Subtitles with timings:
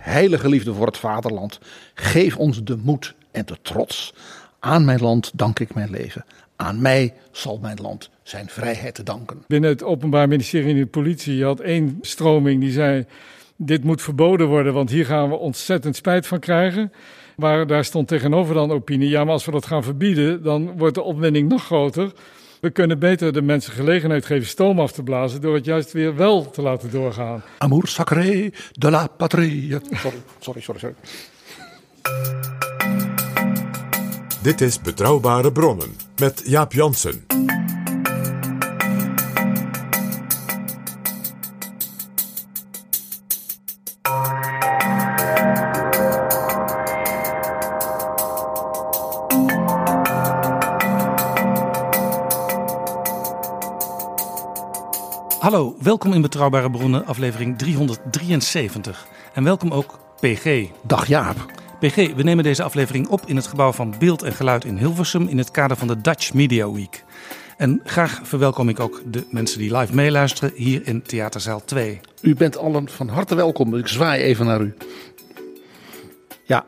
[0.00, 1.60] Heilige liefde voor het vaderland,
[1.94, 4.14] geef ons de moed en de trots.
[4.58, 6.24] Aan mijn land dank ik mijn leven.
[6.56, 9.44] Aan mij zal mijn land zijn vrijheid te danken.
[9.46, 13.04] Binnen het Openbaar Ministerie en de politie je had één stroming die zei:
[13.56, 16.92] dit moet verboden worden, want hier gaan we ontzettend spijt van krijgen.
[17.36, 20.94] Maar daar stond tegenover dan opinie: ja, maar als we dat gaan verbieden, dan wordt
[20.94, 22.12] de opwinding nog groter.
[22.60, 26.16] We kunnen beter de mensen gelegenheid geven stoom af te blazen door het juist weer
[26.16, 27.42] wel te laten doorgaan.
[27.58, 29.76] Amour sacré de la patrie.
[29.90, 30.80] Sorry, sorry, sorry.
[30.80, 30.94] sorry.
[34.42, 37.24] Dit is Betrouwbare Bronnen met Jaap Jansen.
[55.80, 59.06] Welkom in Betrouwbare Bronnen, aflevering 373.
[59.34, 60.66] En welkom ook PG.
[60.82, 61.36] Dag Jaap.
[61.78, 65.28] PG, we nemen deze aflevering op in het gebouw van Beeld en Geluid in Hilversum
[65.28, 67.04] in het kader van de Dutch Media Week.
[67.56, 72.00] En graag verwelkom ik ook de mensen die live meeluisteren hier in Theaterzaal 2.
[72.22, 73.76] U bent allen van harte welkom.
[73.76, 74.74] Ik zwaai even naar u.
[76.44, 76.64] Ja,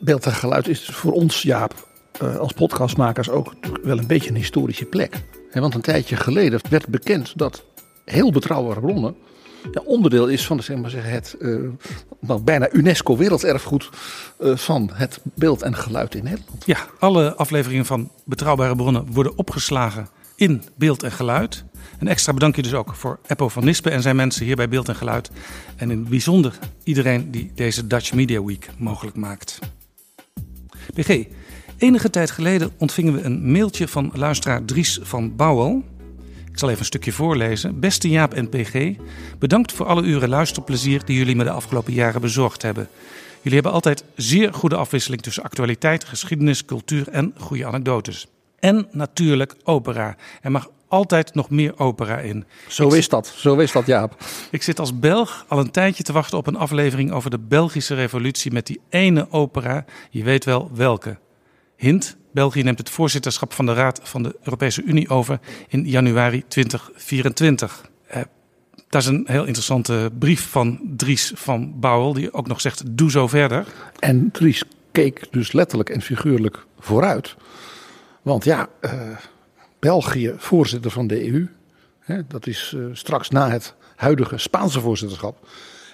[0.00, 1.88] beeld en geluid is voor ons, Jaap,
[2.20, 5.22] eh, als podcastmakers ook wel een beetje een historische plek.
[5.52, 7.64] Want een tijdje geleden werd bekend dat
[8.04, 9.14] heel betrouwbare bronnen
[9.72, 13.90] ja, onderdeel is van zeg maar zeggen, het eh, bijna UNESCO werelderfgoed
[14.38, 16.64] eh, van het beeld en geluid in Nederland.
[16.66, 21.64] Ja, alle afleveringen van Betrouwbare Bronnen worden opgeslagen in Beeld en Geluid.
[21.98, 24.88] Een extra bedankje dus ook voor Eppo van Nispen en zijn mensen hier bij Beeld
[24.88, 25.30] en Geluid.
[25.76, 29.58] En in het bijzonder iedereen die deze Dutch Media Week mogelijk maakt.
[30.94, 31.24] PG,
[31.76, 35.82] enige tijd geleden ontvingen we een mailtje van luisteraar Dries van Bouwel.
[36.54, 37.80] Ik zal even een stukje voorlezen.
[37.80, 38.96] Beste Jaap en PG,
[39.38, 42.88] bedankt voor alle uren luisterplezier die jullie me de afgelopen jaren bezorgd hebben.
[43.36, 48.26] Jullie hebben altijd zeer goede afwisseling tussen actualiteit, geschiedenis, cultuur en goede anekdotes.
[48.58, 50.16] En natuurlijk opera.
[50.42, 52.44] Er mag altijd nog meer opera in.
[52.68, 54.16] Zo is dat, zo is dat Jaap.
[54.50, 57.94] Ik zit als Belg al een tijdje te wachten op een aflevering over de Belgische
[57.94, 59.84] revolutie met die ene opera.
[60.10, 61.18] Je weet wel welke.
[61.76, 66.44] Hint, België neemt het voorzitterschap van de Raad van de Europese Unie over in januari
[66.48, 67.90] 2024.
[68.06, 68.22] Eh,
[68.88, 73.10] dat is een heel interessante brief van Dries van Bouwel, die ook nog zegt: doe
[73.10, 73.66] zo verder.
[73.98, 77.36] En Dries keek dus letterlijk en figuurlijk vooruit.
[78.22, 78.92] Want ja, eh,
[79.78, 81.48] België, voorzitter van de EU.
[82.00, 85.48] Hè, dat is eh, straks na het huidige Spaanse voorzitterschap.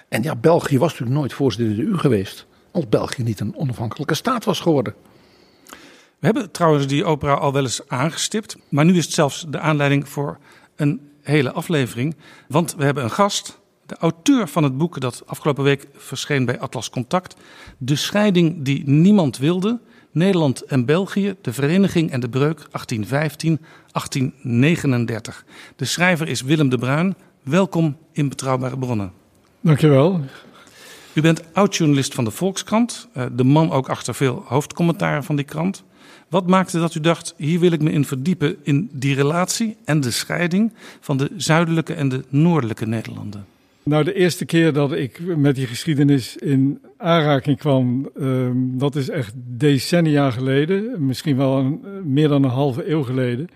[0.09, 2.45] En ja, België was natuurlijk nooit voorzitter in de EU geweest.
[2.71, 4.93] Als België niet een onafhankelijke staat was geworden.
[6.21, 8.57] We hebben trouwens die opera al wel eens aangestipt.
[8.69, 10.37] Maar nu is het zelfs de aanleiding voor
[10.75, 12.15] een hele aflevering.
[12.47, 16.59] Want we hebben een gast, de auteur van het boek dat afgelopen week verscheen bij
[16.59, 17.35] Atlas Contact.
[17.77, 19.79] De scheiding die niemand wilde.
[20.11, 22.65] Nederland en België, de vereniging en de breuk 1815-1839.
[25.75, 27.15] De schrijver is Willem de Bruin.
[27.43, 29.11] Welkom in Betrouwbare Bronnen.
[29.61, 30.21] Dankjewel.
[31.13, 35.45] U bent oud-journalist van de Volkskrant, eh, de man ook achter veel hoofdcommentaren van die
[35.45, 35.83] krant.
[36.31, 39.99] Wat maakte dat u dacht, hier wil ik me in verdiepen in die relatie en
[39.99, 43.45] de scheiding van de zuidelijke en de noordelijke Nederlanden?
[43.83, 49.09] Nou, de eerste keer dat ik met die geschiedenis in aanraking kwam, ehm, dat is
[49.09, 51.05] echt decennia geleden.
[51.05, 53.49] Misschien wel meer dan een halve eeuw geleden.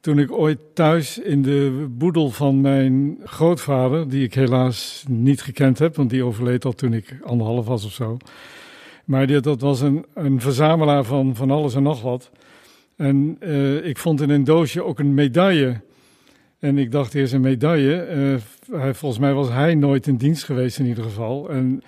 [0.00, 5.78] Toen ik ooit thuis in de boedel van mijn grootvader, die ik helaas niet gekend
[5.78, 8.18] heb, want die overleed al toen ik anderhalf was of zo.
[9.04, 12.30] Maar die, dat was een, een verzamelaar van, van alles en nog wat.
[12.96, 15.80] En eh, ik vond in een doosje ook een medaille.
[16.58, 17.94] En ik dacht eerst een medaille.
[17.96, 18.34] Eh,
[18.80, 21.50] hij, volgens mij was hij nooit in dienst geweest in ieder geval.
[21.50, 21.82] En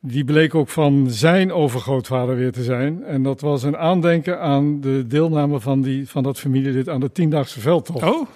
[0.00, 3.04] Die bleek ook van zijn overgrootvader weer te zijn.
[3.04, 7.12] En dat was een aandenken aan de deelname van, die, van dat familielid aan de
[7.12, 8.02] tiendaagse veldtocht.
[8.04, 8.26] Oh,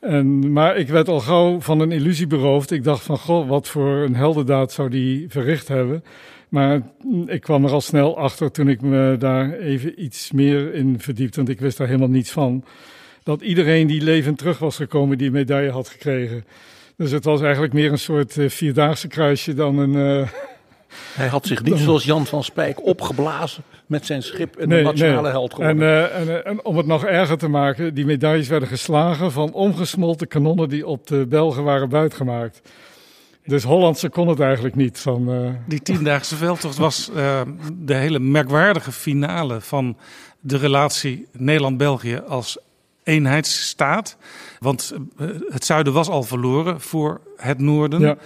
[0.00, 2.70] En, maar ik werd al gauw van een illusie beroofd.
[2.70, 6.04] Ik dacht van, goh, wat voor een heldendaad zou die verricht hebben.
[6.48, 6.80] Maar
[7.26, 11.36] ik kwam er al snel achter toen ik me daar even iets meer in verdiepte.
[11.36, 12.64] Want ik wist daar helemaal niets van.
[13.22, 16.44] Dat iedereen die levend terug was gekomen die medaille had gekregen.
[16.96, 20.20] Dus het was eigenlijk meer een soort eh, vierdaagse kruisje dan een...
[20.22, 20.28] eh,
[21.14, 25.28] Hij had zich niet zoals Jan van Spijk opgeblazen met zijn schip en een nationale
[25.28, 25.82] held geworden.
[25.82, 29.32] En, eh, en, eh, en om het nog erger te maken, die medailles werden geslagen
[29.32, 32.60] van omgesmolten kanonnen die op de Belgen waren buitgemaakt.
[33.48, 34.98] Dus Hollandse kon het eigenlijk niet.
[34.98, 37.40] Van, eh, die tiendaagse veldtocht was eh,
[37.72, 39.96] de hele merkwaardige finale van
[40.40, 42.58] de relatie Nederland-België als
[43.02, 44.16] eenheidsstaat.
[44.58, 48.00] Want eh, het zuiden was al verloren voor het noorden.
[48.00, 48.16] Ja.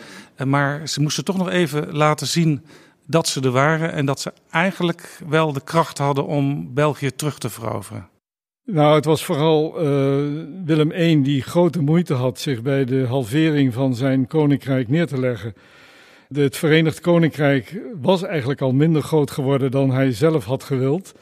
[0.44, 2.64] Maar ze moesten toch nog even laten zien
[3.06, 3.92] dat ze er waren.
[3.92, 8.08] En dat ze eigenlijk wel de kracht hadden om België terug te veroveren.
[8.72, 9.84] Nou, het was vooral eh,
[10.64, 15.20] Willem I die grote moeite had zich bij de halvering van zijn koninkrijk neer te
[15.20, 15.54] leggen.
[16.34, 21.14] Het Verenigd Koninkrijk was eigenlijk al minder groot geworden dan hij zelf had gewild.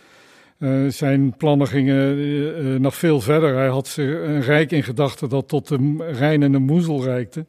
[0.59, 3.55] Eh, zijn plannen gingen eh, nog veel verder.
[3.55, 7.47] Hij had een rijk in gedachten dat tot de Rijn en de Moezel reikte.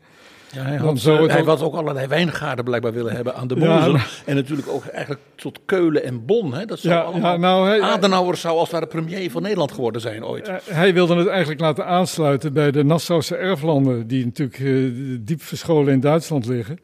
[0.53, 3.48] Ja, hij had, eh, het hij ook- had ook allerlei wijngaarden blijkbaar willen hebben aan
[3.48, 3.92] de Ja, Mozel.
[3.92, 6.53] nou- En natuurlijk ook eigenlijk tot Keulen en Bonn.
[6.53, 6.65] Hè?
[6.65, 7.38] Dat zou Ja, allemaal...
[7.38, 10.48] nou, hij- Adenauer zou als het ware premier van Nederland geworden zijn ooit.
[10.48, 15.42] Eh, Hij wilde het eigenlijk laten aansluiten bij de Nassause erflanden, die natuurlijk eh, diep
[15.42, 16.80] verscholen in Duitsland liggen.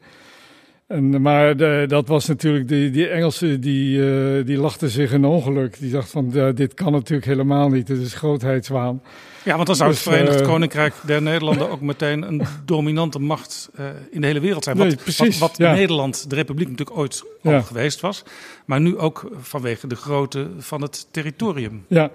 [0.88, 5.24] En, maar de, dat was natuurlijk, die, die Engelsen die, eh, die lachten zich een
[5.24, 5.78] ongeluk.
[5.78, 9.02] Die dachten van, dit kan natuurlijk helemaal niet, dit is grootheidswaan.
[9.44, 13.18] Ja, want dan zou het Dus, Verenigd eh, Koninkrijk der Nederlanden ook meteen een dominante
[13.18, 14.76] macht eh, in de hele wereld zijn.
[14.76, 15.72] Wat, Nee, precies, wat, wat ja.
[15.72, 17.60] Nederland, de republiek natuurlijk ooit al Ja.
[17.60, 18.22] geweest was.
[18.64, 21.84] Maar nu ook vanwege de grootte van het territorium.
[21.88, 22.10] Ja.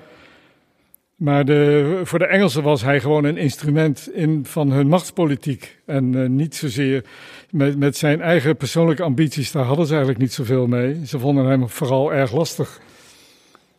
[1.16, 5.78] Maar de, voor de Engelsen was hij gewoon een instrument in, van hun machtspolitiek.
[5.86, 7.04] En niet zozeer
[7.54, 11.06] met, met zijn eigen persoonlijke ambities, daar hadden ze eigenlijk niet zoveel mee.
[11.06, 12.82] Ze vonden hem vooral erg lastig.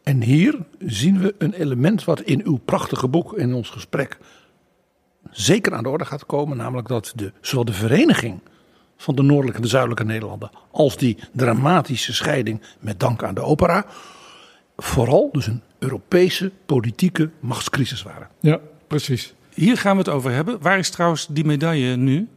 [0.02, 4.18] En hier zien we een element wat in uw prachtige boek, in ons gesprek,
[5.30, 6.56] zeker aan de orde gaat komen.
[6.56, 8.40] Namelijk dat de, zowel de vereniging
[8.96, 13.42] van de noordelijke en de zuidelijke Nederlanden als die dramatische scheiding met dank aan de
[13.42, 13.86] opera,
[14.76, 18.28] vooral dus een Europese politieke machtscrisis waren.
[18.40, 19.34] Ja, precies.
[19.54, 20.60] Hier gaan we het over hebben.
[20.60, 22.28] Waar is trouwens die medaille nu?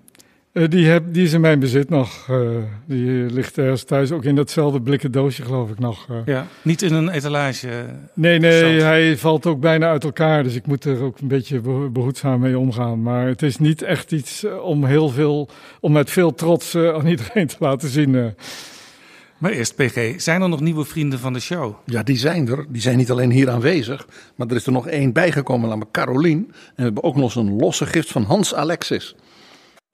[0.58, 2.26] Eh, die, heb, die is in mijn bezit nog.
[2.30, 2.40] eh,
[2.86, 6.06] die ligt ergens thuis, ook in datzelfde blikken doosje geloof ik nog.
[6.10, 6.16] eh.
[6.26, 6.48] Ja.
[6.62, 7.86] Niet in een etalage.
[8.14, 10.44] Nee, nee, hij valt ook bijna uit elkaar.
[10.44, 13.02] Dus ik moet er ook een beetje beho- behoedzaam mee omgaan.
[13.02, 15.50] Maar het is niet echt iets om heel veel,
[15.82, 18.16] om met veel trots aan iedereen te laten zien.
[18.16, 18.26] eh.
[19.38, 21.74] Maar eerst, PG, zijn er nog nieuwe vrienden van de show?
[21.86, 22.66] Ja, die zijn er.
[22.70, 26.46] Die zijn niet alleen hier aanwezig, maar er is er nog één bijgekomen, namelijk Carolien.
[26.48, 29.16] En we hebben ook nog eens een losse gift van Hans Alexis.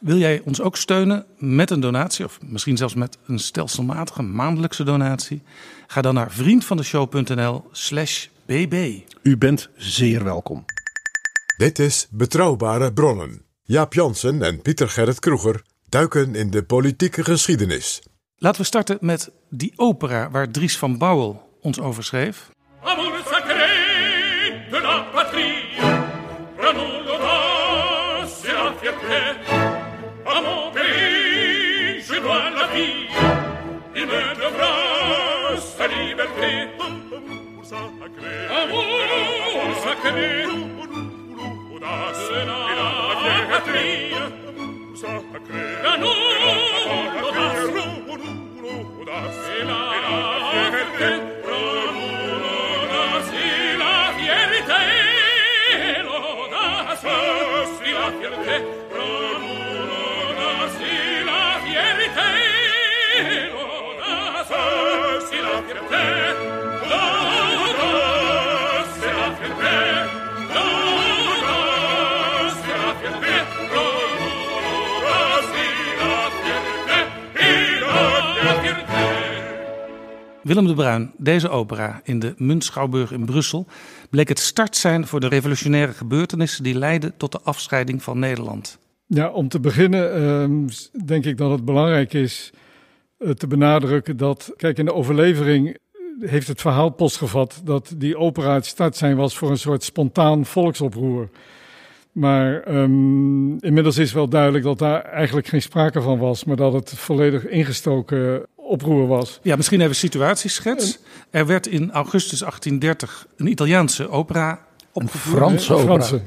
[0.03, 4.83] Wil jij ons ook steunen met een donatie, of misschien zelfs met een stelselmatige maandelijkse
[4.83, 5.41] donatie?
[5.87, 8.99] Ga dan naar vriendvandeshow.nl/slash bb.
[9.21, 10.65] U bent zeer welkom.
[11.57, 13.45] Dit is Betrouwbare Bronnen.
[13.63, 18.01] Jaap Jansen en Pieter Gerrit Kroeger duiken in de politieke geschiedenis.
[18.37, 22.49] Laten we starten met die opera waar Dries van Bouwel ons over schreef.
[22.81, 23.67] Amour sacré
[24.69, 25.63] de la patrie,
[30.41, 33.07] mon pays, je dois la vie,
[33.95, 34.73] il me devra
[35.57, 36.69] sa liberté.
[37.51, 40.45] Amour sacré, amour sacré,
[41.73, 42.59] audace et la
[43.49, 44.13] patrie.
[44.95, 45.63] Sacré,
[45.99, 47.73] l'audace,
[49.01, 49.81] audace et la
[50.69, 51.11] fierté.
[51.47, 51.93] L'audace
[80.53, 83.65] Willem de Bruin, deze opera in de Muntschouwburg in Brussel
[84.09, 88.79] bleek het start zijn voor de revolutionaire gebeurtenissen die leidden tot de afscheiding van Nederland.
[89.05, 90.67] Ja, om te beginnen ehm,
[91.05, 92.53] denk ik dat het belangrijk is
[93.17, 95.77] eh, te benadrukken dat, kijk, in de overlevering
[96.19, 100.45] heeft het verhaal postgevat dat die opera het start zijn was voor een soort spontaan
[100.45, 101.29] volksoproer.
[102.11, 106.73] Maar ehm, inmiddels is wel duidelijk dat daar eigenlijk geen sprake van was, maar dat
[106.73, 109.39] het volledig ingestoken oproer was.
[109.41, 110.99] Ja, misschien even situatieschets.
[111.29, 114.59] Er werd in augustus 1830 een Italiaanse opera
[114.91, 115.37] opgevoerd.
[115.37, 115.85] Franse opera.
[115.85, 116.21] Franse.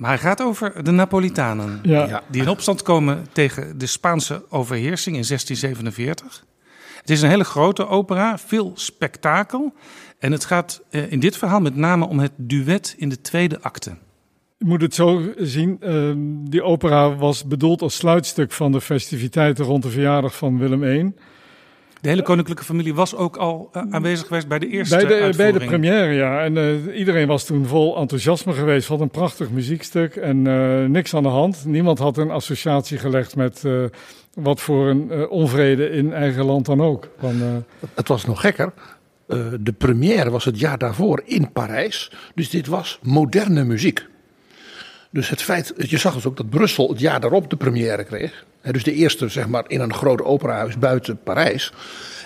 [0.00, 1.80] Maar hij gaat over de Napolitanen.
[1.82, 2.22] Ja.
[2.30, 6.44] Die in opstand komen tegen de Spaanse overheersing in 1647.
[7.00, 9.74] Het is een hele grote opera, veel spektakel.
[10.18, 13.60] En het gaat eh, in dit verhaal met name om het duet in de tweede
[13.60, 13.96] acte.
[14.62, 19.64] Je moet het zo zien, ehm, die opera was bedoeld als sluitstuk van de festiviteiten
[19.64, 21.12] rond de verjaardag van Willem I.
[22.00, 25.08] De hele koninklijke familie was ook al eh, aanwezig geweest bij de eerste Bij de,
[25.08, 25.70] bij de uitvoering.
[25.70, 26.44] première, ja.
[26.44, 28.88] En eh, iedereen was toen vol enthousiasme geweest.
[28.88, 31.64] Wat een prachtig muziekstuk en eh, niks aan de hand.
[31.66, 33.84] Niemand had een associatie gelegd met eh,
[34.34, 37.08] wat voor een eh, onvrede in eigen land dan ook.
[37.18, 38.72] Van, eh, Het was nog gekker.
[39.26, 42.12] Eh, de première was het jaar daarvoor in Parijs.
[42.34, 44.08] Dus dit was moderne muziek.
[45.10, 48.44] Dus het feit, je zag dus ook dat Brussel het jaar daarop de première kreeg.
[48.62, 51.72] Dus de eerste, zeg maar, in een groot operahuis buiten Parijs.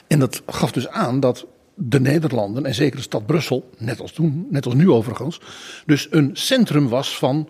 [0.06, 4.12] En dat gaf dus aan dat de Nederlanden, en zeker de stad Brussel, net als
[4.12, 5.40] toen, net als nu overigens,
[5.86, 7.48] dus een centrum was van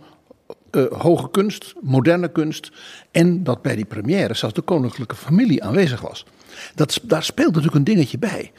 [0.70, 2.70] eh, hoge kunst, moderne kunst.
[3.10, 6.24] En dat bij die première zelfs de koninklijke familie aanwezig was.
[6.74, 8.52] Dat, daar speelt natuurlijk een dingetje bij.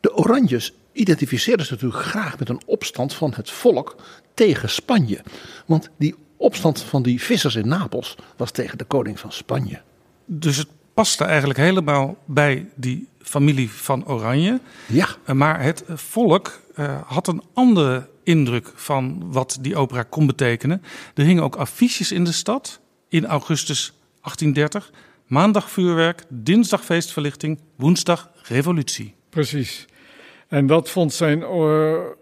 [0.00, 3.96] De Oranjes identificeerden zich natuurlijk graag met een opstand van het volk
[4.34, 5.20] tegen Spanje.
[5.66, 9.80] Want die opstand van die vissers in Napels was tegen de koning van Spanje.
[10.24, 14.60] Dus het paste eigenlijk helemaal bij die familie van Oranje.
[14.86, 20.26] Ja, Eh, Maar het volk eh, had een andere indruk van wat die opera kon
[20.26, 20.82] betekenen.
[21.14, 24.90] Er hingen ook affiches in de stad in augustus 1830.
[25.26, 29.14] Maandag vuurwerk, dinsdag feestverlichting, woensdag revolutie.
[29.30, 29.86] Precies.
[30.52, 31.44] En dat vond zijn,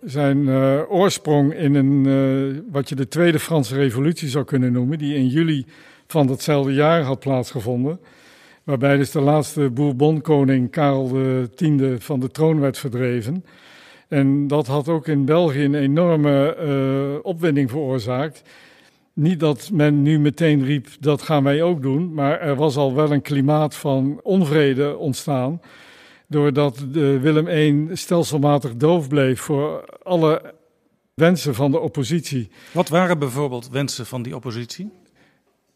[0.05, 4.99] zijn eh, oorsprong in een, eh, wat je de Tweede Franse Revolutie zou kunnen noemen,
[4.99, 5.67] die in juli
[6.07, 8.01] van datzelfde jaar had plaatsgevonden.
[8.65, 11.11] Waarbij dus de laatste Bourbon-koning Karel
[11.55, 11.65] X
[11.99, 13.45] van de troon werd verdreven.
[14.09, 18.43] En dat had ook in België een enorme eh, opwinding veroorzaakt.
[19.13, 22.95] Niet dat men nu meteen riep, dat gaan wij ook doen, maar er was al
[22.95, 25.61] wel een klimaat van onvrede ontstaan
[26.31, 30.55] doordat de Willem I stelselmatig doof bleef voor alle
[31.15, 32.51] wensen van de oppositie.
[32.73, 34.91] Wat waren bijvoorbeeld wensen van die oppositie?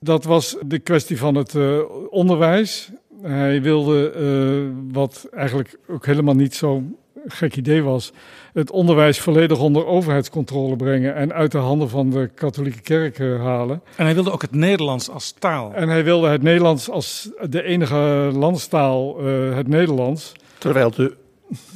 [0.00, 1.78] Dat was de kwestie van het eh,
[2.10, 2.90] onderwijs.
[3.22, 6.96] Hij wilde, eh, wat eigenlijk ook helemaal niet zo'n
[7.26, 8.12] gek idee was,
[8.52, 13.42] het onderwijs volledig onder overheidscontrole brengen en uit de handen van de katholieke kerk eh,
[13.42, 13.82] halen.
[13.96, 15.72] En hij wilde ook het Nederlands als taal.
[15.74, 20.32] En hij wilde het Nederlands als de enige landstaal, het Nederlands.
[20.64, 20.90] Terwijl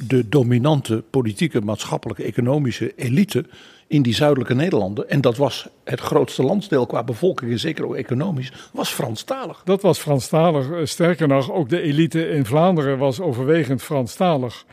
[0.07, 3.45] de, dominante politieke, maatschappelijke, economische elite
[3.87, 7.95] in die zuidelijke Nederlanden, en dat was het grootste landsdeel qua bevolking en zeker ook
[7.95, 9.61] economisch, was Franstalig.
[9.63, 10.71] Dat was Franstalig.
[10.71, 14.65] Eh, Sterker nog, ook de elite in Vlaanderen was overwegend Franstalig.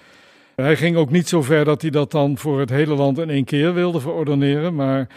[0.55, 3.31] Hij ging ook niet zo ver dat hij dat dan voor het hele land in
[3.31, 5.09] één keer wilde verordoneren, maar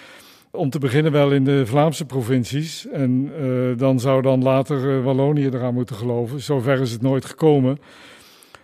[0.52, 2.88] om te beginnen wel in de Vlaamse provincies.
[2.88, 6.42] En eh, dan zou dan later eh, Wallonië eraan moeten geloven.
[6.42, 7.78] Zover is het nooit gekomen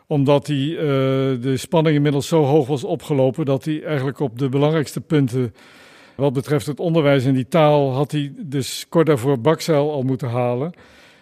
[0.07, 0.83] omdat die, eh,
[1.41, 5.53] de spanning inmiddels zo hoog was opgelopen dat hij eigenlijk op de belangrijkste punten
[6.15, 10.29] wat betreft het onderwijs en die taal had hij dus kort daarvoor bakzeil al moeten
[10.29, 10.74] halen.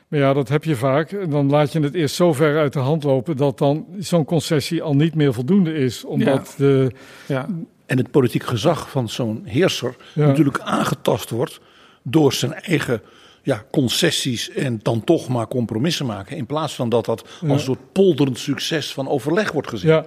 [0.07, 1.11] Maar ja, dat heb je vaak.
[1.11, 4.25] En dan laat je het eerst zo ver uit de hand lopen dat dan zo'n
[4.25, 6.03] concessie al niet meer voldoende is.
[6.03, 6.91] Omdat de,
[7.27, 7.47] Ja.
[7.85, 10.25] En het politiek gezag van zo'n heerser Ja.
[10.27, 11.59] natuurlijk aangetast wordt
[12.03, 13.01] door zijn eigen
[13.43, 16.37] ja, concessies en dan toch maar compromissen maken.
[16.37, 19.89] In plaats van dat dat als een soort polderend succes van overleg wordt gezien.
[19.89, 20.05] ja,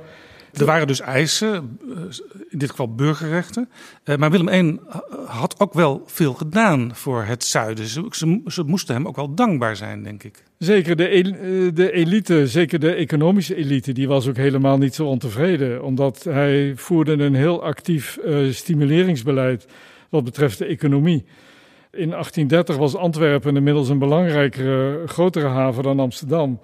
[0.52, 1.96] Er waren dus eisen, eh,
[2.48, 3.68] in dit geval burgerrechten.
[4.04, 4.78] Eh, Maar Willem I
[5.26, 7.86] had ook wel veel gedaan voor het zuiden.
[7.86, 10.42] Ze, ze, ze moesten hem ook wel dankbaar zijn, denk ik.
[10.58, 14.94] Zeker de, el- eh, de elite, zeker de economische elite, die was ook helemaal niet
[14.94, 15.82] zo ontevreden.
[15.84, 19.66] Omdat hij voerde een heel actief eh, stimuleringsbeleid
[20.10, 21.24] wat betreft de economie.
[21.96, 26.60] In 1830 was Antwerpen inmiddels een belangrijkere, grotere haven dan Amsterdam.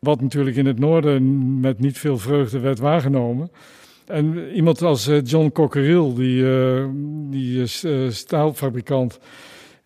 [0.00, 3.50] Wat natuurlijk in het noorden met niet veel vreugde werd waargenomen.
[4.06, 6.84] En iemand als eh, John Cockerill, die, eh,
[7.30, 9.18] die eh, staalfabrikant,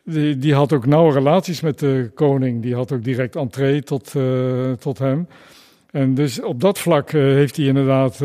[0.05, 2.63] die, die had ook nauwe relaties met de koning.
[2.63, 4.13] Die had ook direct entree tot,
[4.79, 5.29] tot hem.
[5.91, 8.17] En dus op dat vlak heeft hij inderdaad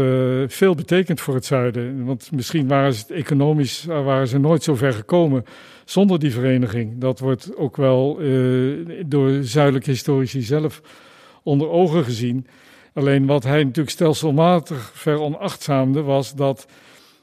[0.48, 2.06] veel betekend voor het zuiden.
[2.06, 5.46] Want misschien waren ze economisch waren ze nooit zo ver gekomen
[5.86, 6.98] zonder die vereniging.
[6.98, 8.30] Dat wordt ook wel eh,
[9.06, 10.82] door zuidelijke historici zelf
[11.44, 12.48] onder ogen gezien.
[12.94, 16.68] Alleen wat hij natuurlijk stelselmatig veronachtzaamde was dat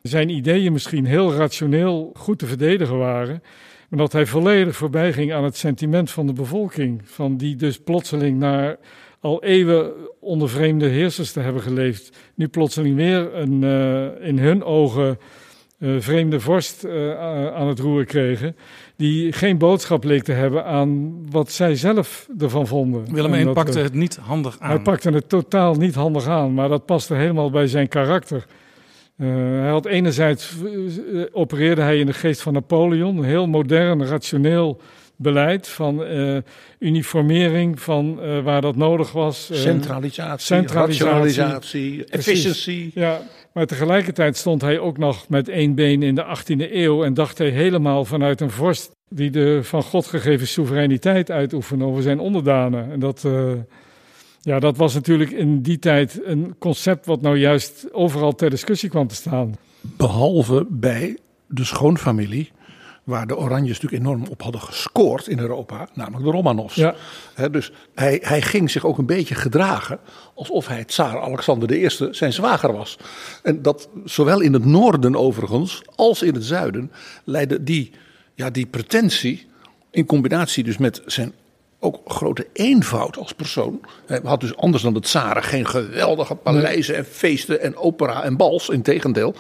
[0.02, 3.42] zijn ideeën misschien heel rationeel goed te verdedigen waren.
[3.88, 7.00] Maar dat hij volledig voorbij ging aan het sentiment van de bevolking.
[7.04, 8.78] Van die dus plotseling naar
[9.20, 12.16] al eeuwen onder vreemde heersers te hebben geleefd.
[12.34, 15.18] Nu plotseling weer een uh, in hun ogen
[15.80, 17.18] vreemde vorst uh,
[17.54, 18.56] aan het roer kregen.
[18.96, 23.14] Die geen boodschap leek te hebben aan wat zij zelf ervan vonden.
[23.14, 24.70] Willem I pakte het niet handig aan.
[24.70, 28.46] Hij pakte het totaal niet handig aan, maar dat paste helemaal bij zijn karakter.
[29.16, 29.28] Uh,
[29.60, 34.80] hij had enerzijds uh, opereerde hij in de geest van Napoleon, een heel modern, rationeel
[35.16, 36.36] beleid van uh,
[36.78, 39.50] uniformering van waar dat nodig was.
[39.52, 42.90] Centralisatie, centralisatie rationalisatie, efficiëntie.
[42.94, 43.20] Ja,
[43.52, 47.38] maar tegelijkertijd stond hij ook nog met één been in de 18e eeuw en dacht
[47.38, 52.90] hij helemaal vanuit een vorst die de van God gegeven soevereiniteit uitoefende over zijn onderdanen.
[52.90, 53.26] En dat.
[54.42, 58.88] Ja, dat was natuurlijk in die tijd een concept wat nou juist overal ter discussie
[58.88, 59.54] kwam te staan.
[59.80, 62.50] Behalve bij de schoonfamilie,
[63.10, 66.74] waar de Oranjes natuurlijk enorm op hadden gescoord in Europa, namelijk de Romanovs.
[66.74, 66.94] Ja.
[67.34, 69.98] He, dus hij, hij ging zich ook een beetje gedragen
[70.34, 72.98] alsof hij tsaar Alexander I zijn zwager was.
[73.42, 76.92] En dat zowel in het noorden overigens als in het zuiden
[77.24, 77.90] leidde die,
[78.34, 79.46] ja, die pretentie
[79.90, 81.32] in combinatie dus met zijn
[81.80, 83.80] ook grote eenvoud als persoon.
[84.06, 88.36] Hij had dus anders dan de tsaren geen geweldige paleizen en feesten en opera en
[88.36, 88.68] bals.
[88.68, 89.34] Integendeel.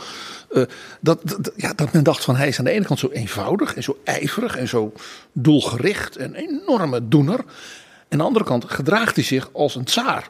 [0.50, 0.62] Uh,
[1.00, 3.74] dat, dat, ja, dat men dacht van hij is aan de ene kant zo eenvoudig
[3.74, 4.92] en zo ijverig en zo
[5.32, 7.38] doelgericht en enorme doener.
[7.38, 7.44] En
[8.08, 10.28] aan de andere kant gedraagt hij zich als een tsaar.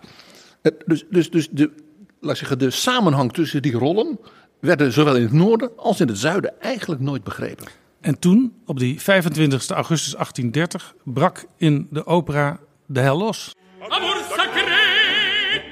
[0.86, 1.70] Dus, dus, dus de,
[2.20, 4.18] laat zeggen, de samenhang tussen die rollen
[4.60, 7.66] werden zowel in het noorden als in het zuiden eigenlijk nooit begrepen.
[8.00, 13.54] En toen, op die 25 augustus 1830, brak in de opera de hel los.
[13.88, 14.62] Amor sacré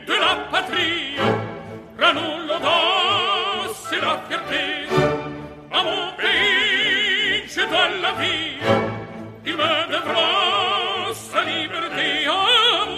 [0.07, 1.17] de la patrie,
[3.99, 4.65] ranullo dos et la fierté.
[5.71, 8.57] À mon pays, je dois la vie,
[9.47, 12.27] il me devra sa liberté.
[12.27, 12.98] Amour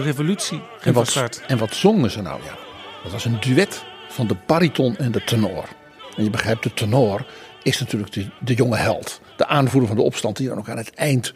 [0.00, 2.42] De revolutie En wat, en wat zongen ze nou?
[2.42, 2.58] Ja,
[3.02, 5.68] dat was een duet van de bariton en de tenor.
[6.16, 7.26] En je begrijpt, de tenor
[7.62, 9.20] is natuurlijk de, de jonge held.
[9.36, 11.34] De aanvoerder van de opstand die dan ook aan het eind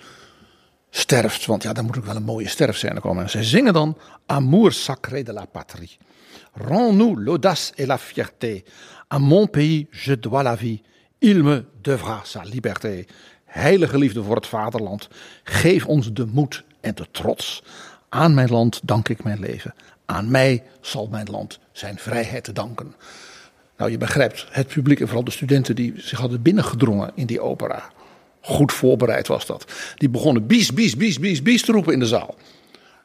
[0.90, 1.46] sterft.
[1.46, 3.22] Want ja, daar moet ook wel een mooie sterfscène komen.
[3.22, 5.96] En zij zingen dan Amour sacré de la patrie.
[6.52, 8.62] Rends-nous l'audace et la fierté.
[9.14, 10.82] À mon pays je dois la vie.
[11.18, 13.04] Il me devra sa liberté.
[13.44, 15.08] Heilige liefde voor het vaderland.
[15.42, 17.62] Geef ons de moed en de trots.
[18.14, 19.74] Aan mijn land dank ik mijn leven.
[20.06, 22.94] Aan mij zal mijn land zijn vrijheid te danken.
[23.76, 27.40] Nou, je begrijpt, het publiek en vooral de studenten die zich hadden binnengedrongen in die
[27.40, 27.90] opera.
[28.40, 29.72] Goed voorbereid was dat.
[29.96, 32.34] Die begonnen bies, bies, bies, bies, bies te roepen in de zaal.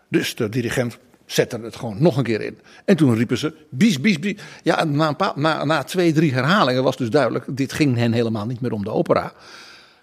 [0.08, 2.58] Dus de dirigent zette het gewoon nog een keer in.
[2.86, 4.42] En toen riepen ze bies, bies, bies.
[4.64, 7.46] Ja, na, een paar, na, na twee, drie herhalingen was dus duidelijk...
[7.48, 9.34] dit ging hen helemaal niet meer om de opera.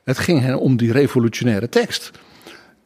[0.05, 2.11] Het ging hen om die revolutionaire tekst.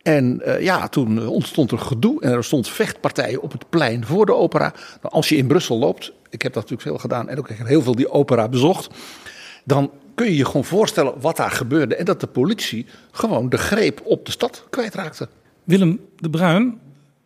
[0.03, 4.27] En uh, ja, toen ontstond er gedoe en er stond vechtpartijen op het plein voor
[4.27, 4.73] de opera.
[5.03, 7.59] Nou, als je in Brussel loopt, ik heb dat natuurlijk veel gedaan en ook ik
[7.59, 8.95] heb heel veel die opera bezocht.
[9.65, 11.97] Dan kun je je gewoon voorstellen wat daar gebeurde.
[11.97, 15.29] En dat de politie gewoon de greep op de stad kwijtraakte.
[15.65, 16.79] Willem de Bruin,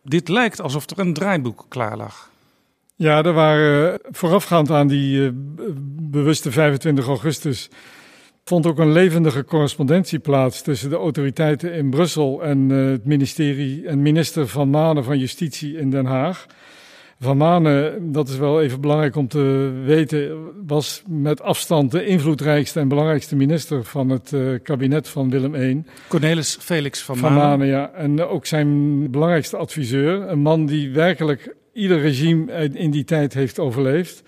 [0.03, 2.29] dit lijkt alsof er een draaiboek klaar lag.
[2.95, 5.29] Ja, er waren uh, voorafgaand aan die uh,
[5.99, 7.69] bewuste 25 augustus
[8.45, 13.87] vond ook een levendige correspondentie plaats tussen de autoriteiten in Brussel en uh, het ministerie
[13.87, 16.45] en minister Van Manen van Justitie in Den Haag.
[17.19, 22.79] Van Manen, dat is wel even belangrijk om te weten, was met afstand de invloedrijkste
[22.79, 25.83] en belangrijkste minister van het uh, kabinet van Willem I.
[26.07, 27.49] Cornelis Felix van, van Manen.
[27.49, 27.67] Manen.
[27.67, 27.91] ja.
[27.91, 30.29] En ook zijn belangrijkste adviseur.
[30.29, 34.23] Een man die werkelijk ieder regime in die tijd heeft overleefd.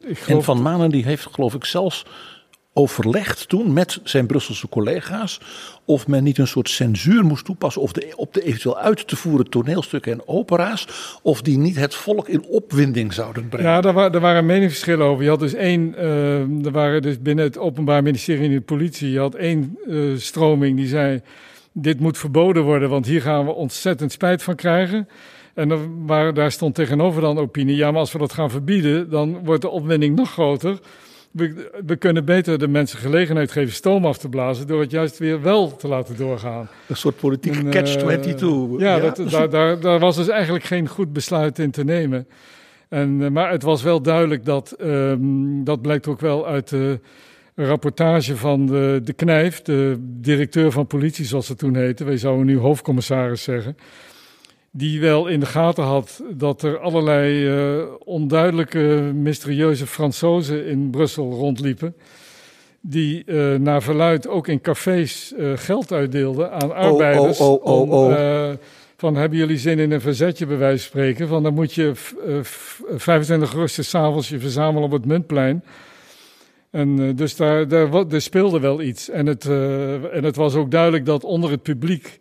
[0.00, 2.06] Ik en Van Manen die heeft geloof ik zelfs
[2.72, 5.40] overlegd toen met zijn Brusselse collega's
[5.84, 9.16] of men niet een soort censuur moest toepassen of de, op de eventueel uit te
[9.16, 10.86] voeren toneelstukken en opera's
[11.22, 13.70] of die niet het volk in opwinding zouden brengen.
[13.70, 15.24] Ja, daar, daar waren meningsverschillen over.
[15.24, 19.10] Je had dus één, uh, er waren dus binnen het Openbaar Ministerie en de politie,
[19.10, 21.20] je had één uh, stroming die zei
[21.72, 25.08] dit moet verboden worden, want hier gaan we ontzettend spijt van krijgen.
[25.54, 29.44] En waren, daar stond tegenover dan opinie, ja, maar als we dat gaan verbieden, dan
[29.44, 30.78] wordt de opwinding nog groter.
[31.30, 35.18] We, we kunnen beter de mensen gelegenheid geven stoom af te blazen door het juist
[35.18, 36.68] weer wel te laten doorgaan.
[36.86, 38.78] Een soort politieke En, eh, catch-22.
[38.78, 42.26] Ja, Ja, dat, daar, daar, daar was dus eigenlijk geen goed besluit in te nemen.
[42.88, 47.00] En, eh, maar het was wel duidelijk dat, ehm, dat blijkt ook wel uit de
[47.54, 52.04] rapportage van de, de Knijf, de directeur van politie zoals ze toen heette.
[52.04, 53.76] Wij zouden nu hoofdcommissaris zeggen.
[54.72, 61.30] Die wel in de gaten had dat er allerlei eh, onduidelijke, mysterieuze Fransozen in Brussel
[61.32, 61.94] rondliepen.
[62.80, 67.40] Die eh, naar verluid ook in cafés eh, geld uitdeelden aan arbeiders.
[67.40, 68.12] oh, oh, oh, om, oh.
[68.12, 68.56] eh,
[68.96, 71.28] van hebben jullie zin in een verzetje, bij wijze van spreken?
[71.28, 75.64] Van dan moet je f- eh, f- 25 augustus s'avonds je verzamelen op het Muntplein.
[76.70, 79.08] En dus daar, daar, er speelde wel iets.
[79.08, 79.44] En het,
[80.12, 82.18] en het was ook duidelijk dat onder het publiek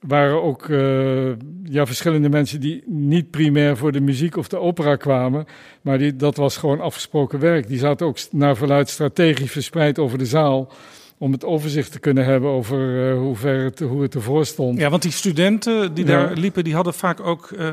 [0.00, 1.26] waren ook eh,
[1.64, 5.46] ja, verschillende mensen die niet primair voor de muziek of de opera kwamen.
[5.80, 7.68] Maar die, dat was gewoon afgesproken werk.
[7.68, 10.72] Die zaten ook naar verluid strategisch verspreid over de zaal.
[11.18, 14.78] Om het overzicht te kunnen hebben over eh, hoe, ver het, hoe het ervoor stond.
[14.78, 16.10] Ja, want die studenten die Ja.
[16.10, 17.68] daar liepen, die hadden vaak ook eh,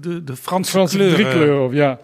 [0.00, 1.14] de, de Franse, Franse kleuren.
[1.16, 1.98] driekleur, of ja.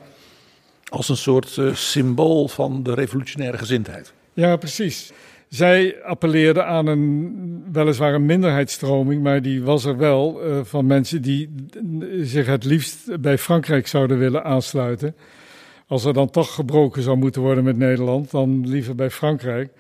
[0.88, 4.12] Als een soort eh, symbool van de revolutionaire gezindheid.
[4.32, 5.12] Ja, precies.
[5.48, 11.22] Zij appelleerden aan een weliswaar een minderheidsstroming, maar die was er wel eh, van mensen
[11.22, 11.54] die
[12.22, 15.14] zich het liefst bij Frankrijk zouden willen aansluiten.
[15.86, 19.70] Als er dan toch gebroken zou moeten worden met Nederland, dan liever bij Frankrijk.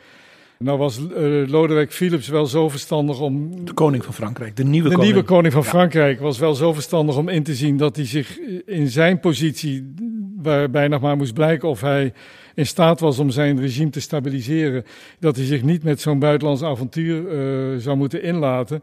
[0.58, 4.88] Nou was eh, Lodewijk Philips wel zo verstandig om De koning van Frankrijk, de nieuwe
[4.88, 5.12] de koning.
[5.12, 5.68] nieuwe koning van Ja.
[5.68, 9.94] Frankrijk was wel zo verstandig om in te zien dat hij zich in zijn positie,
[10.42, 12.12] waarbij nog maar moest blijken of hij
[12.54, 14.84] in staat was om zijn regime te stabiliseren,
[15.18, 18.82] dat hij zich niet met zo'n buitenlands avontuur eh, zou moeten inlaten.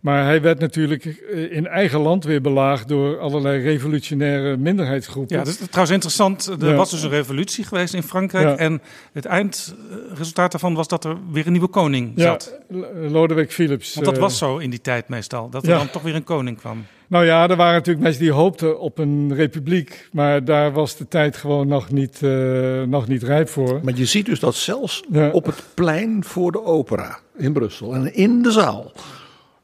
[0.00, 5.36] Maar hij werd natuurlijk eh, in eigen land weer belaagd door allerlei revolutionaire minderheidsgroepen.
[5.36, 6.46] Ja, dat is trouwens interessant.
[6.46, 6.74] Er Ja.
[6.74, 8.48] was dus een revolutie geweest in Frankrijk.
[8.48, 8.56] Ja.
[8.56, 8.80] En
[9.12, 12.58] het eindresultaat daarvan was dat er weer een nieuwe koning Ja, zat.
[12.68, 12.76] L-
[13.10, 13.94] Lodewijk Philips.
[13.94, 15.48] Want dat eh, was zo in die tijd meestal.
[15.50, 15.76] Dat er ja.
[15.78, 16.84] dan toch weer een koning kwam.
[17.12, 20.08] Nou ja, er waren natuurlijk mensen die hoopten op een republiek.
[20.12, 23.80] Maar daar was de tijd gewoon nog niet, eh, nog niet rijp voor.
[23.82, 25.30] Maar je ziet dus dat zelfs Ja.
[25.30, 28.92] op het plein voor de opera in Brussel en in de zaal.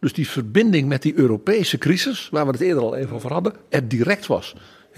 [0.01, 3.53] Dus die verbinding met die Europese crisis, waar we het eerder al even over hadden,
[3.69, 4.55] er direct was.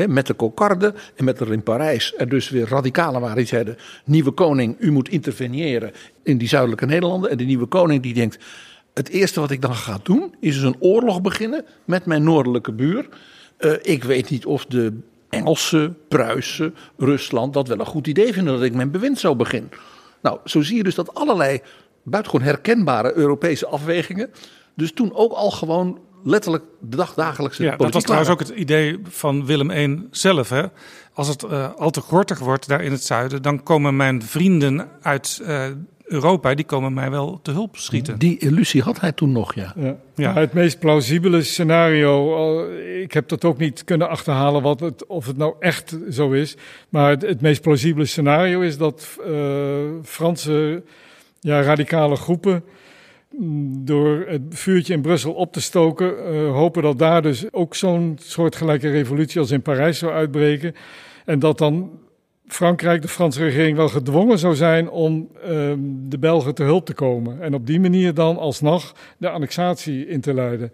[0.06, 3.76] Met de kokarde en met er in Parijs er dus weer radicalen waren die zeiden:
[4.04, 7.30] Nieuwe koning, u moet interveneren in die zuidelijke Nederlanden.
[7.30, 8.38] En de nieuwe koning die denkt:
[8.94, 12.72] Het eerste wat ik dan ga doen is dus een oorlog beginnen met mijn noordelijke
[12.72, 13.08] buur.
[13.56, 14.98] Eh, ik weet niet of de
[15.28, 19.68] Engelsen, Pruisen, Rusland dat wel een goed idee vinden dat ik mijn bewind zo begin.
[20.22, 21.60] Nou, zo zie je dus dat allerlei
[22.02, 24.30] buitengewoon herkenbare Europese afwegingen.
[24.74, 29.00] Dus toen ook al gewoon letterlijk de dagdagelijkse Ja, dat was trouwens ook het idee
[29.08, 30.48] van Willem I zelf.
[30.48, 30.62] Hè?
[31.12, 34.88] Als het eh, al te gortig wordt daar in het zuiden, dan komen mijn vrienden
[35.02, 35.66] uit eh,
[36.10, 38.18] Europa, die komen mij wel te hulp schieten.
[38.18, 39.74] Die illusie had hij toen nog, ja.
[40.14, 40.32] Ja.
[40.34, 42.64] Het meest plausibele scenario,
[43.02, 46.56] ik heb dat ook niet kunnen achterhalen wat het, of het nou echt zo is.
[46.88, 49.34] Maar het, het meest plausibele scenario is dat eh,
[50.02, 50.82] Franse
[51.40, 52.64] ja, radicale groepen
[53.30, 57.74] mm, door het vuurtje in Brussel op te stoken, eh, hopen dat daar dus ook
[57.74, 60.74] zo'n soortgelijke revolutie als in Parijs zou uitbreken.
[61.24, 61.90] En dat dan
[62.52, 66.94] Frankrijk, de Franse regering, wel gedwongen zou zijn om ehm, de Belgen te hulp te
[66.94, 67.42] komen.
[67.42, 70.72] En op die manier dan alsnog de annexatie in te luiden.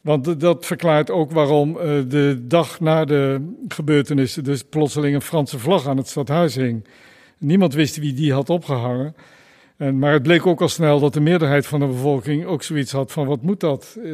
[0.00, 5.58] Want dat verklaart ook waarom eh, de dag na de gebeurtenissen dus plotseling een Franse
[5.58, 6.86] vlag aan het stadhuis hing.
[7.38, 9.14] Niemand wist wie die had opgehangen.
[9.76, 12.92] En, maar het bleek ook al snel dat de meerderheid van de bevolking ook zoiets
[12.92, 13.96] had van wat moet dat?
[14.04, 14.10] Eh,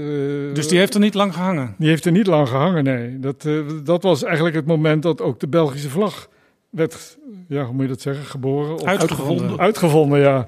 [0.54, 1.74] Dus die heeft er niet lang gehangen.
[1.78, 3.18] die heeft er niet lang gehangen, nee.
[3.18, 6.28] Dat, eh, dat was eigenlijk het moment dat ook de Belgische vlag
[6.72, 8.74] werd, ja, hoe moet je dat zeggen, geboren?
[8.74, 9.58] Of Uitgevonden.
[9.58, 10.46] Uitgevonden, ja.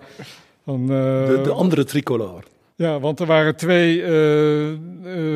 [0.65, 2.43] Van, eh, De, de andere tricolore.
[2.77, 4.77] ja, want er waren twee eh, eh,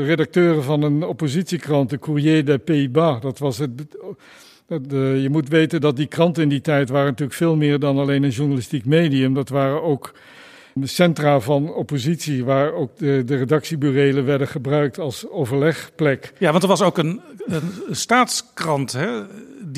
[0.07, 3.21] redacteuren van een oppositiekrant, de Courrier des Pays-Bas.
[3.21, 3.71] Dat was het.
[4.67, 7.99] Dat, je moet weten dat die kranten in die tijd waren natuurlijk veel meer dan
[7.99, 9.35] alleen een journalistiek medium.
[9.35, 10.13] Dat waren ook
[10.75, 16.33] de centra van oppositie, waar ook de, de redactieburelen werden gebruikt als overlegplek.
[16.39, 19.23] Ja, want er was ook een, een staatskrant hè,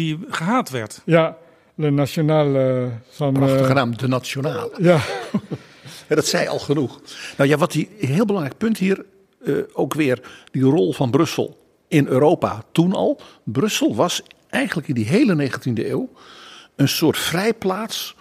[0.01, 1.03] die gehaat werd.
[1.05, 1.37] Ja,
[1.75, 3.35] Le National eh, van.
[3.35, 4.71] eh, Prachtige naam, de Nationale.
[4.79, 5.01] ja,
[6.09, 7.01] Ja, dat zei al genoeg.
[7.37, 9.05] Nou ja, wat die een heel belangrijk punt hier
[9.45, 11.59] eh, ook weer die rol van Brussel
[11.89, 13.21] in Europa toen al.
[13.45, 16.09] Brussel was eigenlijk in die hele 19e eeuw
[16.77, 18.17] een soort vrijplaats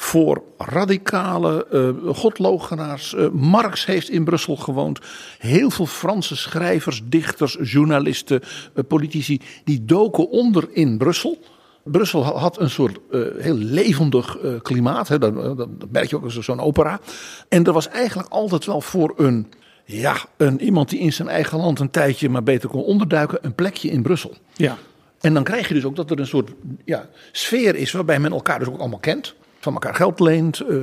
[0.00, 3.14] voor radicale eh godlogenaars.
[3.14, 4.98] Eh, Marx heeft in Brussel gewoond.
[5.38, 8.40] Heel veel Franse schrijvers, dichters, journalisten,
[8.74, 11.38] eh, politici, die doken onder in Brussel.
[11.84, 15.08] Brussel had een soort uh, heel levendig uh, klimaat.
[15.08, 17.00] Hè, dat, merk je ook als zo'n opera.
[17.48, 19.46] En er was eigenlijk altijd wel voor een,
[19.84, 23.54] ja, een, iemand die in zijn eigen land een tijdje maar beter kon onderduiken, een
[23.54, 24.34] plekje in Brussel.
[24.54, 24.78] Ja.
[25.20, 26.50] En dan krijg je dus ook dat er een soort
[26.84, 29.34] ja, sfeer is waarbij men elkaar dus ook allemaal kent.
[29.60, 30.78] Van elkaar geld leent, uh,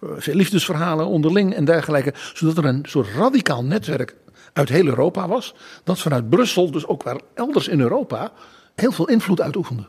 [0.00, 2.14] veel liefdesverhalen onderling en dergelijke.
[2.34, 4.16] Zodat er een soort radicaal netwerk
[4.52, 5.54] uit heel Europa was.
[5.84, 8.32] Dat vanuit Brussel, dus ook waar elders in Europa,
[8.74, 9.86] heel veel invloed uitoefende.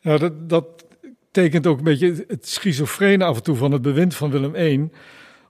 [0.00, 0.64] Ja, dat, dat
[1.30, 4.90] tekent ook een beetje het schizofrene af en toe van het bewind van Willem I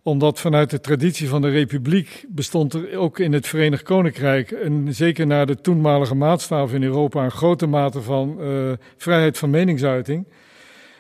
[0.02, 4.94] omdat vanuit de traditie van de republiek bestond er ook in het Verenigd Koninkrijk, en
[4.94, 8.38] zeker naar de toenmalige maatstaf in Europa, een grote mate van
[8.96, 10.26] vrijheid van meningsuiting.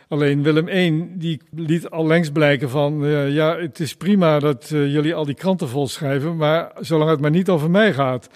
[0.08, 4.70] Alleen Willem I die liet al längst blijken van, uh, ja, het is prima dat
[4.72, 8.28] uh, jullie al die kranten vol schrijven, maar zolang het maar niet over mij gaat.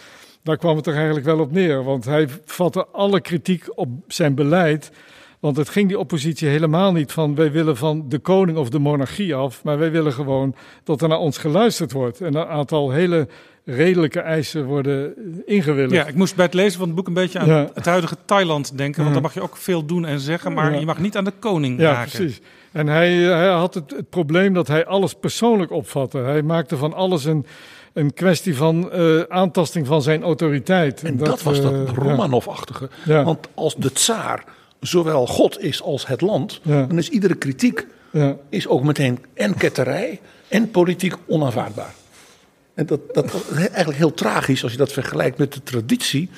[0.43, 4.35] Daar kwam het er eigenlijk wel op neer, want hij vatte alle kritiek op zijn
[4.35, 4.91] beleid
[5.41, 8.79] want het ging die oppositie helemaal niet van wij willen van de koning of de
[8.79, 12.21] monarchie af, maar wij willen gewoon dat er naar ons geluisterd wordt.
[12.21, 13.29] En een aantal hele
[13.65, 15.15] redelijke eisen worden
[15.47, 15.95] ingewilligd.
[15.95, 17.71] Ja, ik moest bij het lezen van het boek een beetje aan ja.
[17.75, 19.03] het huidige Thailand denken.
[19.03, 21.33] Want dan mag je ook veel doen en zeggen, maar je mag niet aan de
[21.39, 22.11] koning ja, raken.
[22.11, 22.41] precies.
[22.73, 26.19] En hij, hij had het, het, probleem dat hij alles persoonlijk opvatte.
[26.19, 27.47] Hij maakte van alles een,
[27.93, 31.03] een kwestie van uh, aantasting van zijn autoriteit.
[31.03, 32.89] En dat, dat was dat uh, Romanov-achtige.
[33.05, 33.25] Ja.
[33.25, 34.45] Want als de tsaar
[34.81, 36.87] zowel God is als het land, ja.
[36.87, 38.37] dan is iedere kritiek ja.
[38.49, 41.95] is ook meteen en ketterij en politiek onaanvaardbaar.
[42.75, 46.31] En dat, dat is eigenlijk heel tragisch als je dat vergelijkt met de traditie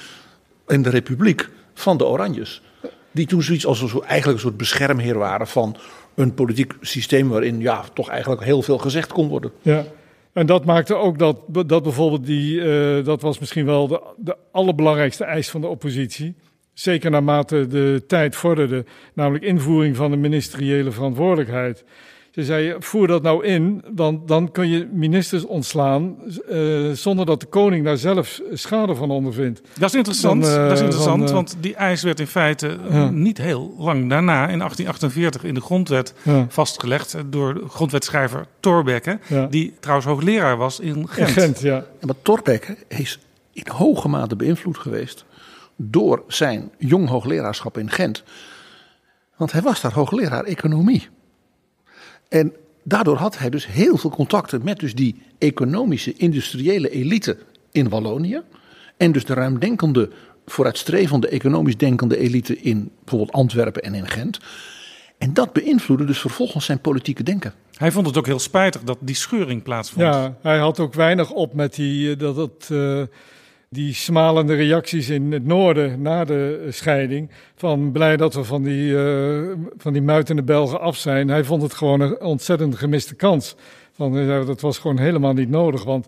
[0.66, 2.62] in de republiek van de Oranjes.
[3.10, 5.76] Die toen zoiets als een soort, eigenlijk een soort beschermheer waren van
[6.14, 9.52] een politiek systeem waarin ja, toch eigenlijk heel veel gezegd kon worden.
[9.62, 9.84] Ja.
[10.32, 14.36] En dat maakte ook dat, dat bijvoorbeeld die, uh, dat was misschien wel de, de
[14.50, 16.34] allerbelangrijkste eis van de oppositie.
[16.72, 21.84] Zeker naarmate de tijd vorderde, namelijk invoering van de ministeriële verantwoordelijkheid.
[22.32, 26.16] Ze zei, voer dat nou in, dan, dan kun je ministers ontslaan
[26.50, 29.62] uh, zonder dat de koning daar zelf schade van ondervindt.
[29.78, 32.26] Dat is interessant, dan, uh, dat is interessant van, uh, want die eis werd in
[32.26, 33.10] feite ja.
[33.10, 36.46] niet heel lang daarna, in 1848, in de grondwet ja.
[36.48, 39.46] vastgelegd door grondwetschrijver Thorbecke, ja.
[39.46, 41.28] die trouwens hoogleraar was in Gent.
[41.28, 41.84] In Gent ja.
[42.00, 43.18] Maar Thorbecke is
[43.52, 45.24] in hoge mate beïnvloed geweest
[45.90, 48.22] door zijn jong hoogleraarschap in Gent.
[49.36, 51.08] Want hij was daar hoogleraar economie.
[52.28, 57.38] En daardoor had hij dus heel veel contacten met dus die economische, industriële elite
[57.72, 58.40] in Wallonië.
[58.96, 60.10] En dus de ruimdenkende,
[60.46, 64.38] vooruitstrevende, economisch denkende elite in bijvoorbeeld Antwerpen en in Gent.
[65.18, 67.54] En dat beïnvloedde dus vervolgens zijn politieke denken.
[67.72, 70.02] Hij vond het ook heel spijtig dat die scheuring plaatsvond.
[70.02, 72.68] Ja, hij had ook weinig op met die, dat het...
[72.72, 73.02] Uh
[73.72, 77.30] die smalende reacties in het noorden na de scheiding.
[77.54, 81.28] Van blij dat we van die, uh, van die muitende Belgen af zijn.
[81.28, 83.56] Hij vond het gewoon een ontzettend gemiste kans.
[83.92, 85.84] Van, dat was gewoon helemaal niet nodig.
[85.84, 86.06] Want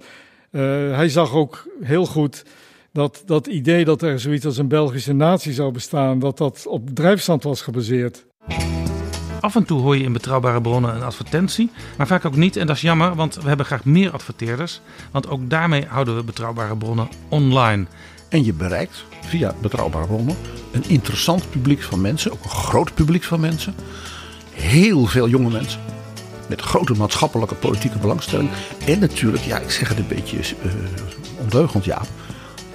[0.51, 0.61] uh,
[0.97, 2.45] hij zag ook heel goed
[2.93, 6.91] dat dat idee dat er zoiets als een Belgische natie zou bestaan, dat dat op
[6.91, 8.27] drijfstand was gebaseerd.
[9.45, 12.57] Af en toe hoor je in betrouwbare bronnen een advertentie, maar vaak ook niet.
[12.57, 14.81] En dat is jammer, want we hebben graag meer adverteerders.
[15.11, 17.87] Want ook daarmee houden we betrouwbare bronnen online.
[18.29, 20.37] En je bereikt via betrouwbare bronnen
[20.73, 23.75] een interessant publiek van mensen, ook een groot publiek van mensen.
[24.51, 25.81] Heel veel jonge mensen.
[26.49, 28.51] Met grote maatschappelijke politieke belangstelling.
[28.87, 30.73] En natuurlijk, ja, ik zeg het een beetje uh,
[31.41, 32.07] ondeugend, Jaap.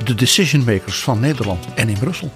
[0.03, 2.32] De decision makers van Nederland en in Brussel.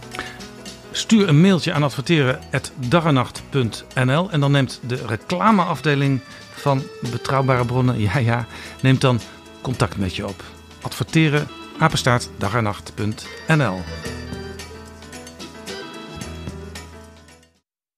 [0.96, 6.22] Stuur een mailtje aan adverteren.dagenacht.nl en dan neemt de reclameafdeling
[6.54, 8.48] van Betrouwbare Bronnen, ja ja,
[8.82, 9.20] neemt dan
[9.62, 10.44] contact met je op.
[10.82, 11.48] Adverteren,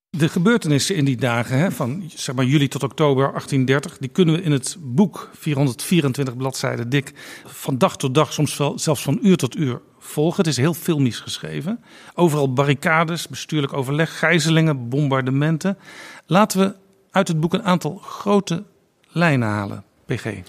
[0.09, 4.35] De gebeurtenissen in die dagen, hè, van zeg maar juli tot oktober 1830, die kunnen
[4.35, 7.13] we in het boek 424 bladzijden dik
[7.45, 10.37] van dag tot dag, soms wel, zelfs van uur tot uur volgen.
[10.37, 11.83] Het is heel filmisch geschreven.
[12.13, 15.77] Overal barricades, bestuurlijk overleg, gijzelingen, bombardementen.
[16.25, 16.75] Laten we
[17.11, 18.63] uit het boek een aantal grote
[19.07, 19.83] lijnen halen.
[20.05, 20.23] PG.
[20.23, 20.43] We hebben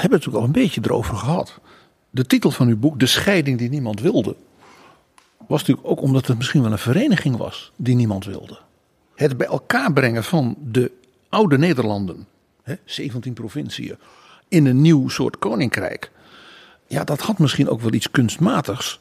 [0.00, 1.60] het natuurlijk al een beetje erover gehad.
[2.10, 4.36] De titel van uw boek, De scheiding die niemand wilde,
[5.46, 8.58] was natuurlijk ook omdat het misschien wel een vereniging was die niemand wilde.
[9.14, 10.92] Het bij elkaar brengen van de
[11.28, 12.26] oude Nederlanden,
[12.62, 13.98] hè, 17 provinciën,
[14.48, 16.10] in een nieuw soort koninkrijk
[16.86, 19.00] ja, dat had misschien ook wel iets kunstmatigs.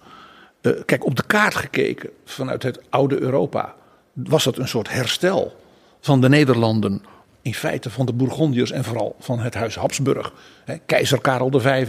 [0.61, 3.75] Uh, kijk, op de kaart gekeken vanuit het oude Europa
[4.13, 5.55] was dat een soort herstel
[6.01, 7.01] van de Nederlanden
[7.41, 10.33] in feite van de Bourgondiërs en vooral van het huis Habsburg.
[10.85, 11.87] Keizer Karel V,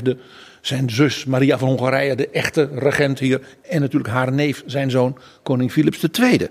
[0.61, 3.41] zijn zus Maria van Hongarije, de echte regent hier.
[3.63, 6.49] En natuurlijk haar neef, zijn zoon, koning Philips II.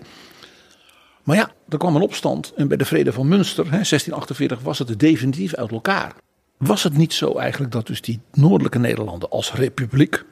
[1.23, 4.79] Maar ja, er kwam een opstand en bij de vrede van Münster, hè, 1648, was
[4.79, 6.13] het definitief uit elkaar.
[6.57, 10.23] Was het niet zo eigenlijk dat dus die noordelijke Nederlanden als republiek,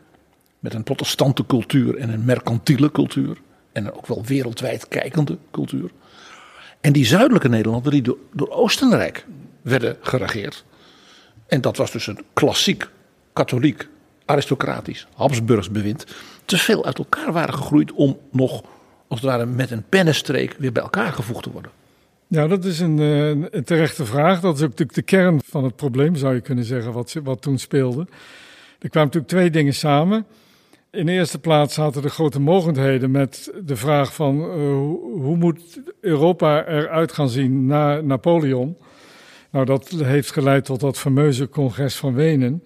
[0.60, 3.38] met een protestante cultuur en een mercantiele cultuur,
[3.72, 5.92] en ook wel wereldwijd kijkende cultuur,
[6.82, 9.26] en die zuidelijke Nederlanden die door, door Oostenrijk
[9.62, 10.66] werden geregeerd.
[11.48, 12.90] En dat was dus een klassiek
[13.34, 13.88] katholiek,
[14.26, 16.06] aristocratisch, Habsburgs bewind.
[16.46, 18.64] Te veel uit elkaar waren gegroeid om nog,
[19.08, 21.72] als het ware, met een pennenstreek weer bij elkaar gevoegd te worden.
[22.34, 24.40] Ja, dat is een, eh, een terechte vraag.
[24.40, 27.58] Dat is natuurlijk de kern van het probleem, zou je kunnen zeggen, wat, wat toen
[27.58, 28.08] speelde.
[28.80, 30.26] Er kwamen natuurlijk twee dingen samen.
[30.92, 34.46] In de eerste plaats zaten de grote mogendheden met de vraag van uh,
[35.22, 38.78] hoe moet Europa eruit gaan zien na Napoleon?
[39.52, 42.64] Nou, dat heeft geleid tot dat fameuze congres van Wenen.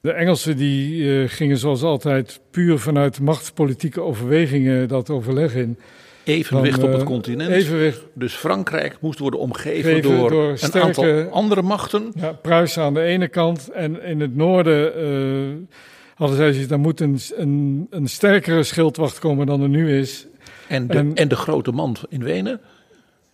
[0.00, 5.78] De Engelsen die uh, gingen zoals altijd puur vanuit machtspolitieke overwegingen dat overleg in.
[6.24, 7.50] Evenwicht Dan, op het uh, continent.
[7.50, 8.02] Evenwicht.
[8.14, 12.12] Dus Frankrijk moest worden omgeven Geven door, een aantal andere machten.
[12.14, 15.76] Ja, Pruisen aan de ene kant en in het noorden uh,
[16.14, 20.26] hadden zij zoiets, daar moet een, een, een sterkere schildwacht komen dan er nu is.
[20.68, 22.60] En de, En- en de grote man in Wenen.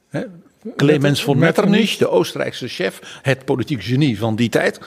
[0.08, 0.22] Hè,
[0.76, 4.80] Clemens von Metternich, de Oostenrijkse chef, het politiek genie van die tijd.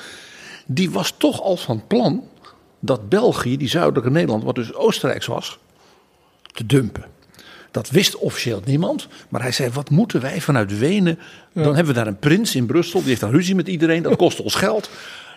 [0.65, 2.23] Die was toch al van plan
[2.79, 5.59] dat België, die zuidelijke Nederland, wat dus Oostenrijks was,
[6.53, 7.03] te dumpen.
[7.71, 9.07] Dat wist officieel niemand.
[9.29, 11.19] Maar hij zei: Wat moeten wij vanuit Wenen?
[11.53, 12.99] Dan hebben we daar een prins in Brussel.
[12.99, 14.03] Die heeft dan ruzie met iedereen.
[14.03, 14.89] Dat kost ons geld.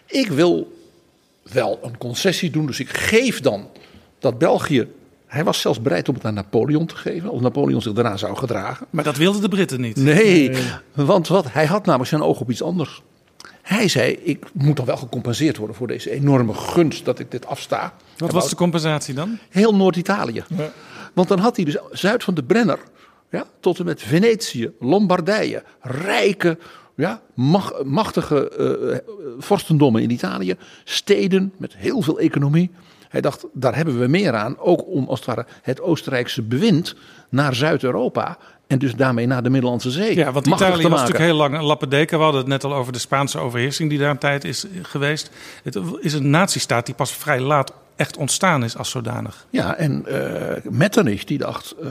[0.07, 0.73] Ik wil
[1.42, 2.66] wel een concessie doen.
[2.66, 3.68] Dus ik geef dan
[4.18, 4.88] dat België.
[5.27, 7.31] Hij was zelfs bereid om het aan Napoleon te geven.
[7.31, 8.87] Als Napoleon zich daarna zou gedragen.
[8.90, 9.97] Maar dat wilden de Britten niet.
[9.97, 10.51] Nee,
[10.95, 13.03] want wat, hij had namelijk zijn oog op iets anders.
[13.62, 17.47] Hij zei: Ik moet dan wel gecompenseerd worden voor deze enorme gunst dat ik dit
[17.47, 17.95] afsta.
[18.16, 19.38] Wat was de compensatie dan?
[19.51, 20.45] Heel Noord-Italië.
[21.12, 22.79] Want dan had hij dus zuid van de Brenner,
[23.31, 26.59] ja, tot en met Venetië, Lombardije, rijke,
[26.96, 28.98] ja, mach- machtige eh,
[29.38, 32.70] vorstendommen in Italië, steden met heel veel economie.
[33.09, 36.94] Hij dacht, daar hebben we meer aan, ook om als het ware het Oostenrijkse bewind
[37.29, 41.35] naar Zuid-Europa en dus daarmee naar de Middellandse Zee Ja, want Italië was natuurlijk heel
[41.35, 42.16] lang een lappendeken.
[42.18, 45.31] We hadden het net al over de Spaanse overheersing die daar een tijd is geweest.
[45.62, 49.46] Het is een nazistaat die pas vrij laat echt ontstaan is als zodanig.
[49.50, 51.90] Ja, en eh Metternich die dacht, eh,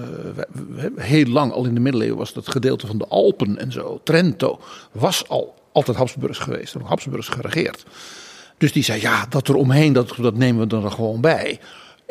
[0.96, 4.60] heel lang al in de middeleeuwen was dat gedeelte van de Alpen en zo, Trento,
[4.92, 7.86] was al altijd Habsburgs geweest, en Habsburgs geregeerd.
[8.58, 11.60] Dus die zei, ja, dat er omheen, dat, dat nemen we er gewoon bij.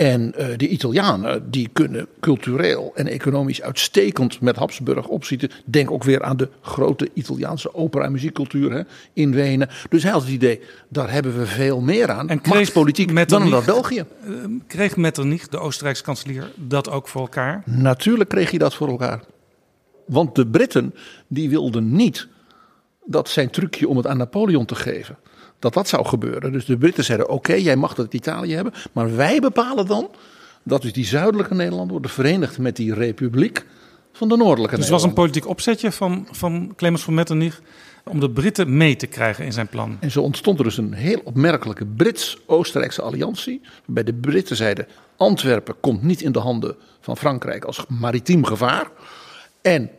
[0.01, 5.51] En eh, de Italianen, die kunnen cultureel en economisch uitstekend met Habsburg opzitten.
[5.65, 8.83] Denk ook weer aan de grote Italiaanse opera- en muziekcultuur hè,
[9.13, 9.69] in Wenen.
[9.89, 13.65] Dus hij had het idee, daar hebben we veel meer aan, En kreeg dan in
[13.65, 13.99] België.
[14.25, 14.33] Eh,
[14.67, 17.63] Kreeg Metternich, de Oostenrijkse kanselier, dat ook voor elkaar?
[17.67, 19.21] Natuurlijk kreeg hij dat voor elkaar.
[20.07, 20.95] Want de Britten
[21.29, 22.29] die wilden niet
[23.05, 25.17] dat zijn trucje om het aan Napoleon te geven,
[25.61, 26.53] dat dat zou gebeuren.
[26.53, 30.11] Dus de Britten zeiden: oké, jij mag dat Italië hebben, maar wij bepalen dan
[30.63, 33.65] dat dus die zuidelijke Nederlanden worden verenigd met die republiek
[34.13, 37.61] van de noordelijke Dus het was een politiek opzetje van, van Clemens van Metternich
[38.05, 39.97] om de Britten mee te krijgen in zijn plan.
[40.01, 43.61] En zo ontstond er dus een heel opmerkelijke Brits-Oostenrijkse alliantie.
[43.85, 48.91] Waarbij de Britten zeiden: Antwerpen komt niet in de handen van Frankrijk als maritiem gevaar.
[49.63, 49.91] En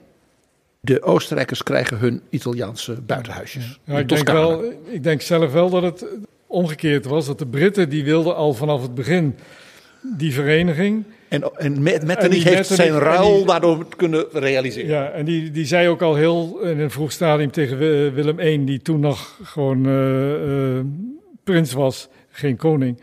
[0.81, 3.79] de Oostenrijkers krijgen hun Italiaanse buitenhuisjes.
[3.83, 6.05] Ja, ik, denk wel, ik denk zelf wel dat het
[6.47, 7.25] omgekeerd was.
[7.25, 9.35] Dat de Britten die wilden al vanaf het begin
[10.17, 11.03] die vereniging.
[11.27, 14.89] En, en met, Metternich heeft zijn Metternich- en ruil die- daardoor kunnen realiseren.
[14.89, 18.39] Ja, en die, die zei ook al heel in een vroeg stadium tegen Wi- Willem
[18.39, 20.85] I, die toen nog gewoon eh, eh,
[21.43, 23.01] prins was, geen koning.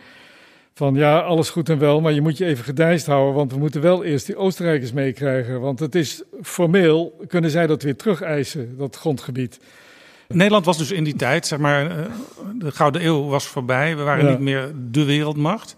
[0.79, 3.59] Van ja, alles goed en wel, maar je moet je even gedijst houden, want we
[3.59, 5.61] moeten wel eerst die Oostenrijkers meekrijgen.
[5.61, 9.61] Want het is formeel, kunnen zij dat weer terugeisen, dat grondgebied.
[10.29, 12.05] Nederland was dus in die tijd, zeg maar, eh,
[12.55, 13.97] de Gouden Eeuw was voorbij.
[13.97, 14.31] We waren Ja.
[14.31, 15.77] niet meer de wereldmacht.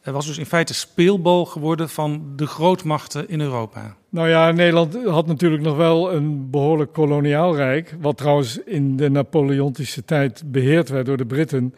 [0.00, 3.96] Het was dus in feite speelbal geworden van de grootmachten in Europa.
[4.08, 7.96] Nou ja, Nederland had natuurlijk nog wel een behoorlijk koloniaal rijk.
[8.00, 11.74] Wat trouwens in de Napoleontische tijd beheerd werd door de Britten.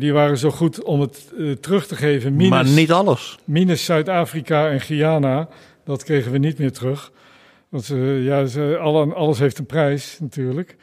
[0.00, 2.32] Die waren zo goed om het eh, terug te geven.
[2.36, 3.38] Minus, Maar niet alles.
[3.44, 5.48] minus Zuid-Afrika en Guyana.
[5.84, 7.12] Dat kregen we niet meer terug.
[7.68, 10.76] Want ze, ja, ze, alle- alles heeft een prijs natuurlijk.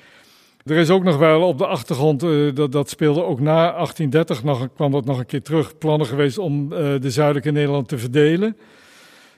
[0.65, 4.43] Er is ook nog wel op de achtergrond, eh, dat, dat speelde ook na 1830,
[4.43, 7.97] nog, kwam dat nog een keer terug, plannen geweest om eh, de zuidelijke Nederland te
[7.97, 8.57] verdelen.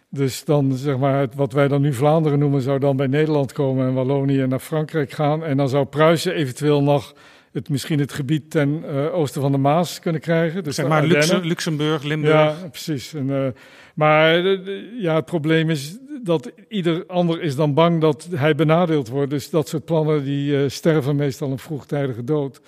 [0.10, 3.52] Dus dan zeg maar, het- wat wij dan nu Vlaanderen noemen, zou dan bij Nederland
[3.52, 5.44] komen en Wallonië naar Frankrijk gaan.
[5.44, 7.14] En dan zou Pruisen eventueel nog
[7.52, 10.64] het, misschien het gebied ten eh, oosten van de Maas kunnen krijgen.
[10.64, 11.06] Dus Zeg maar
[11.42, 12.34] Luxemburg, Limburg.
[12.34, 13.14] Ja, precies.
[13.14, 13.48] En, eh,
[13.94, 14.60] maar eh,
[15.00, 19.30] ja, het probleem is dat ieder ander is dan bang dat hij benadeeld wordt.
[19.30, 22.62] Dus dat soort plannen die sterven meestal een vroegtijdige dood.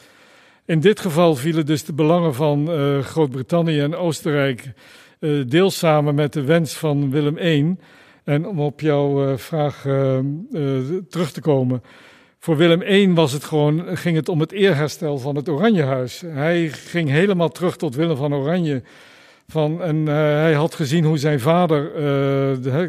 [0.66, 2.70] In dit geval vielen dus de belangen van
[3.04, 4.72] Groot-Brittannië en Oostenrijk
[5.48, 7.76] deels samen met de wens van Willem I.
[8.24, 9.82] En om op jouw vraag
[11.10, 11.82] terug te komen.
[12.44, 16.24] Voor Willem I was het gewoon, ging het om het eerherstel van het Oranjehuis.
[16.26, 18.82] Hij ging helemaal terug tot Willem van Oranje.
[19.48, 22.02] Van, en eh, hij had gezien hoe zijn vader, eh,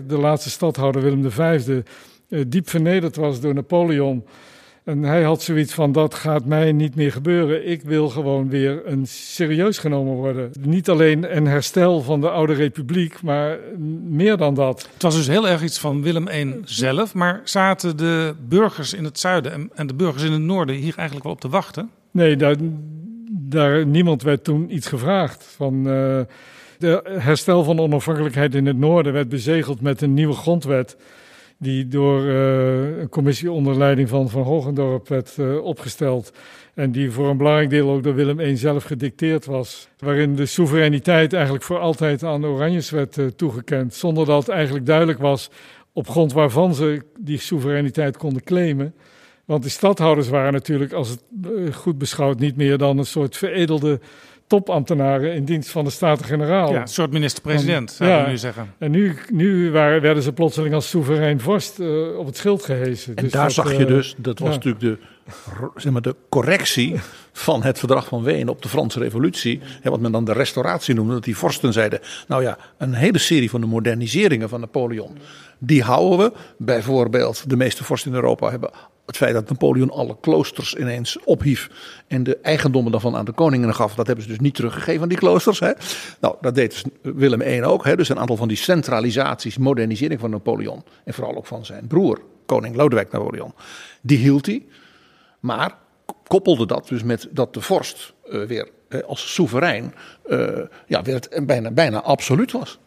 [0.06, 4.24] de, laatste stadhouder Willem V, eh, diep vernederd was door Napoleon.
[4.84, 7.68] En hij had zoiets van: dat gaat mij niet meer gebeuren.
[7.68, 10.50] Ik wil gewoon weer een serieus genomen worden.
[10.60, 13.58] Niet alleen een herstel van de oude republiek, maar
[14.08, 14.88] meer dan dat.
[14.92, 17.14] Het was dus heel erg iets van Willem I zelf.
[17.14, 21.24] Maar zaten de burgers in het zuiden en, de burgers in het noorden hier eigenlijk
[21.24, 21.90] wel op te wachten?
[22.10, 22.56] Nee, daar,
[23.30, 25.44] daar, niemand werd toen iets gevraagd.
[25.56, 26.20] Van, eh,
[26.78, 30.96] de herstel van onafhankelijkheid in het noorden werd bezegeld met een nieuwe grondwet.
[31.62, 36.32] Die door eh, een commissie onder leiding van Van Hogendorp werd eh, opgesteld.
[36.74, 39.88] En die voor een belangrijk deel ook door Willem I zelf gedicteerd was.
[39.98, 43.94] Waarin de soevereiniteit eigenlijk voor altijd aan Oranjes werd eh, toegekend.
[43.94, 45.50] Zonder dat eigenlijk duidelijk was
[45.92, 48.94] op grond waarvan ze die soevereiniteit konden claimen.
[49.44, 51.22] Want de stadhouders waren natuurlijk, als het
[51.74, 54.00] goed beschouwd, niet meer dan een soort veredelde
[54.52, 56.72] topambtenaren in dienst van de Staten-Generaal.
[56.72, 58.74] Ja, een soort minister-president, zouden we nu zeggen.
[58.78, 63.16] En nu, nu waren, werden ze plotseling als soeverein vorst eh, op het schild gehesen.
[63.16, 64.54] En Dus daar dat, zag je eh, dus, dat was ja.
[64.54, 64.98] natuurlijk de,
[65.76, 67.00] zeg maar, de correctie
[67.32, 69.60] van het verdrag van Wenen op de Franse revolutie.
[69.80, 71.12] Hè, wat men dan de restauratie noemde.
[71.12, 75.18] Dat die vorsten zeiden, nou ja, een hele serie van de moderniseringen van Napoleon.
[75.58, 76.32] Die houden we.
[76.58, 78.70] Bijvoorbeeld de meeste vorsten in Europa hebben
[79.06, 81.70] het feit dat Napoleon alle kloosters ineens ophief.
[82.06, 83.94] En de eigendommen daarvan aan de koningen gaf.
[83.94, 85.60] Dat hebben ze dus niet teruggegeven aan die kloosters.
[85.60, 85.72] Hè.
[86.20, 86.84] Nou, dat deed dus
[87.14, 87.84] Willem I ook.
[87.84, 87.96] Hè.
[87.96, 90.84] Dus een aantal van die centralisaties, modernisering van Napoleon.
[91.04, 93.54] En vooral ook van zijn broer, koning Lodewijk Napoleon.
[94.00, 94.66] Die hield hij.
[95.40, 95.74] Maar
[96.26, 98.68] koppelde dat dus met dat de vorst eh, weer
[99.06, 99.94] als soeverein
[100.24, 102.78] eh, ja, weer bijna, bijna absoluut was.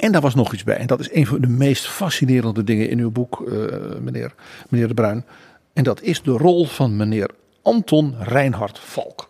[0.00, 0.76] En daar was nog iets bij.
[0.76, 3.54] En dat is een van de meest fascinerende dingen in uw boek, eh,
[4.00, 4.34] meneer,
[4.68, 5.24] meneer De Bruin.
[5.72, 7.30] En dat is de rol van meneer
[7.62, 9.28] Anton Reinhard Valk.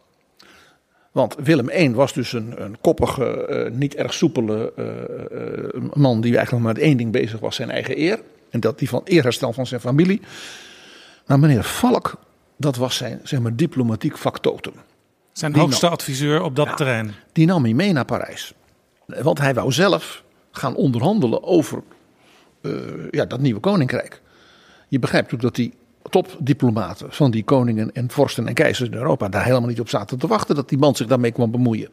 [1.13, 6.37] Want Willem I was dus een, een koppige, eh, niet erg soepele eh, man die
[6.37, 8.21] eigenlijk maar met één ding bezig was, zijn eigen eer.
[8.51, 10.21] En dat die van eerherstel van zijn familie.
[11.27, 12.19] Maar meneer Valk,
[12.57, 14.73] dat was zijn zeg maar, diplomatiek factotum.
[15.33, 17.15] Zijn Die hoogste nam- adviseur op dat terrein.
[17.33, 18.55] Die nam hij mee naar Parijs.
[19.07, 21.83] Want hij wou zelf gaan onderhandelen over
[22.63, 22.73] eh,
[23.11, 24.23] ja, dat nieuwe koninkrijk.
[24.89, 25.73] Je begrijpt ook dat die
[26.11, 30.19] topdiplomaten van die koningen en vorsten en keizers in Europa daar helemaal niet op zaten
[30.19, 31.89] te wachten dat die man zich daarmee kwam bemoeien.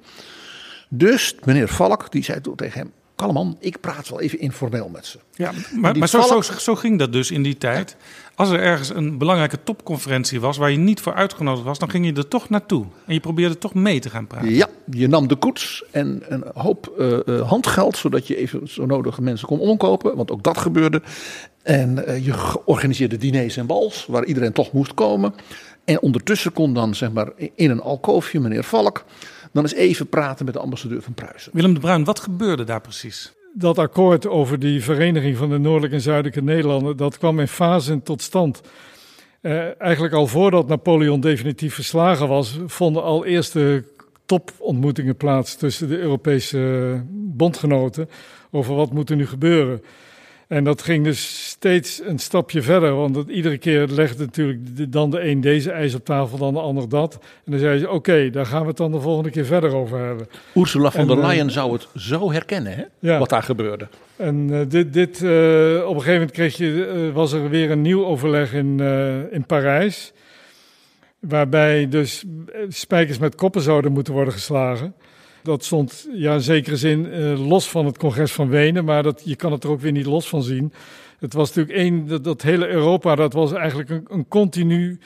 [0.89, 4.89] Dus meneer Valk die zei toen tegen hem: Kalm man, ik praat wel even informeel
[4.89, 5.19] met ze.
[5.33, 7.95] Ja, maar, maar zo, Valk- zo, zo ging dat dus in die tijd.
[8.37, 12.05] Als er ergens een belangrijke topconferentie was waar je niet voor uitgenodigd was, dan ging
[12.05, 12.85] je er toch naartoe.
[13.05, 14.53] En je probeerde toch mee te gaan praten.
[14.53, 18.85] Ja, je nam de koets en een hoop eh, eh, handgeld, zodat je even zo
[18.85, 20.15] nodige mensen kon omkopen.
[20.15, 21.01] Want ook dat gebeurde.
[21.63, 25.33] En eh, je organiseerde diners en bals, waar iedereen toch moest komen.
[25.85, 29.05] En ondertussen kon dan, zeg maar, in een alkoofje, meneer Valk,
[29.51, 31.51] dan eens even praten met de ambassadeur van Pruisen.
[31.53, 33.36] Willem de Bruin, wat gebeurde daar precies?
[33.59, 38.03] Dat akkoord over die vereniging van de noordelijke en zuidelijke Nederlanden, dat kwam in fasen
[38.03, 38.61] tot stand.
[39.41, 43.83] Eh, eigenlijk al voordat Napoleon definitief verslagen was, vonden al eerste
[44.25, 48.09] topontmoetingen plaats tussen de Europese bondgenoten
[48.51, 49.81] over wat moet er nu gebeuren.
[50.47, 55.09] En dat ging dus steeds een stapje verder, want iedere keer legde natuurlijk de- dan
[55.11, 57.13] de een deze eis op tafel, dan de ander dat.
[57.45, 59.99] En dan zei ze, oké, daar gaan we het dan de volgende keer verder over
[59.99, 60.27] hebben.
[60.55, 63.19] Ursula von En, der eh, Leyen zou het zo herkennen, hè, Ja.
[63.19, 63.87] wat daar gebeurde.
[64.15, 65.29] En eh, dit, dit, eh,
[65.85, 68.79] op een gegeven moment kreeg je, was er weer een nieuw overleg in,
[69.31, 70.13] in Parijs.
[71.19, 72.23] Waarbij dus
[72.67, 74.93] spijkers met koppen zouden moeten worden geslagen.
[75.47, 79.21] Dat stond ja, in zekere zin eh, los van het congres van Wenen, maar dat,
[79.25, 80.73] je kan het er ook weer niet los van zien.
[81.19, 84.99] Het was natuurlijk één, dat, dat hele Europa, dat was eigenlijk een, een continu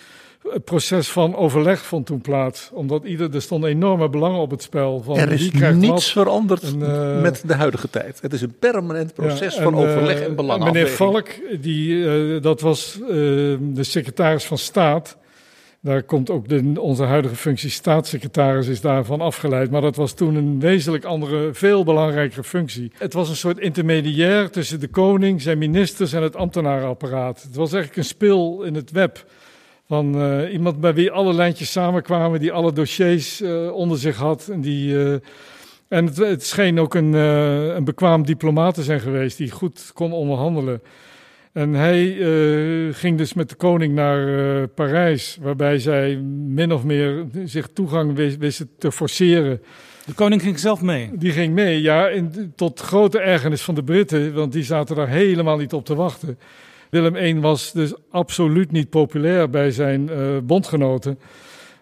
[0.43, 2.69] eh, proces van overleg vond toen plaats.
[2.73, 5.01] Omdat ieder, er stonden enorme belangen op het spel.
[5.03, 6.03] Van Er is niets wat.
[6.03, 8.21] veranderd En, eh, met de huidige tijd.
[8.21, 10.65] Het is een permanent proces Ja, van overleg en belangen.
[10.65, 11.27] Meneer Valk,
[11.61, 12.99] die, dat was
[13.59, 15.17] de secretaris van staat.
[15.83, 19.71] Daar komt ook de, onze huidige functie staatssecretaris is daarvan afgeleid.
[19.71, 22.91] Maar dat was toen een wezenlijk andere, veel belangrijkere functie.
[22.97, 27.41] Het was een soort intermediair tussen de koning, zijn ministers en het ambtenarenapparaat.
[27.41, 29.25] Het was eigenlijk een spil in het web.
[29.87, 34.47] Van uh, iemand bij wie alle lijntjes samenkwamen, die alle dossiers uh, onder zich had.
[34.47, 35.13] En, die, uh,
[35.87, 40.13] en het, het, scheen ook een, een bekwaam diplomaat te zijn geweest die goed kon
[40.13, 40.81] onderhandelen.
[41.53, 46.15] En hij uh, ging dus met de koning naar uh, Parijs, waarbij zij
[46.47, 49.61] min of meer zich toegang wisten te forceren.
[50.05, 51.09] De koning ging zelf mee?
[51.13, 55.07] Die ging mee, ja, in, tot grote ergernis van de Britten, want die zaten daar
[55.07, 56.37] helemaal niet op te wachten.
[56.89, 61.19] Willem I was dus absoluut niet populair bij zijn uh, bondgenoten.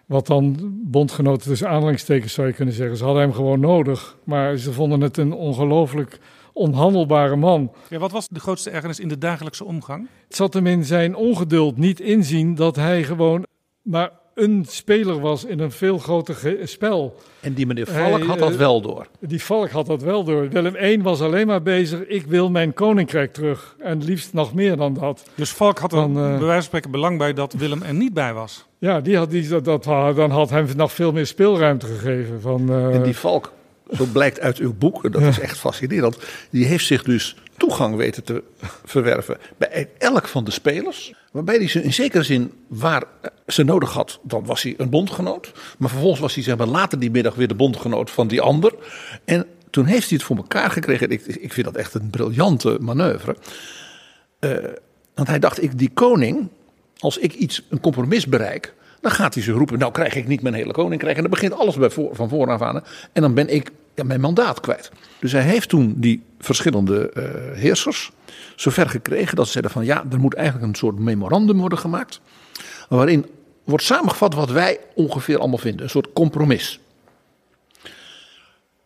[0.06, 2.96] Wat dan bondgenoten tussen aanhalingstekens zou je kunnen zeggen.
[2.96, 6.18] Ze hadden hem gewoon nodig, maar ze vonden het een ongelooflijk
[6.52, 7.72] onhandelbare man.
[7.88, 10.08] Ja, wat was de grootste ergernis in de dagelijkse omgang?
[10.26, 13.46] Het zat hem in zijn ongeduld niet inzien dat hij gewoon
[13.82, 17.16] maar een speler was in een veel groter spel.
[17.40, 19.06] En die meneer Valk hij, had dat wel door.
[19.20, 20.48] Die Valk had dat wel door.
[20.48, 23.76] Willem I was alleen maar bezig, ik wil mijn koninkrijk terug.
[23.78, 25.30] En liefst nog meer dan dat.
[25.34, 27.94] Dus Valk had er dan, uh, bij wijze van spreken belang bij dat Willem er
[27.94, 28.66] niet bij was?
[28.78, 29.84] Ja, die had, die, dat, dat,
[30.16, 32.40] dan had hem nog veel meer speelruimte gegeven.
[32.40, 33.52] Van, uh, en die Valk
[33.96, 36.18] zo blijkt uit uw boek, dat is echt fascinerend.
[36.50, 38.42] Die heeft zich dus toegang weten te
[38.84, 41.14] verwerven bij elk van de spelers.
[41.32, 43.04] Waarbij hij ze in zekere zin waar
[43.46, 45.52] ze nodig had, dan was hij een bondgenoot.
[45.78, 48.74] Maar vervolgens was hij zeg maar, later die middag weer de bondgenoot van die ander.
[49.24, 51.10] En toen heeft hij het voor elkaar gekregen.
[51.10, 53.36] Ik, ik vind dat echt een briljante manoeuvre.
[54.40, 54.56] Uh,
[55.14, 56.48] want hij dacht, ik, die koning,
[56.98, 60.42] als ik iets, een compromis bereik, dan gaat hij ze roepen, nou krijg ik niet
[60.42, 61.16] mijn hele koninkrijk.
[61.16, 62.84] En dan begint alles bij van vooraf aan.
[63.12, 64.90] En dan ben ik mijn mandaat kwijt.
[65.20, 68.10] Dus hij heeft toen die verschillende uh, heersers
[68.56, 72.20] zover gekregen dat ze zeiden van ja, er moet eigenlijk een soort memorandum worden gemaakt.
[72.88, 73.26] Waarin
[73.64, 75.82] wordt samengevat wat wij ongeveer allemaal vinden.
[75.82, 76.80] Een soort compromis.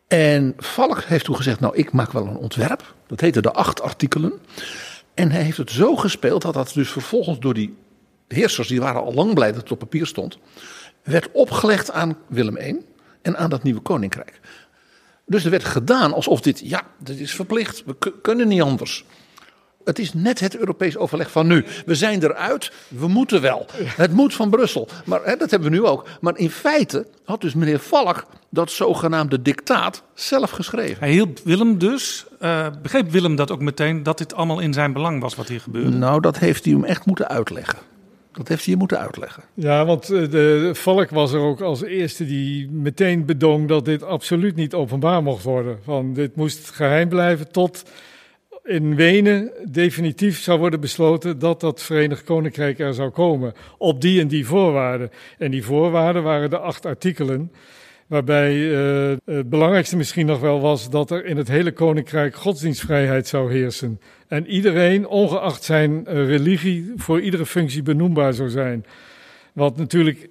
[0.08, 2.94] En Valk heeft toen gezegd, nou ik maak wel een ontwerp.
[3.06, 4.32] Dat heette de acht artikelen.
[5.14, 7.76] En hij heeft het zo gespeeld dat dat dus vervolgens door die
[8.28, 10.38] heersers, die waren al lang blij dat het op papier stond,
[11.02, 12.84] werd opgelegd aan Willem I
[13.22, 14.40] en aan dat nieuwe koninkrijk.
[15.26, 19.04] Dus er werd gedaan alsof dit, ja, dit is verplicht, we kunnen niet anders.
[19.84, 21.64] Het is net het Europees overleg van nu.
[21.86, 23.66] We zijn eruit, we moeten wel.
[23.74, 24.88] Het moet van Brussel.
[25.04, 26.08] Maar hè, dat hebben we nu ook.
[26.20, 30.98] Maar in feite had dus meneer Valk dat zogenaamde dictaat zelf geschreven.
[30.98, 32.26] Hij hielp Willem dus.
[32.40, 35.60] Uh, begreep Willem dat ook meteen dat dit allemaal in zijn belang was wat hier
[35.60, 35.90] gebeurde?
[35.90, 37.78] Nou, dat heeft hij hem echt moeten uitleggen.
[38.36, 39.42] Dat heeft hij je moeten uitleggen.
[39.54, 44.02] Ja, want eh, de Valk was er ook als eerste die meteen bedong dat dit
[44.02, 45.78] absoluut niet openbaar mocht worden.
[45.82, 47.84] Van dit moest geheim blijven tot
[48.64, 53.52] in Wenen definitief zou worden besloten dat dat Verenigd Koninkrijk er zou komen.
[53.78, 55.10] Op die en die voorwaarden.
[55.38, 57.52] En die voorwaarden waren de acht artikelen.
[58.06, 63.26] Waarbij uh, het belangrijkste misschien nog wel was dat er in het hele koninkrijk godsdienstvrijheid
[63.26, 64.00] zou heersen.
[64.28, 68.84] En iedereen, ongeacht zijn uh, religie, voor iedere functie benoembaar zou zijn.
[69.52, 70.28] Wat natuurlijk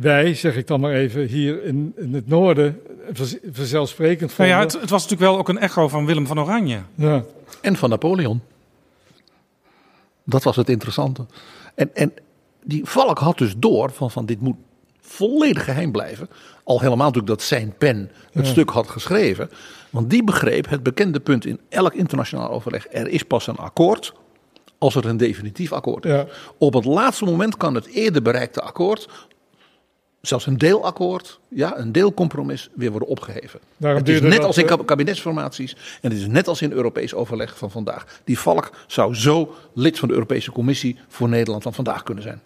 [0.00, 2.80] wij, zeg ik dan maar even, hier in, in het noorden
[3.50, 4.54] vanzelfsprekend vonden.
[4.54, 6.78] Nou ja, het, het, was natuurlijk wel ook een echo van Willem van Oranje.
[6.94, 7.24] Ja.
[7.62, 8.40] En van Napoleon.
[10.24, 11.26] Dat was het interessante.
[11.74, 12.12] En, en
[12.64, 14.56] die Valk had dus door van, van dit moet
[15.08, 16.28] volledig geheim blijven.
[16.64, 18.50] Al helemaal natuurlijk dat zijn pen het ja.
[18.50, 19.50] stuk had geschreven.
[19.90, 22.86] Want die begreep het bekende punt in elk internationaal overleg.
[22.90, 24.12] Er is pas een akkoord
[24.78, 26.10] als er een definitief akkoord is.
[26.10, 26.26] Ja.
[26.58, 29.08] Op het laatste moment kan het eerder bereikte akkoord,
[30.20, 33.60] zelfs een deelakkoord, ja, een deelcompromis, weer worden opgeheven.
[33.76, 36.72] Daarom het is net dat, als in kab- kabinetsformaties en het is net als in
[36.72, 38.20] Europees overleg van vandaag.
[38.24, 42.40] Die Valk zou zo lid van de Europese Commissie voor Nederland van vandaag kunnen zijn.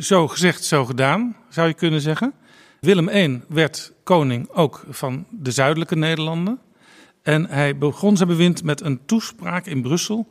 [0.00, 2.32] Zo gezegd, zo gedaan, zou je kunnen zeggen.
[2.80, 6.58] Willem I werd koning ook van de zuidelijke Nederlanden.
[7.22, 10.28] En hij begon zijn bewind met een toespraak in Brussel.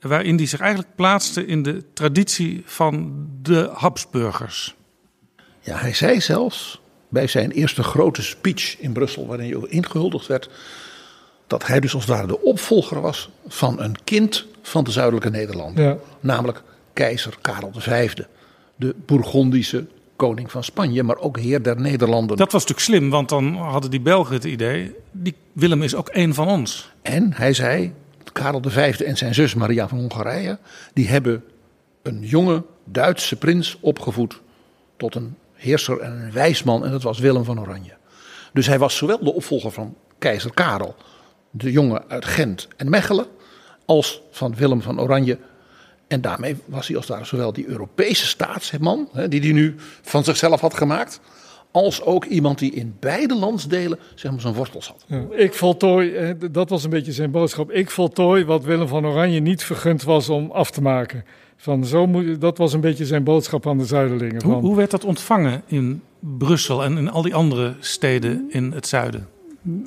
[0.00, 4.74] waarin hij zich eigenlijk plaatste in de traditie van de Habsburgers.
[5.60, 10.26] Ja, hij zei zelfs bij zijn eerste grote speech in Brussel, waarin hij ook ingehuldigd
[10.26, 10.50] werd,
[11.46, 15.30] dat hij dus als het ware de opvolger was van een kind van de zuidelijke
[15.30, 15.84] Nederlanden.
[15.84, 15.96] Ja.
[16.20, 16.62] Namelijk
[16.92, 18.14] keizer Karel V,
[18.76, 22.36] de Bourgondische koning van Spanje, maar ook heer der Nederlanden.
[22.36, 24.94] Dat was natuurlijk slim, want dan hadden die Belgen het idee.
[25.12, 26.92] Die Willem is ook één van ons.
[27.02, 27.92] En hij zei,
[28.32, 30.58] Karel V en zijn zus Maria van Hongarije,
[30.92, 31.44] die hebben
[32.02, 34.40] een jonge Duitse prins opgevoed
[34.96, 37.92] tot een heerser en een wijsman en dat was Willem van Oranje.
[38.52, 40.94] Dus hij was zowel de opvolger van keizer Karel,
[41.50, 43.26] de jongen uit Gent en Mechelen,
[43.84, 45.38] als van Willem van Oranje
[46.06, 50.24] En daarmee was hij als daar zowel die Europese staatsman, hè, die hij nu van
[50.24, 51.20] zichzelf had gemaakt,
[51.70, 55.04] als ook iemand die in beide landsdelen zeg maar, zijn wortels had.
[55.06, 57.70] Ja, ik voltooi, eh, dat was een beetje zijn boodschap.
[57.70, 61.24] Ik voltooi wat Willem van Oranje niet vergund was om af te maken.
[61.56, 64.42] Van zo moet, dat was een beetje zijn boodschap aan de Zuiderlingen.
[64.42, 68.72] Hoe, Van, hoe werd dat ontvangen in Brussel en in al die andere steden in
[68.72, 69.28] het zuiden?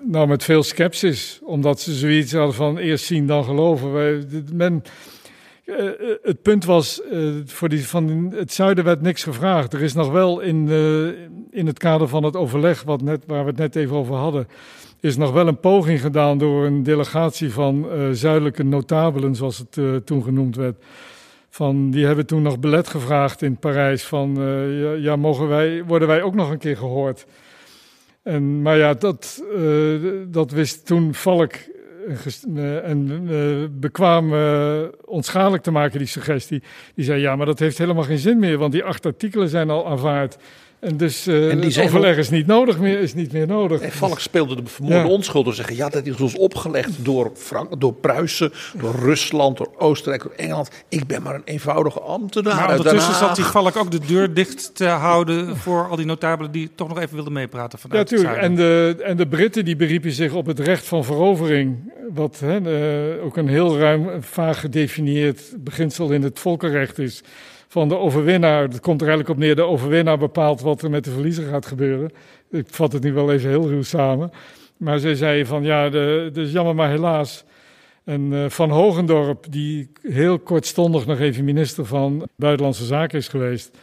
[0.03, 1.39] Nou, met veel sceptisch.
[1.43, 4.25] Omdat ze zoiets hadden van eerst zien dan geloven.
[4.53, 4.83] Men,
[5.67, 9.73] eh, eh, het punt was, eh, voor die, van het zuiden werd niks gevraagd.
[9.73, 10.69] Er is nog wel in,
[11.51, 14.47] in het kader van het overleg, wat net, waar we het net even over hadden,
[14.99, 20.23] is nog wel een poging gedaan door een delegatie van zuidelijke notabelen, zoals het toen
[20.23, 20.83] genoemd werd.
[21.49, 24.35] Van, die hebben toen nog belet gevraagd in Parijs van,
[24.99, 27.25] ja, mogen wij, worden wij ook nog een keer gehoord?
[28.23, 29.43] En, maar ja, dat,
[30.27, 31.53] dat wist toen Valk
[32.83, 33.27] en
[33.79, 36.63] bekwaam eh, onschadelijk te maken, die suggestie.
[36.95, 39.69] Die zei, ja, maar dat heeft helemaal geen zin meer, want die acht artikelen zijn
[39.69, 40.37] al aanvaard.
[40.79, 43.81] En dus eh En die overleg is niet, nodig meer, is niet meer nodig.
[43.81, 45.07] En Valk speelde de vermoorde Ja.
[45.07, 49.57] onschuld door te zeggen: ja, dat is ons opgelegd door, Frank, door Pruisen, door Rusland,
[49.57, 50.69] door Oostenrijk, door Engeland.
[50.89, 52.55] Ik ben maar een eenvoudige ambtenaar.
[52.55, 56.51] Maar ondertussen zat die Valk ook de deur dicht te houden voor al die notabelen
[56.51, 58.41] die toch nog even wilden meepraten Ja, vanuit het tuurlijk.
[58.41, 61.93] En de, en de Britten die beriepen zich op het recht van verovering.
[62.13, 67.21] Wat hè, ook een heel ruim, vaag gedefinieerd beginsel in het volkenrecht is.
[67.67, 71.03] Van de overwinnaar, het komt er eigenlijk op neer, de overwinnaar bepaalt wat er met
[71.03, 72.11] de verliezer gaat gebeuren.
[72.51, 74.31] Ik vat het nu wel even heel ruw samen.
[74.77, 77.45] Maar zij zeiden van ja, de, dus jammer maar helaas.
[78.03, 83.77] En eh, Van Hogendorp, die heel kortstondig nog even minister van Buitenlandse Zaken is geweest.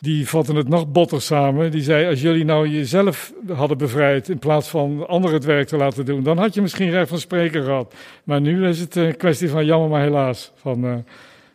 [0.00, 1.70] Die vatten het nog botter samen.
[1.70, 4.28] Die zei: Als jullie nou jezelf hadden bevrijd.
[4.28, 6.22] in plaats van anderen het werk te laten doen.
[6.22, 7.94] dan had je misschien recht van spreken gehad.
[8.24, 10.52] Maar nu is het een kwestie van jammer, maar helaas.
[10.54, 10.94] Van, eh,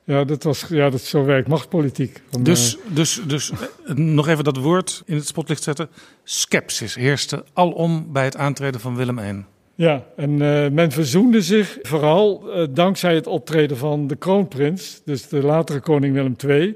[0.07, 2.21] ja, dat was, ja, dat zo werkt machtspolitiek.
[2.41, 5.89] Dus, eh, dus, dus eh, nog even dat woord in het spotlicht zetten.
[6.23, 9.43] Skepsis heerste alom bij het aantreden van Willem I.
[9.75, 15.41] Ja, en eh, men verzoende zich vooral dankzij het optreden van de kroonprins, dus de
[15.41, 16.75] latere koning Willem II,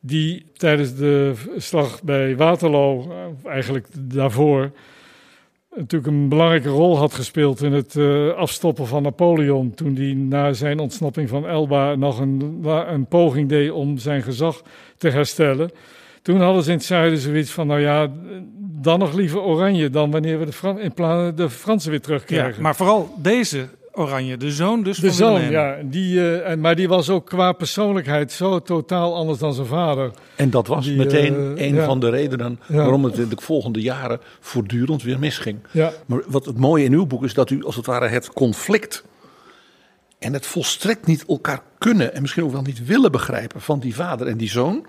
[0.00, 3.12] die tijdens de slag bij Waterloo,
[3.44, 4.70] eigenlijk daarvoor,
[5.76, 9.74] natuurlijk een belangrijke rol had gespeeld in het eh, afstoppen van Napoleon.
[9.74, 14.62] Toen hij na zijn ontsnapping van Elba nog een, een poging deed om zijn gezag
[14.98, 15.70] te herstellen.
[16.22, 18.10] Toen hadden ze in het zuiden zoiets van, nou ja,
[18.58, 22.62] dan nog liever oranje dan wanneer we de, Fransen weer terugkrijgen.
[22.62, 25.52] maar vooral deze Oranje, de zoon dus de van Willem zoon, I.
[25.52, 29.66] ja, die, eh, en- maar die was ook qua persoonlijkheid zo totaal anders dan zijn
[29.66, 30.10] vader.
[30.36, 31.84] En dat was Die, meteen eh, een ja.
[31.84, 32.76] van de redenen Ja.
[32.76, 35.58] waarom het in de volgende jaren voortdurend weer misging.
[35.70, 35.92] Ja.
[36.06, 39.04] Maar wat het mooie in uw boek is dat u als het ware het conflict
[40.18, 43.94] en het volstrekt niet elkaar kunnen en misschien ook wel niet willen begrijpen van die
[43.94, 44.86] vader en die zoon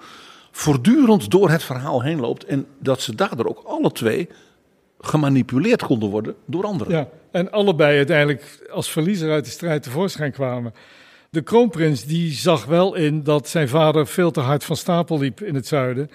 [0.52, 4.30] voortdurend door het verhaal heen loopt en dat ze daardoor ook alle twee
[5.00, 6.94] gemanipuleerd konden worden door anderen.
[6.94, 10.74] Ja, en allebei uiteindelijk als verliezer uit de strijd tevoorschijn kwamen.
[11.30, 15.42] De kroonprins die zag wel in dat zijn vader veel te hard van stapel liep
[15.42, 16.10] in het zuiden.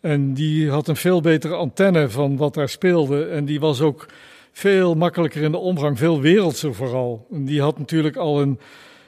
[0.00, 3.24] En die had een veel betere antenne van wat daar speelde.
[3.24, 4.06] En die was ook
[4.52, 7.26] veel makkelijker in de omgang, veel wereldser vooral.
[7.32, 8.58] En die had natuurlijk al een,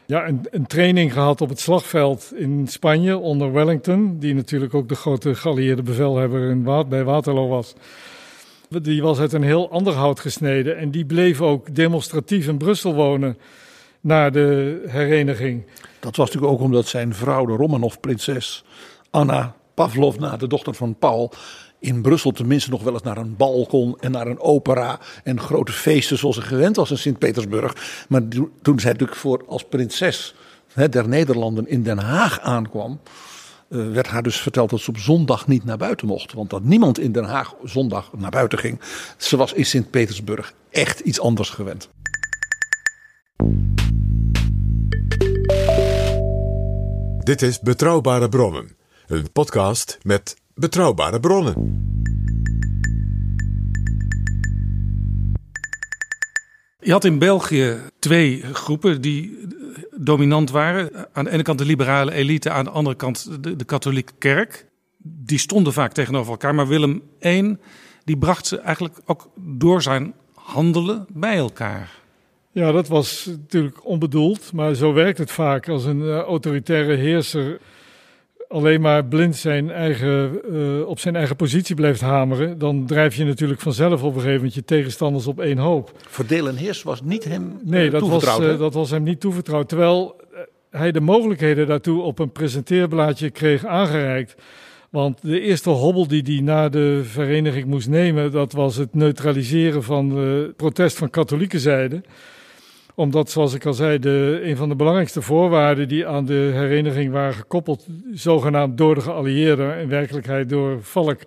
[0.07, 4.19] ja, een, training gehad op het slagveld in Spanje onder Wellington.
[4.19, 7.75] Die natuurlijk ook de grote geallieerde bevelhebber in bij Waterloo was.
[8.69, 10.77] Die was uit een heel ander hout gesneden.
[10.77, 13.39] En die bleef ook demonstratief in Brussel wonen
[14.01, 15.65] na de hereniging.
[16.01, 18.65] Dat was natuurlijk ook omdat zijn vrouw, de Romanov-prinses
[19.11, 21.33] Anna Pavlovna, de dochter van Paul,
[21.79, 25.41] in Brussel tenminste nog wel eens naar een bal kon en naar een opera en
[25.41, 28.05] grote feesten zoals ze gewend was in Sint-Petersburg.
[28.09, 28.23] Maar
[28.63, 30.35] toen zij natuurlijk voor als prinses
[30.91, 33.01] der Nederlanden in Den Haag aankwam,
[33.75, 36.33] eh, werd haar dus verteld dat ze op zondag niet naar buiten mocht.
[36.33, 38.81] Want dat niemand in Den Haag zondag naar buiten ging.
[39.17, 41.89] Ze was in Sint-Petersburg echt iets anders gewend.
[47.19, 51.83] Dit is Betrouwbare Bronnen, een podcast met betrouwbare bronnen.
[56.81, 59.39] Je had in België twee groepen die
[59.97, 60.91] dominant waren.
[61.13, 64.67] Aan de ene kant de liberale elite, aan de andere kant de, katholieke kerk.
[65.03, 66.55] Die stonden vaak tegenover elkaar.
[66.55, 67.57] Maar Willem I
[68.05, 72.03] die bracht ze eigenlijk ook door zijn handelen bij elkaar.
[72.53, 77.61] Ja, dat was natuurlijk onbedoeld, maar zo werkt het vaak als een eh, autoritaire heerser
[78.55, 82.59] alleen maar blind zijn eigen, eh, op zijn eigen positie blijft hameren.
[82.59, 85.93] Dan drijf je natuurlijk vanzelf op een gegeven moment je tegenstanders op één hoop.
[86.09, 88.43] Verdeel en heers was niet hem Nee, eh, dat was, toevertrouwd.
[88.43, 88.57] eh, hè?
[88.57, 89.69] dat was hem niet toevertrouwd.
[89.69, 90.41] Terwijl eh,
[90.71, 94.35] hij de mogelijkheden daartoe op een presenteerblaadje kreeg aangereikt.
[94.91, 99.83] Want de eerste hobbel die hij na de vereniging moest nemen, dat was het neutraliseren
[99.83, 102.03] van het protest van katholieke zijde.
[102.95, 107.13] Omdat, zoals ik al zei, de, een van de belangrijkste voorwaarden die aan de hereniging
[107.13, 111.21] waren gekoppeld, zogenaamd door de geallieerden, in werkelijkheid door Valk,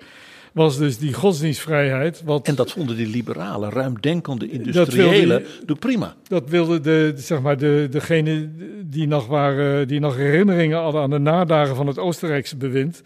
[0.57, 2.22] was dus die godsdienstvrijheid.
[2.26, 6.15] Wat, En dat vonden die liberalen, ruimdenkende industriëlen, doe prima.
[6.28, 8.49] dat wilde de, zeg maar de, degene
[8.86, 13.01] die nog, waren, die nog herinneringen hadden aan de nadagen van het Oostenrijkse bewind.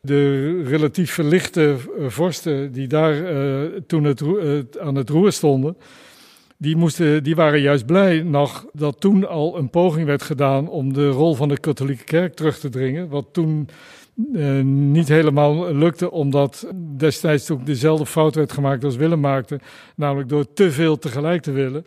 [0.00, 5.76] De relatief verlichte eh, vorsten die daar eh, toen het, eh, aan het roer stonden,
[6.56, 10.92] die, moesten, die waren juist blij nog dat toen al een poging werd gedaan om
[10.92, 13.08] de rol van de katholieke kerk terug te dringen.
[13.08, 13.68] Wat toen
[14.34, 19.60] eh, niet helemaal lukte, omdat destijds ook dezelfde fout werd gemaakt als Willem maakte,
[19.96, 21.86] namelijk door te veel tegelijk te willen.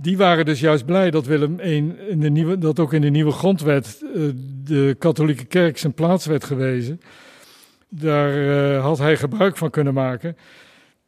[0.00, 3.32] Die waren dus juist blij dat Willem in de nieuwe, dat ook in de nieuwe
[3.32, 4.22] grondwet eh,
[4.64, 7.00] de katholieke kerk zijn plaats werd gewezen.
[7.88, 10.36] Daar eh, had hij gebruik van kunnen maken.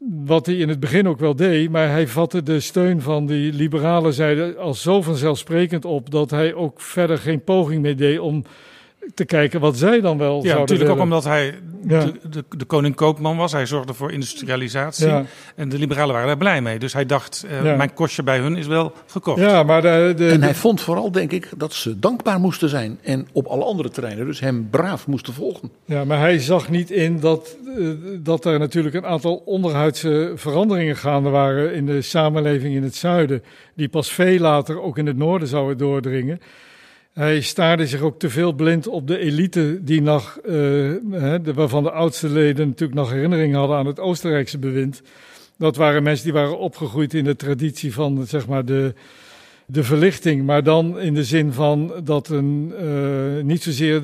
[0.08, 3.52] Wat hij in het begin ook wel deed, maar hij vatte de steun van die
[3.52, 8.44] liberale zijde als zo vanzelfsprekend op dat hij ook verder geen poging meer deed om
[9.14, 11.54] te kijken wat zij dan wel Ja, natuurlijk ook omdat hij
[11.88, 12.04] Ja.
[12.04, 13.52] de, de, de koning koopman was.
[13.52, 15.06] Hij zorgde voor industrialisatie.
[15.06, 15.24] Ja.
[15.56, 16.78] En de liberalen waren daar blij mee.
[16.78, 17.76] Dus hij dacht, eh, Ja.
[17.76, 19.40] mijn kostje bij hun is wel gekocht.
[19.40, 22.98] Ja, maar de, de, En hij vond vooral, denk ik, dat ze dankbaar moesten zijn.
[23.02, 25.70] En op alle andere terreinen dus hem braaf moesten volgen.
[25.84, 27.86] Ja, maar hij zag niet in dat, eh,
[28.18, 33.42] dat er natuurlijk een aantal onderhuidse veranderingen gaande waren in de samenleving in het zuiden,
[33.74, 36.40] die pas veel later ook in het noorden zouden doordringen.
[37.12, 41.82] Hij staarde zich ook te veel blind op de elite, die nog, eh, de, waarvan
[41.82, 45.02] de oudste leden natuurlijk nog herinneringen hadden aan het Oostenrijkse bewind.
[45.58, 48.94] Dat waren mensen die waren opgegroeid in de traditie van zeg maar, de,
[49.66, 54.02] de verlichting, maar dan in de zin van dat een, eh, niet zozeer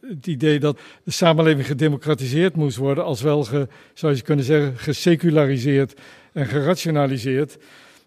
[0.00, 4.78] het idee dat de samenleving gedemocratiseerd moest worden, als wel, ge, zou je kunnen zeggen,
[4.78, 5.94] geseculariseerd
[6.32, 7.58] en gerationaliseerd.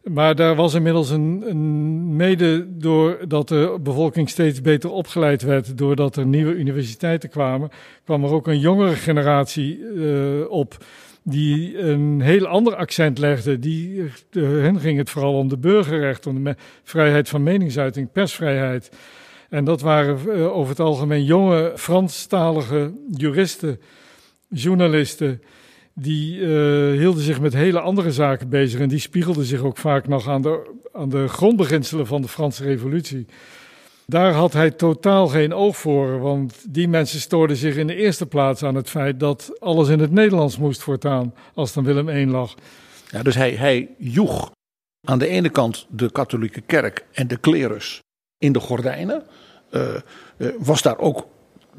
[0.10, 6.16] Maar daar was inmiddels een, een mede doordat de bevolking steeds beter opgeleid werd, doordat
[6.16, 7.70] er nieuwe universiteiten kwamen,
[8.03, 10.78] kwam er ook een jongere generatie eh, op
[11.24, 13.60] die een heel ander accent legde.
[13.60, 18.91] Die, hen ging het vooral om de burgerrechten, om de vrijheid van meningsuiting, persvrijheid.
[19.49, 23.80] En dat waren eh, over het algemeen jonge Franstalige juristen,
[24.49, 25.41] journalisten.
[26.00, 28.80] Die eh, hielden zich met hele andere zaken bezig.
[28.80, 32.64] En die spiegelden zich ook vaak nog aan de, aan de grondbeginselen van de Franse
[32.64, 33.26] Revolutie.
[34.06, 38.26] Daar had hij totaal geen oog voor, want die mensen stoorden zich in de eerste
[38.26, 42.28] plaats aan het feit dat alles in het Nederlands moest voortaan, als dan Willem I
[42.28, 42.56] lag.
[43.10, 44.52] Ja, dus hij, hij joeg
[45.08, 48.02] aan de ene kant de katholieke kerk en de klerus
[48.38, 49.24] in de gordijnen.
[49.70, 50.02] Eh, eh,
[50.58, 51.28] was daar ook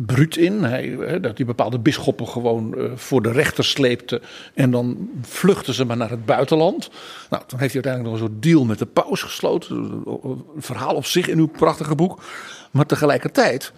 [0.06, 0.62] bruut in.
[0.62, 4.20] Hij, dat hij bepaalde bisschoppen gewoon eh, voor de rechter sleepte.
[4.54, 6.90] En dan vluchtten ze maar naar het buitenland.
[7.30, 9.76] Nou, toen heeft hij uiteindelijk nog een soort deal met de paus gesloten.
[9.76, 12.22] Een verhaal op zich in uw prachtige boek.
[12.70, 13.72] Maar tegelijkertijd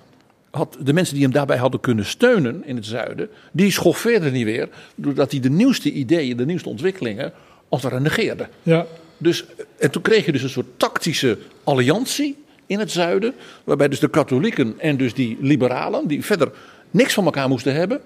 [0.51, 4.45] had de mensen die hem daarbij hadden kunnen steunen in het zuiden, die schoffeerden niet
[4.45, 7.33] weer, doordat hij de nieuwste ideeën, de nieuwste ontwikkelingen,
[7.69, 8.49] als het ware negeerde.
[8.63, 8.87] Ja,
[9.19, 9.45] Dus,
[9.79, 14.09] en toen kreeg je dus een soort tactische alliantie in het zuiden, waarbij dus de
[14.09, 16.53] katholieken en dus die liberalen, die verder
[16.91, 18.01] niks van elkaar moesten hebben,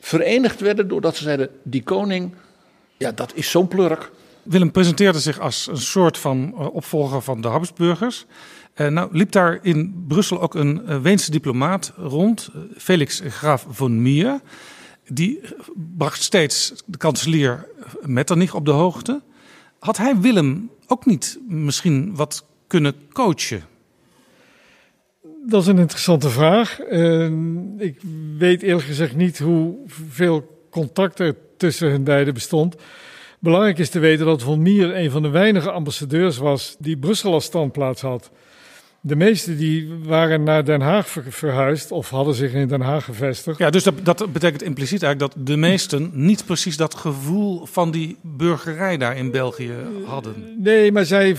[0.00, 2.34] verenigd werden doordat ze zeiden, die koning,
[2.96, 4.10] ja dat is zo'n plurk.
[4.42, 8.26] Willem presenteerde zich als een soort van eh, opvolger van de Habsburgers.
[8.74, 14.02] Eh, nou liep daar in Brussel ook een eh, Weense diplomaat rond, Felix Graaf von
[14.02, 14.40] Mier.
[15.08, 15.40] Die
[15.74, 17.68] bracht steeds de kanselier
[18.02, 19.22] Metternich op de hoogte.
[19.78, 23.62] Had hij Willem ook niet misschien wat kunnen coachen?
[25.46, 26.80] Dat is een interessante vraag.
[26.80, 27.30] Eh,
[27.78, 28.00] ik
[28.38, 32.76] weet eerlijk gezegd niet hoeveel contact er tussen hen beiden bestond.
[33.38, 37.32] Belangrijk is te weten dat Von Mier een van de weinige ambassadeurs was die Brussel
[37.32, 38.30] als standplaats had.
[39.08, 43.04] De meeste die waren naar Den Haag ver- verhuisd of hadden zich in Den Haag
[43.04, 43.58] gevestigd.
[43.58, 47.90] Ja, dus dat, dat betekent impliciet eigenlijk dat de meesten niet precies dat gevoel van
[47.90, 49.72] die burgerij daar in België
[50.04, 50.34] hadden.
[50.58, 51.36] Nee, maar zij,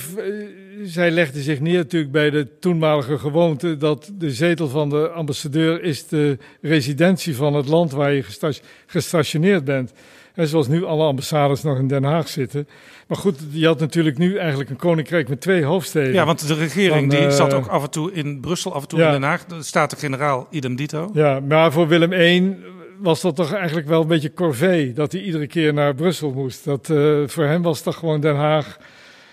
[0.84, 5.84] zij legde zich neer natuurlijk bij de toenmalige gewoonte dat de zetel van de ambassadeur
[5.84, 8.52] is de residentie van het land waar je gesta-
[8.86, 9.92] gestationeerd bent.
[10.34, 12.68] En zoals nu alle ambassades nog in Den Haag zitten.
[13.10, 16.14] Maar goed, je had natuurlijk nu eigenlijk een koninkrijk met twee hoofdsteden.
[16.14, 18.82] Ja, want de regering Dan, die eh, zat ook af en toe in Brussel, af
[18.82, 19.06] en toe ja.
[19.06, 19.46] in Den Haag.
[19.46, 21.10] De Staten-Generaal idem dito.
[21.14, 22.56] Ja, maar voor Willem I
[23.00, 26.66] was dat toch eigenlijk wel een beetje corvée dat hij iedere keer naar Brussel moest.
[26.66, 28.78] Dat, eh, voor hem was toch gewoon Den Haag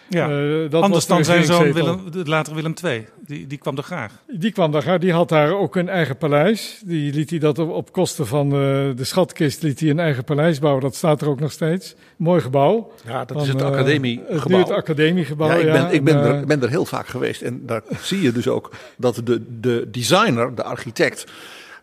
[0.09, 0.31] Ja.
[0.31, 1.73] Eh, dat Anders dan zijn zoon.
[1.73, 3.07] Willem, de later Willem II.
[3.27, 4.13] Die, die kwam er graag.
[4.27, 6.81] Die kwam daar, die had daar ook een eigen paleis.
[6.85, 8.59] Die liet hij dat op, op kosten van eh,
[8.97, 10.83] de schatkist liet hij een eigen paleis bouwen.
[10.83, 11.95] Dat staat er ook nog steeds.
[12.17, 12.93] Mooi gebouw.
[13.07, 14.59] Ja, dat Van, is het eh, academiegebouw.
[14.59, 15.89] Het academiegebouw, Ja, ik ben, ja.
[15.89, 17.43] ik ben, En, er, ben heel vaak geweest.
[17.43, 21.25] En daar zie je dus ook dat de, de designer, de architect,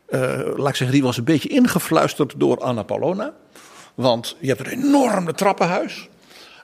[0.06, 0.20] eh,
[0.56, 3.34] laat ik zeggen, die was een beetje ingefluisterd door Anna Paulona.
[3.96, 6.10] Want je hebt een enorme trappenhuis.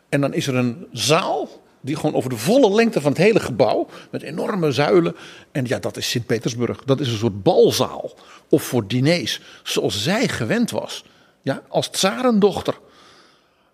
[0.09, 1.49] En dan is er een zaal
[1.81, 5.15] die gewoon over de volle lengte van het hele gebouw, met enorme zuilen.
[5.51, 6.83] En ja, dat is Sint-Petersburg.
[6.83, 8.11] Dat is een soort balzaal.
[8.49, 11.03] Of voor diners, zoals zij gewend was.
[11.41, 12.77] Ja, als tsarendochter.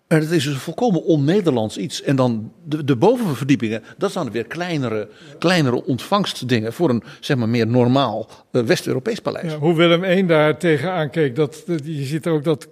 [0.06, 2.02] En het is dus een volkomen on-Nederlands iets.
[2.02, 5.08] En dan de, de bovenverdiepingen, dat zijn weer kleinere,
[5.38, 9.52] kleinere ontvangstdingen voor een zeg maar, meer normaal eh, West-Europees paleis.
[9.52, 12.68] Ja, hoe Willem I daar tegenaan keek, dat, je ziet ook dat,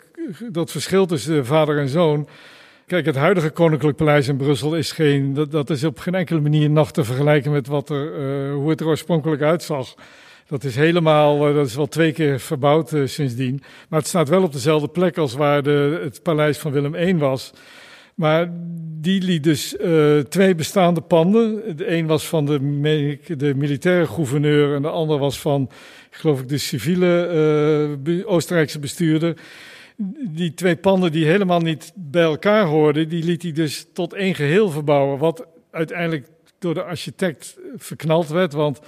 [0.51, 2.29] dat verschil tussen vader en zoon.
[2.87, 6.41] Kijk, het huidige Koninklijk Paleis in Brussel is geen, dat, dat is op geen enkele
[6.41, 9.95] manier nog te vergelijken met wat er, eh, hoe het er oorspronkelijk uitzag.
[10.47, 13.63] Dat is helemaal, eh, dat is wel twee keer verbouwd eh, sindsdien.
[13.89, 17.17] Maar het staat wel op dezelfde plek als waar de, het paleis van Willem I
[17.17, 17.53] was.
[18.15, 18.51] Maar
[19.01, 19.77] die liet dus
[20.29, 21.77] twee bestaande panden.
[21.77, 25.71] De een was van de, de militaire gouverneur en de ander was van,
[26.11, 29.37] geloof ik, de civiele Oostenrijkse bestuurder.
[30.29, 34.35] Die twee panden die helemaal niet bij elkaar hoorden, die liet hij dus tot één
[34.35, 35.19] geheel verbouwen.
[35.19, 36.29] Wat uiteindelijk
[36.59, 38.53] door de architect verknald werd.
[38.53, 38.81] Want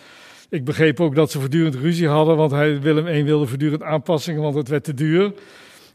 [0.49, 4.43] ik begreep ook dat ze voortdurend ruzie hadden, want hij, Willem I wilde voortdurend aanpassingen,
[4.43, 5.33] want het werd te duur.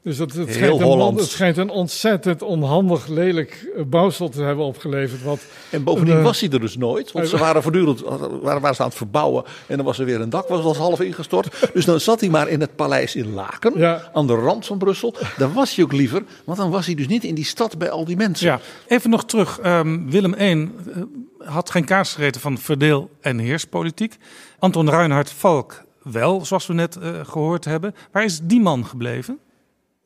[0.04, 4.66] Dus dat, het, schijnt een, het schijnt een ontzettend onhandig, lelijk eh, bouwsel te hebben
[4.66, 5.24] opgeleverd.
[5.24, 5.39] Wat,
[5.70, 7.12] En bovendien Eh, was hij er dus nooit.
[7.12, 9.43] Want ze waren voortdurend waren, waren ze aan het verbouwen.
[9.68, 11.70] En dan was er weer een dak, was als half ingestort.
[11.74, 13.74] Dus dan zat hij maar in het paleis in Laken.
[13.76, 14.10] Ja.
[14.14, 15.16] Aan de rand van Brussel.
[15.38, 16.24] Daar was hij ook liever.
[16.43, 18.47] Want dan was hij dus niet in die stad bij al die mensen.
[18.47, 19.60] Ja, even nog terug.
[19.60, 21.02] Ehm, Willem I eh,
[21.38, 24.18] had geen kaars gereten van verdeel- en heerspolitiek.
[24.60, 27.95] Anton Reinhard Valk wel, zoals we net eh, gehoord hebben.
[28.12, 29.39] Waar is die man gebleven?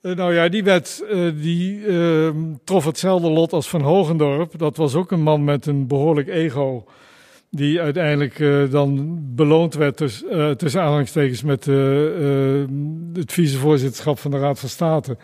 [0.06, 4.58] Eh, nou ja, die wet eh, die ehm, trof hetzelfde lot als Van Hogendorp.
[4.58, 6.86] Dat was ook een man met een behoorlijk ego.
[7.50, 10.24] Die uiteindelijk eh, dan beloond werd dus,
[10.58, 11.66] tussen aanhalingstekens met
[13.14, 15.18] het vicevoorzitterschap van de Raad van State.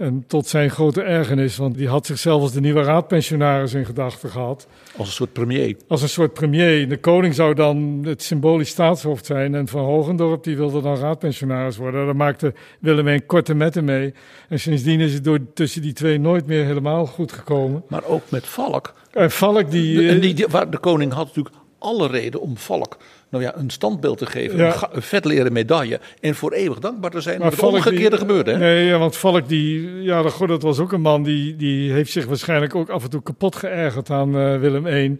[0.00, 4.30] En tot zijn grote ergernis, want die had zichzelf als de nieuwe raadpensionaris in gedachten
[4.30, 4.66] gehad.
[4.96, 5.76] Als een soort premier.
[5.88, 6.88] Als een soort premier.
[6.88, 9.54] De koning zou dan het symbolisch staatshoofd zijn.
[9.54, 12.04] En Van Hogendorp die wilde dan raadpensionaris worden.
[12.06, 14.14] Daar maakte Willem een korte metten mee.
[14.48, 17.82] En sindsdien is het door, tussen die twee nooit meer helemaal goed gekomen.
[17.88, 18.94] Maar ook met Valk.
[19.12, 20.08] En Valk die...
[20.08, 22.96] En eh, die, die- waar de koning had natuurlijk alle reden om Valk
[23.30, 24.58] nou ja, een standbeeld te geven.
[24.58, 24.74] Ja.
[24.74, 26.00] Een, een vetleren medaille.
[26.20, 27.38] En voor eeuwig dankbaar te zijn.
[27.40, 28.50] Maar het omgekeerde die- gebeurde.
[28.50, 28.58] Hè?
[28.58, 30.02] Nee, ja, want Valk die...
[30.02, 33.02] Ja, dat, goh, dat was ook een man die, die heeft zich waarschijnlijk ook af
[33.04, 35.16] en toe kapot geërgerd aan eh, Willem I.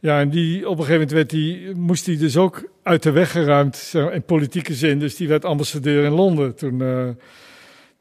[0.00, 3.10] Ja, en die, op een gegeven moment werd die, moest hij dus ook uit de
[3.10, 4.98] weg geruimd, zeg in politieke zin.
[4.98, 6.82] Dus die werd ambassadeur in Londen toen...
[6.82, 7.08] eh,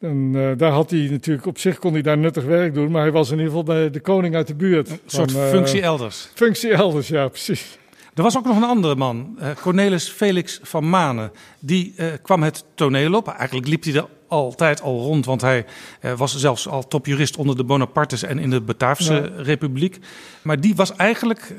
[0.09, 3.01] en eh, daar had hij natuurlijk, op zich kon hij daar nuttig werk doen, maar
[3.01, 4.89] hij was in ieder geval bij de koning uit de buurt.
[4.89, 6.29] Een soort Van, functie elders.
[6.33, 7.77] Functie elders, ja, precies.
[8.15, 11.31] Er was ook nog een andere man, eh, Cornelis Felix van Manen.
[11.59, 13.27] Die eh, kwam het toneel op.
[13.27, 15.65] Eigenlijk liep hij er altijd al rond, want hij
[15.99, 19.43] eh, was zelfs al topjurist onder de Bonapartes en in de Bataafse Ja.
[19.43, 19.99] Republiek.
[20.41, 21.53] Maar die was eigenlijk,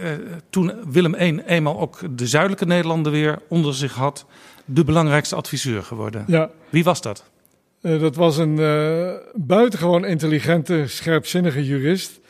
[0.51, 4.27] toen Willem I eenmaal ook de zuidelijke Nederlanden weer onder zich had,
[4.65, 6.25] de belangrijkste adviseur geworden.
[6.27, 6.51] Ja.
[6.71, 7.25] Wie was dat?
[7.81, 8.57] Dat was een
[9.35, 12.21] buitengewoon intelligente, scherpzinnige jurist.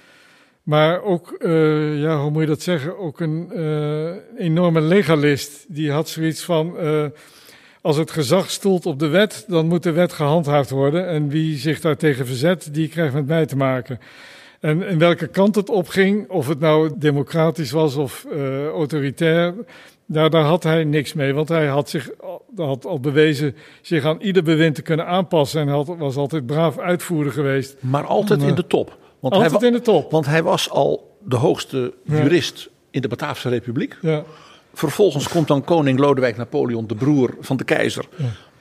[0.64, 2.98] Maar ook, eh, ja, hoe moet je dat zeggen?
[2.98, 5.64] Ook een eh, enorme legalist.
[5.68, 7.04] Die had zoiets van: eh,
[7.80, 11.08] als het gezag stoelt op de wet, dan moet de wet gehandhaafd worden.
[11.08, 13.98] En wie zich daartegen verzet, die krijgt met mij te maken.
[14.60, 18.26] En in welke kant het opging, of het nou democratisch was of
[18.72, 19.54] autoritair,
[20.06, 21.34] daar, daar had hij niks mee.
[21.34, 22.10] Want hij had zich
[22.56, 25.60] had al bewezen zich aan ieder bewind te kunnen aanpassen.
[25.60, 27.76] En had, was altijd braaf uitvoerder geweest.
[27.80, 29.02] Maar altijd in de top.
[29.30, 30.10] Want altijd hij, in de top.
[30.10, 32.22] Want hij was al de hoogste Ja.
[32.22, 33.96] jurist in de Bataafse Republiek.
[34.00, 34.24] Ja.
[34.74, 38.04] Vervolgens komt dan koning Lodewijk Napoleon, de broer van de keizer.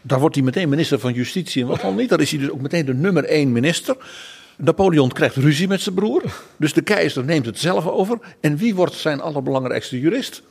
[0.01, 2.09] Daar wordt hij meteen minister van Justitie en wat dan niet.
[2.09, 3.95] Daar is hij dus ook meteen de nummer één minister.
[4.57, 6.21] Napoleon krijgt ruzie met zijn broer.
[6.57, 8.17] Dus de keizer neemt het zelf over.
[8.39, 10.41] En wie wordt zijn allerbelangrijkste jurist?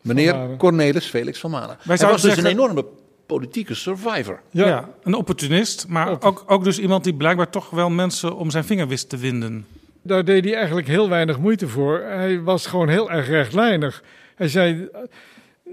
[0.00, 0.56] Meneer.
[0.58, 1.76] Cornelis Felix van Manen.
[1.80, 2.84] Hij was dus zeggen- een enorme
[3.28, 4.40] politieke survivor.
[4.50, 4.88] Ja.
[5.02, 8.88] een opportunist, maar ook, ook dus iemand die blijkbaar toch wel mensen om zijn vinger
[8.88, 9.66] wist te winden.
[10.02, 12.00] Daar deed hij eigenlijk heel weinig moeite voor.
[12.00, 14.02] Hij was gewoon heel erg rechtlijnig.
[14.34, 14.88] Hij zei: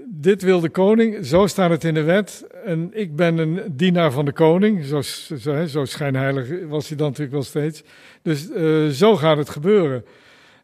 [0.06, 2.46] Dit wil de koning, zo staat het in de wet.
[2.64, 4.84] En ik ben een dienaar van de koning.
[4.84, 5.00] Zo,
[5.36, 7.82] zo, zo schijnheilig was hij dan natuurlijk wel steeds.
[8.22, 10.04] Dus eh, zo gaat het gebeuren.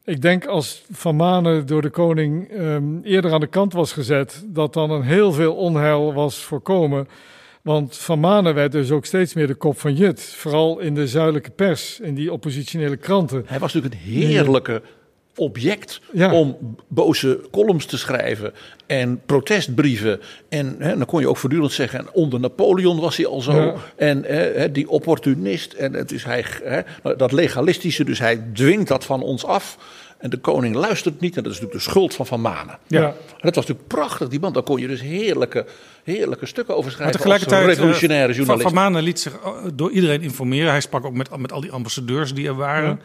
[0.05, 4.44] Ik denk als Van Manen door de koning ehm, eerder aan de kant was gezet,
[4.46, 7.09] dat dan een heel veel onheil was voorkomen.
[7.62, 10.22] Want Van Manen werd dus ook steeds meer de kop van Jut.
[10.22, 13.42] Vooral in de zuidelijke pers, in die oppositionele kranten.
[13.46, 14.82] Hij was natuurlijk een heerlijke
[15.37, 16.33] object Ja.
[16.33, 18.53] om boze columns te schrijven
[18.87, 20.20] en protestbrieven.
[20.49, 23.53] En hè, dan kon je ook voortdurend zeggen, en onder Napoleon was hij al zo.
[23.53, 23.74] Ja.
[23.97, 26.80] En hè, hè, die opportunist, en het is hij, hè,
[27.16, 29.78] dat legalistische, dus hij dwingt dat van ons af.
[30.23, 32.79] En de koning luistert niet, en dat is natuurlijk de schuld van Van Manen.
[32.87, 33.07] Ja.
[33.07, 34.53] En dat was natuurlijk prachtig, die man.
[34.53, 35.66] Daar kon je dus heerlijke,
[36.05, 38.75] heerlijke stukken over Maar schrijven tegelijkertijd, als revolutionaire eh, Van, journalist.
[38.75, 40.70] Van Manen liet zich eh, door iedereen informeren.
[40.70, 43.01] Hij sprak ook met, met al die ambassadeurs die er waren.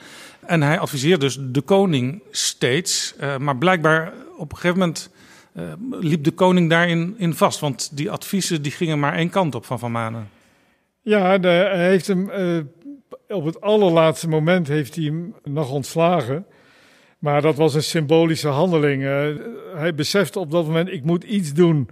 [0.45, 3.15] En hij adviseerde dus de koning steeds.
[3.19, 5.09] eh, maar blijkbaar op een gegeven moment
[5.53, 7.59] eh, liep de koning daarin in vast.
[7.59, 10.29] Want die adviezen die gingen maar één kant op van Van Manen.
[11.01, 12.57] Ja, de, hij heeft hem eh,
[13.27, 16.45] op het allerlaatste moment heeft hij hem nog ontslagen.
[17.19, 19.03] Maar dat was een symbolische handeling.
[19.03, 19.27] Eh,
[19.75, 21.89] hij besefte op dat moment, ik moet iets doen.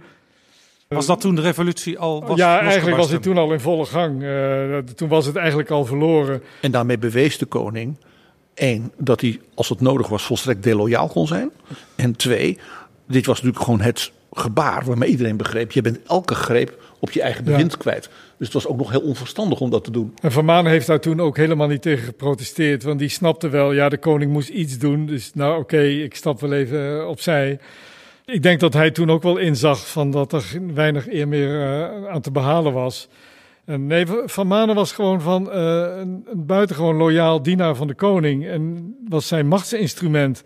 [0.88, 3.84] Was dat toen de revolutie al was ja, eigenlijk was het toen al in volle
[3.84, 4.22] gang.
[4.22, 6.42] Eh, toen was het eigenlijk al verloren.
[6.60, 7.96] En daarmee bewees de koning,
[8.54, 11.50] één, dat hij als het nodig was volstrekt deloyaal kon zijn.
[11.96, 12.58] En twee,
[13.06, 17.22] dit was natuurlijk gewoon het gebaar waarmee iedereen begreep, je bent elke greep op je
[17.22, 17.50] eigen Ja.
[17.50, 18.08] bewind kwijt.
[18.38, 20.14] Dus het was ook nog heel onverstandig om dat te doen.
[20.22, 22.82] En Van Maan heeft daar toen ook helemaal niet tegen geprotesteerd.
[22.82, 25.06] Want die snapte wel, ja, de koning moest iets doen.
[25.06, 27.58] Dus nou, oké, ik stap wel even eh, opzij.
[28.24, 32.06] Ik denk dat hij toen ook wel inzag van dat er weinig eer meer eh,
[32.08, 33.08] aan te behalen was.
[33.64, 35.60] En nee, Van Manen was gewoon van eh,
[35.96, 38.46] een, een buitengewoon loyaal dienaar van de koning.
[38.46, 40.42] En was zijn machtsinstrument.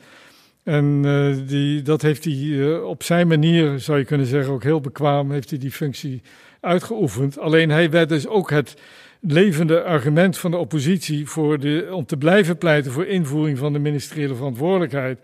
[0.63, 4.63] En eh, die, dat heeft hij eh, op zijn manier, zou je kunnen zeggen, ook
[4.63, 6.23] heel bekwaam, heeft hij die functie
[6.61, 7.39] uitgeoefend.
[7.39, 8.77] Alleen hij werd dus ook het
[9.21, 13.79] levende argument van de oppositie voor de, om te blijven pleiten voor invoering van de
[13.79, 15.19] ministeriële verantwoordelijkheid.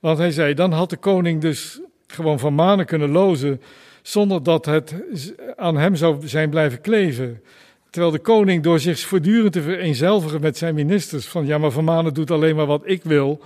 [0.00, 3.60] Want hij zei, dan had de koning dus gewoon van manen kunnen lozen,
[4.02, 4.94] zonder dat het
[5.56, 7.42] aan hem zou zijn blijven kleven.
[7.90, 11.84] Terwijl de koning door zich voortdurend te vereenzelvigen met zijn ministers, van ja, maar Van
[11.84, 13.40] Manen doet alleen maar wat ik wil,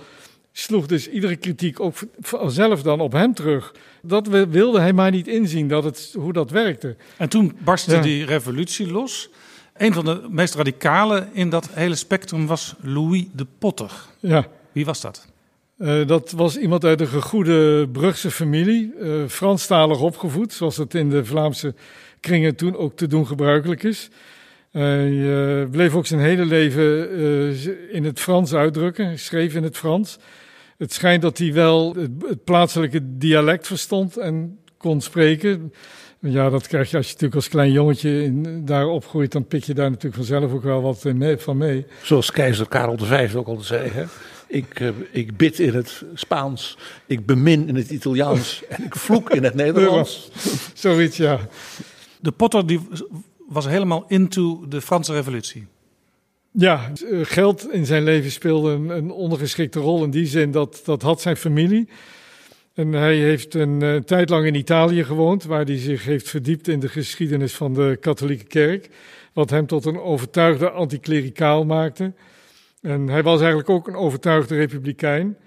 [0.51, 3.73] sloeg dus iedere kritiek ook vanzelf dan op hem terug.
[4.01, 6.95] Dat wi- wilde hij maar niet inzien, dat het, hoe dat werkte.
[7.17, 8.01] En toen barstte Ja.
[8.01, 9.29] die revolutie los.
[9.77, 13.91] Een van de meest radicale in dat hele spectrum was Louis de Potter.
[14.19, 14.47] Ja.
[14.71, 15.27] Wie was dat?
[15.77, 21.09] Eh, dat was iemand uit een gegoede Brugse familie, eh Franstalig opgevoed, zoals het in
[21.09, 21.73] de Vlaamse
[22.19, 24.09] kringen toen ook te doen gebruikelijk is.
[24.71, 25.09] Hij
[25.61, 27.11] eh, bleef ook zijn hele leven
[27.91, 30.17] in het Frans uitdrukken, schreef in het Frans.
[30.81, 35.73] Het schijnt dat hij wel het, het plaatselijke dialect verstond en kon spreken.
[36.19, 39.63] Ja, dat krijg je als je natuurlijk als klein jongetje in, daar opgroeit, dan pik
[39.63, 41.85] je daar natuurlijk vanzelf ook wel wat eh, mee- van mee.
[42.03, 43.89] Zoals keizer Karel V ook altijd zei.
[43.89, 44.03] Hè?
[44.47, 49.29] Ik, eh, ik bid in het Spaans, ik bemin in het Italiaans en ik vloek
[49.29, 50.31] in het Nederlands.
[50.73, 51.39] Zoiets, ja.
[52.19, 52.79] De Potter die
[53.47, 55.67] was helemaal into de Franse revolutie.
[56.51, 60.81] Ja, eh, geld in zijn leven speelde een, een ondergeschikte rol in die zin dat
[60.85, 61.89] dat had zijn familie.
[62.73, 66.67] En hij heeft een eh, tijd lang in Italië gewoond, waar hij zich heeft verdiept
[66.67, 68.89] in de geschiedenis van de katholieke kerk.
[69.33, 72.13] Wat hem tot een overtuigde anticlericaal maakte.
[72.81, 75.37] En hij was eigenlijk ook een overtuigde republikein.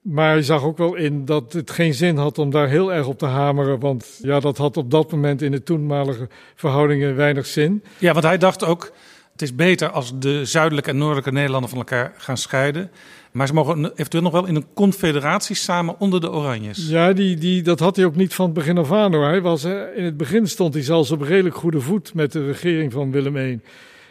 [0.00, 3.06] Maar hij zag ook wel in dat het geen zin had om daar heel erg
[3.06, 3.80] op te hameren.
[3.80, 7.82] Want ja, dat had op dat moment in de toenmalige verhoudingen weinig zin.
[7.98, 8.92] Ja, want hij dacht ook,
[9.40, 12.90] het is beter als de zuidelijke en noordelijke Nederlanden van elkaar gaan scheiden.
[13.32, 16.88] Maar ze mogen eventueel nog wel in een confederatie samen onder de Oranjes.
[16.88, 19.24] Ja, die, die, dat had hij ook niet van het begin af aan hoor.
[19.24, 22.46] Hij was, eh, in het begin stond hij zelfs op redelijk goede voet met de
[22.46, 23.60] regering van Willem I.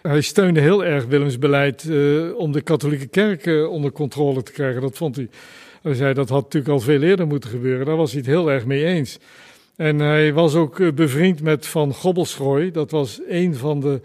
[0.01, 4.51] Hij steunde heel erg Willems beleid eh, om de katholieke kerk eh, onder controle te
[4.51, 4.81] krijgen.
[4.81, 5.29] Dat vond hij.
[5.81, 7.85] Hij zei dat had natuurlijk al veel eerder moeten gebeuren.
[7.85, 9.19] Daar was hij het heel erg mee eens.
[9.75, 12.71] En hij was ook bevriend met Van Gobbelschrooi.
[12.71, 14.01] Dat was een van de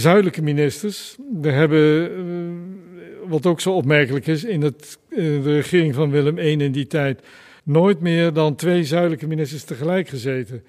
[0.00, 1.16] zuidelijke ministers.
[1.42, 6.38] We hebben, eh, wat ook zo opmerkelijk is, in het, eh, de regering van Willem
[6.38, 7.20] I in die tijd
[7.64, 10.62] nooit meer dan twee zuidelijke ministers tegelijk gezeten.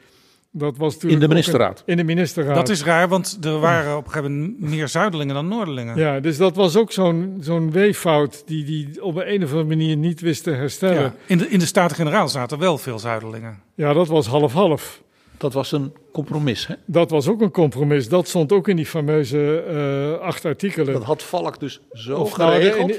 [0.51, 1.79] Dat was In de ministerraad.
[1.79, 2.55] een- in de ministerraad.
[2.55, 5.97] Dat is raar, want er waren op een gegeven moment meer zuidelingen dan noordelingen.
[5.97, 9.67] Ja, dus dat was ook zo'n zo'n weeffout die die op een, een of andere
[9.67, 11.01] manier niet wist te herstellen.
[11.01, 13.59] Ja, in de, in de Staten-Generaal zaten wel veel zuidelingen.
[13.75, 15.03] Ja, dat was half-half.
[15.37, 16.67] Dat was een compromis.
[16.67, 16.75] Hè?
[16.85, 18.09] Dat was ook een compromis.
[18.09, 20.93] Dat stond ook in die fameuze eh, acht artikelen.
[20.93, 22.89] Dat had Valk dus zo Of nou, geregeld.
[22.89, 22.95] in-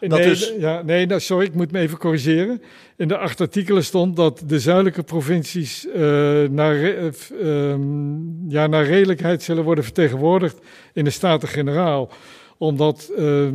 [0.00, 2.62] in- dat nee, dus- ja, nee nou, sorry, ik moet me even corrigeren.
[2.96, 6.00] In de acht artikelen stond dat de zuidelijke provincies eh,
[6.50, 7.06] naar, eh,
[7.40, 10.58] ehm, ja, naar redelijkheid zullen worden vertegenwoordigd
[10.92, 12.10] in de Staten-Generaal.
[12.58, 13.54] Omdat ehm,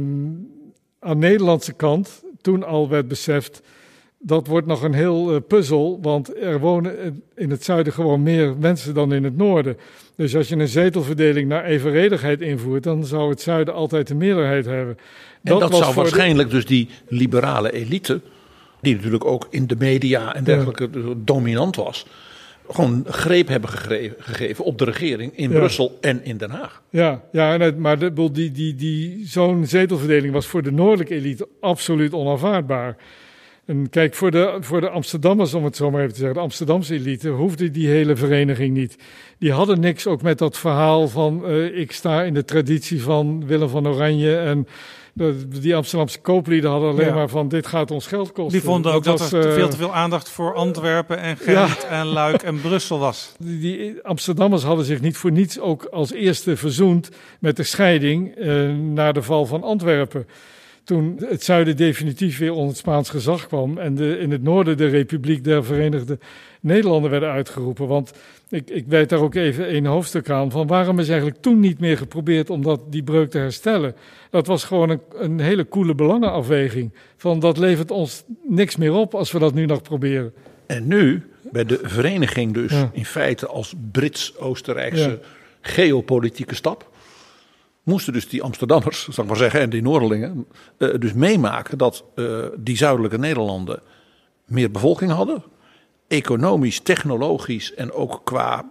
[0.99, 3.61] aan de Nederlandse kant toen al werd beseft,
[4.19, 8.55] dat wordt nog een heel eh, puzzel, want er wonen in het zuiden gewoon meer
[8.59, 9.77] mensen dan in het noorden.
[10.15, 14.65] Dus als je een zetelverdeling naar evenredigheid invoert, dan zou het zuiden altijd de meerderheid
[14.65, 14.97] hebben.
[15.43, 18.21] En dat, was zou de- waarschijnlijk dus die liberale elite,
[18.81, 20.89] die natuurlijk ook in de media en dergelijke
[21.23, 22.05] dominant was,
[22.69, 23.69] gewoon greep hebben
[24.17, 25.57] gegeven op de regering in Ja.
[25.57, 26.81] Brussel en in Den Haag.
[26.89, 31.15] Ja, ja en het- maar de, die, die, die, zo'n zetelverdeling was voor de noordelijke
[31.15, 32.95] elite absoluut onaanvaardbaar.
[33.69, 36.43] En kijk, voor de, voor de Amsterdammers, om het zo maar even te zeggen, de
[36.43, 38.97] Amsterdamse elite, hoefde die hele vereniging niet.
[39.37, 43.45] Die hadden niks ook met dat verhaal van eh, ik sta in de traditie van
[43.45, 44.37] Willem van Oranje.
[44.37, 44.67] En
[45.61, 47.13] die Amsterdamse kooplieden hadden alleen Ja.
[47.13, 48.59] maar van dit gaat ons geld kosten.
[48.59, 51.85] Die vonden ook dat, was, er eh, veel te veel aandacht voor Antwerpen en Gent
[51.89, 53.33] en Luik en Brussel was.
[53.39, 57.09] Die die Amsterdammers hadden zich niet voor niets ook als eerste verzoend
[57.39, 60.27] met de scheiding eh, na de val van Antwerpen.
[60.89, 64.77] Toen het zuiden definitief weer onder het Spaans gezag kwam en de, in het noorden
[64.77, 66.17] de Republiek der Verenigde
[66.61, 67.87] Nederlanden werden uitgeroepen.
[67.87, 68.11] Want
[68.49, 71.79] ik, ik wijd daar ook even een hoofdstuk aan van waarom is eigenlijk toen niet
[71.79, 73.95] meer geprobeerd om dat, die breuk te herstellen.
[74.29, 76.91] Dat was gewoon een, een hele coole belangenafweging.
[77.17, 80.33] Van dat levert ons niks meer op als we dat nu nog proberen.
[80.65, 82.89] En nu, bij de vereniging dus Ja.
[82.93, 85.17] in feite als Brits-Oostenrijkse Ja.
[85.61, 86.88] geopolitieke stap,
[87.89, 90.45] moesten dus die Amsterdammers, zal ik maar zeggen, en die Noorderlingen,
[90.77, 93.79] eh, dus meemaken dat eh, die zuidelijke Nederlanden
[94.45, 95.43] meer bevolking hadden,
[96.07, 98.65] economisch, technologisch en ook qua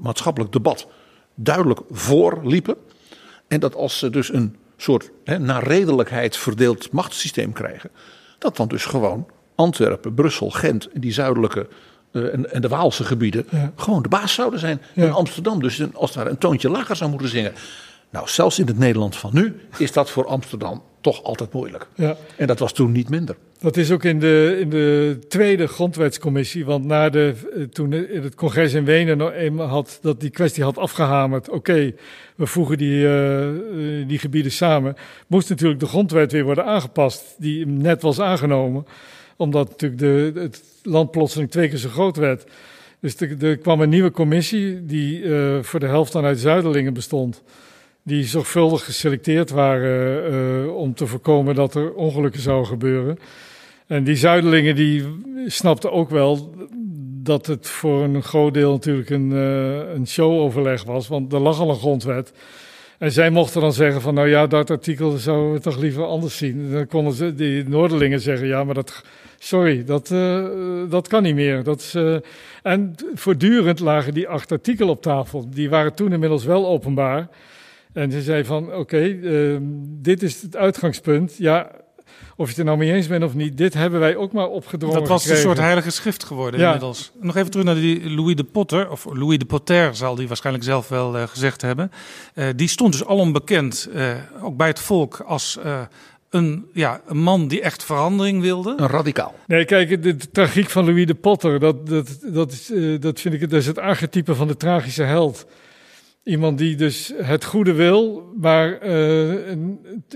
[0.00, 0.86] maatschappelijk debat
[1.34, 2.76] duidelijk voorliepen.
[3.48, 7.90] En dat als ze dus een soort hè, naar redelijkheid verdeeld machtssysteem krijgen,
[8.38, 11.68] dat dan dus gewoon Antwerpen, Brussel, Gent en die zuidelijke
[12.12, 13.72] eh, en, en de Waalse gebieden Ja.
[13.76, 14.80] gewoon de baas zouden zijn.
[14.94, 15.04] Ja.
[15.04, 17.52] En Amsterdam dus een, als ware een toontje lager zou moeten zingen.
[18.14, 21.86] Nou, zelfs in het Nederland van nu is dat voor Amsterdam toch altijd moeilijk.
[21.94, 22.16] Ja.
[22.36, 23.36] En dat was toen niet minder.
[23.58, 26.64] Dat is ook in de, in de tweede grondwetscommissie.
[26.64, 30.62] Want na de, eh, toen het congres in Wenen nog eenmaal had, dat die kwestie
[30.62, 31.48] had afgehamerd.
[31.48, 31.92] Oké,
[32.36, 34.94] we voegen die, eh, eh, die gebieden samen.
[35.26, 37.34] Moest natuurlijk de grondwet weer worden aangepast.
[37.38, 38.86] Die net was aangenomen.
[39.36, 42.44] Omdat natuurlijk de, het land plotseling twee keer zo groot werd.
[43.00, 45.22] Dus er, kwam een nieuwe commissie die
[45.62, 47.42] voor de helft dan uit Zuiderlingen bestond.
[48.06, 53.18] Die zorgvuldig geselecteerd waren eh, om te voorkomen dat er ongelukken zouden gebeuren.
[53.86, 55.04] En die Zuiderlingen die
[55.46, 56.54] snapten ook wel
[57.22, 61.08] dat het voor een groot deel natuurlijk een, eh, een showoverleg was.
[61.08, 62.32] Want er lag al een grondwet.
[62.98, 66.36] En zij mochten dan zeggen van nou ja, dat artikel zouden we toch liever anders
[66.36, 66.60] zien.
[66.60, 69.02] En dan konden ze, die Noorderlingen zeggen ja, maar dat,
[69.38, 70.44] sorry, dat, eh,
[70.90, 71.62] dat kan niet meer.
[71.62, 71.96] Dat is,
[72.62, 75.50] en voortdurend lagen die acht artikelen op tafel.
[75.50, 77.28] Die waren toen inmiddels wel openbaar.
[77.94, 79.56] En ze zei van oké, eh,
[80.02, 81.36] dit is het uitgangspunt.
[81.38, 81.70] Ja,
[82.36, 84.46] of je het er nou mee eens bent of niet, dit hebben wij ook maar
[84.48, 86.66] opgedrongen Dat was een soort heilige schrift geworden Ja.
[86.66, 87.12] inmiddels.
[87.20, 90.64] Nog even terug naar die Louis de Potter, of Louis de Potter zal die waarschijnlijk
[90.64, 91.90] zelf wel eh, gezegd hebben.
[92.34, 94.10] Eh, die stond dus alom bekend, eh,
[94.42, 95.80] ook bij het volk, als eh,
[96.30, 98.74] een, ja, een man die echt verandering wilde.
[98.76, 99.34] Een radicaal.
[99.46, 103.34] Nee, kijk, de, de tragiek van Louis de Potter, dat, dat, dat, is, dat vind
[103.34, 105.46] ik dat is het archetype van de tragische held.
[106.24, 109.56] Iemand die dus het goede wil, maar eh,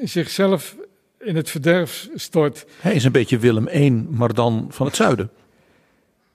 [0.02, 0.76] zichzelf
[1.18, 2.66] in het verderf stort.
[2.80, 5.30] Hij is een beetje Willem I, maar dan van het zuiden.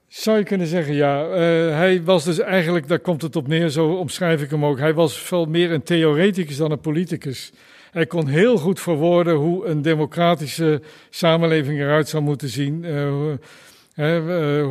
[0.07, 1.25] Zou je kunnen zeggen, ja.
[1.25, 1.39] Eh,
[1.75, 4.79] hij was dus eigenlijk, daar komt het op neer, zo omschrijf ik hem ook.
[4.79, 7.51] Hij was veel meer een theoreticus dan een politicus.
[7.91, 12.83] Hij kon heel goed verwoorden hoe een democratische samenleving eruit zou moeten zien.
[12.83, 13.33] Eh,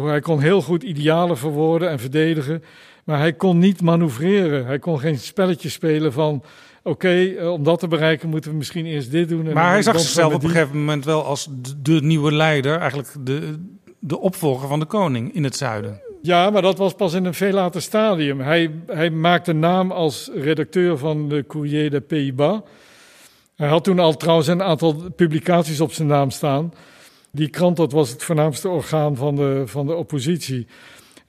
[0.05, 2.63] hij kon heel goed idealen verwoorden en verdedigen.
[3.05, 4.67] Maar hij kon niet manoeuvreren.
[4.67, 6.43] Hij kon geen spelletje spelen van...
[6.83, 9.47] Oké, eh, om dat te bereiken moeten we misschien eerst dit doen.
[9.47, 12.79] en Maar hij zag zichzelf op een gegeven moment wel als de, de nieuwe leider,
[12.79, 13.59] eigenlijk de,
[13.99, 16.01] de opvolger van de koning in het zuiden.
[16.23, 18.41] Ja, maar dat was pas in een veel later stadium.
[18.41, 22.61] Hij, hij maakte naam als redacteur van de Courrier des Pays-Bas.
[23.57, 26.73] Hij had toen al trouwens een aantal publicaties op zijn naam staan.
[27.31, 30.67] Die krant dat was het voornaamste orgaan van de, van de oppositie.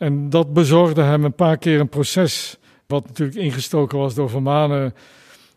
[0.04, 2.58] En dat bezorgde hem een paar keer een proces.
[2.88, 4.94] Wat natuurlijk ingestoken was door Vermanen.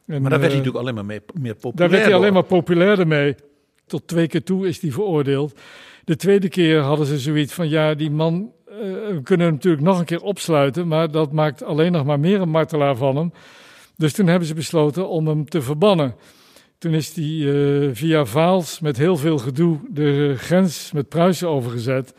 [0.06, 2.10] En, Maar daar werd hij eh, natuurlijk alleen maar mee, meer populair daar werd hij
[2.10, 2.20] door.
[2.20, 3.34] alleen maar populairder mee.
[3.86, 5.60] Tot twee keer toe is hij veroordeeld.
[6.04, 8.76] De tweede keer hadden ze zoiets van: ja, die man, eh,
[9.14, 12.40] we kunnen hem natuurlijk nog een keer opsluiten, maar dat maakt alleen nog maar meer
[12.40, 13.32] een martelaar van hem.
[13.96, 16.14] Dus toen hebben ze besloten om hem te verbannen.
[16.78, 22.14] Toen is hij eh, via Vaals met heel veel gedoe de grens met Pruisen overgezet.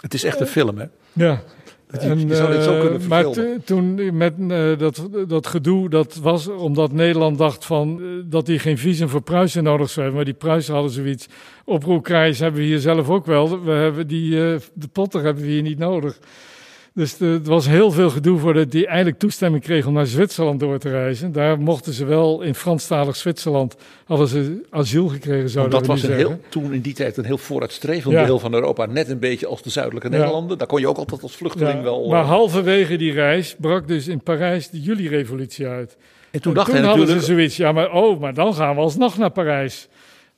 [0.00, 0.86] Het is echt een film, hè?
[1.18, 1.42] Ja,
[2.00, 3.64] Je, je zou dit zo eh, kunnen maar verfilmen.
[3.64, 8.58] toen met eh, dat, dat gedoe, dat was omdat Nederland dacht van, eh, dat hij
[8.58, 10.14] geen visum voor Pruisen nodig zou hebben.
[10.14, 11.28] Maar die Pruisen hadden zoiets.
[11.64, 13.64] Oproerkrijs hebben we hier zelf ook wel.
[13.64, 16.18] We hebben die, eh, de potter hebben we hier niet nodig.
[16.98, 20.78] Dus het was heel veel gedoe voordat die eindelijk toestemming kreeg om naar Zwitserland door
[20.78, 21.32] te reizen.
[21.32, 26.02] Daar mochten ze wel in Franstalig Zwitserland, hadden ze asiel gekregen, Want zouden dat was
[26.02, 28.24] een heel, toen in die tijd een heel vooruitstrevend Ja.
[28.24, 28.86] deel van Europa.
[28.86, 30.16] Net een beetje als de zuidelijke Ja.
[30.16, 30.58] Nederlanden.
[30.58, 32.08] Daar kon je ook altijd als vluchteling Ja, wel...
[32.08, 35.96] maar eh, halverwege die reis brak dus in Parijs de juli-revolutie uit.
[36.30, 37.26] en toen dacht hij hadden natuurlijk...
[37.26, 39.88] ze zoiets, ja, maar oh, maar dan gaan we alsnog naar Parijs.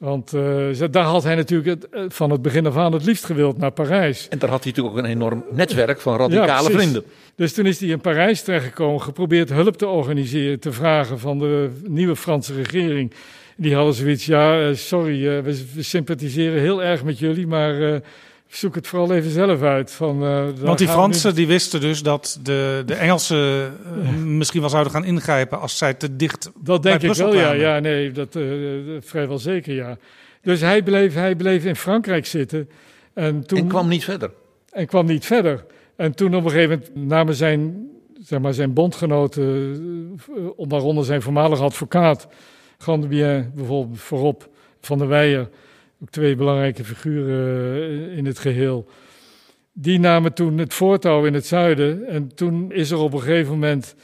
[0.00, 3.24] Want eh, daar had hij natuurlijk het, eh, van het begin af aan het liefst
[3.24, 4.28] gewild naar Parijs.
[4.28, 7.04] En daar had hij natuurlijk ook een enorm netwerk van radicale Ja, vrienden.
[7.34, 11.70] Dus toen is hij in Parijs terechtgekomen, geprobeerd hulp te organiseren, te vragen van de
[11.86, 13.12] nieuwe Franse regering.
[13.56, 18.00] Die hadden zoiets, ja, eh, sorry, we, sympathiseren heel erg met jullie, maar
[18.56, 19.92] zoek het vooral even zelf uit.
[19.92, 24.70] Van, eh, Want die Fransen die wisten dus dat de, de Engelsen eh, misschien wel
[24.70, 27.42] zouden gaan ingrijpen als zij te dicht Dat bij denk ik Brussel wel, ja.
[27.42, 27.60] kwamen.
[27.60, 28.42] ja nee, dat eh,
[29.00, 29.96] vrijwel zeker, ja.
[30.42, 32.68] Dus hij bleef, hij bleef in Frankrijk zitten.
[33.14, 34.30] En, toen, En kwam niet verder.
[34.70, 35.64] en kwam niet verder.
[35.96, 37.88] En toen op een gegeven moment namen zijn,
[38.22, 40.20] zeg maar, zijn bondgenoten,
[40.56, 42.28] waaronder zijn voormalige advocaat,
[42.78, 44.48] Gandebien bijvoorbeeld voorop,
[44.80, 45.48] Van der Weijer,
[46.02, 48.88] ook twee belangrijke figuren eh, in het geheel.
[49.72, 52.06] Die namen toen het voortouw in het zuiden.
[52.06, 53.94] En toen is er op een gegeven moment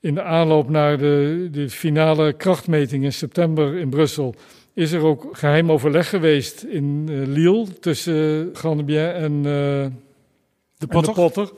[0.00, 4.34] in de aanloop naar de, de finale krachtmeting in september in Brussel,
[4.74, 9.90] is er ook geheim overleg geweest in eh, Lille tussen Gandebien en, De
[10.78, 11.50] en de Potter.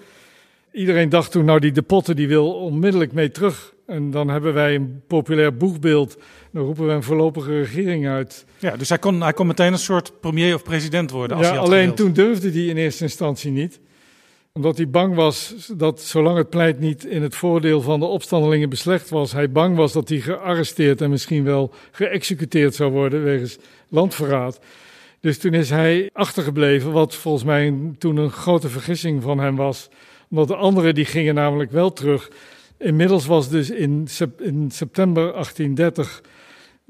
[0.73, 3.75] Iedereen dacht toen, nou die de Potter die wil onmiddellijk mee terug.
[3.87, 6.19] En dan hebben wij een populair boegbeeld.
[6.53, 8.45] Dan roepen we een voorlopige regering uit.
[8.59, 11.37] Ja, dus hij kon, hij kon meteen een soort premier of president worden.
[11.37, 13.81] Als Ja, hij had alleen toen durfde hij in eerste instantie niet.
[14.53, 18.69] Omdat hij bang was dat zolang het pleit niet in het voordeel van de opstandelingen
[18.69, 23.59] beslecht was, hij bang was dat hij gearresteerd en misschien wel geëxecuteerd zou worden wegens
[23.89, 24.61] landverraad.
[25.21, 29.89] Dus toen is hij achtergebleven, wat volgens mij toen een grote vergissing van hem was.
[30.31, 32.31] Omdat de anderen die gingen namelijk wel terug.
[32.79, 34.09] Inmiddels was dus in
[34.69, 36.23] september 1830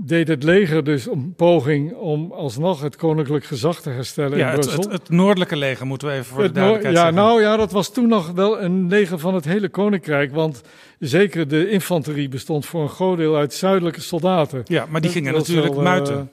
[0.07, 4.53] deed het leger dus een poging om alsnog het koninklijk gezag te herstellen ja, in
[4.53, 4.83] het, Brussel.
[4.83, 7.23] het, het noordelijke leger moeten we even voor Het de duidelijkheid ja, zeggen.
[7.25, 10.33] nou ja, dat was toen nog wel een leger van het hele koninkrijk.
[10.35, 10.61] Want
[10.99, 14.63] zeker de infanterie bestond voor een groot deel uit zuidelijke soldaten.
[14.65, 16.31] ja, maar die gingen natuurlijk wel, eh, muiten.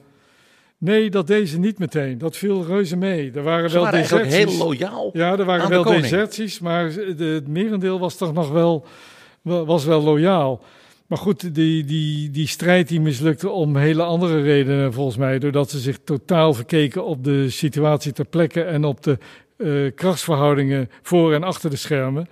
[0.77, 2.18] nee, dat deden ze niet meteen.
[2.18, 3.31] Dat viel reuze mee.
[3.35, 4.64] Er waren Ze wel waren eigenlijk heel deserties.
[4.64, 5.10] loyaal.
[5.14, 8.85] Ja, er waren de wel deserties, maar de, het merendeel was toch nog wel-
[9.41, 10.61] was wel loyaal.
[11.08, 15.40] Maar goed, die, die, die strijd die mislukte om hele andere redenen volgens mij.
[15.40, 19.18] Doordat ze zich totaal verkeken op de situatie ter plekke en op de
[19.58, 22.28] eh, krachtsverhoudingen voor en achter de schermen.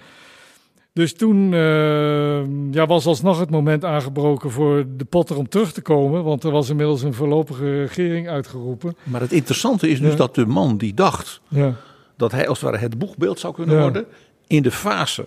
[0.94, 5.82] Dus toen eh, ja, was alsnog het moment aangebroken voor de Potter om terug te
[5.82, 6.24] komen.
[6.24, 8.98] Want er was inmiddels een voorlopige regering uitgeroepen.
[9.04, 10.16] Maar het interessante is dus Ja.
[10.18, 11.76] dat de man die dacht Ja,
[12.18, 14.06] dat hij als het ware het boegbeeld zou kunnen worden,
[14.48, 15.26] in de fase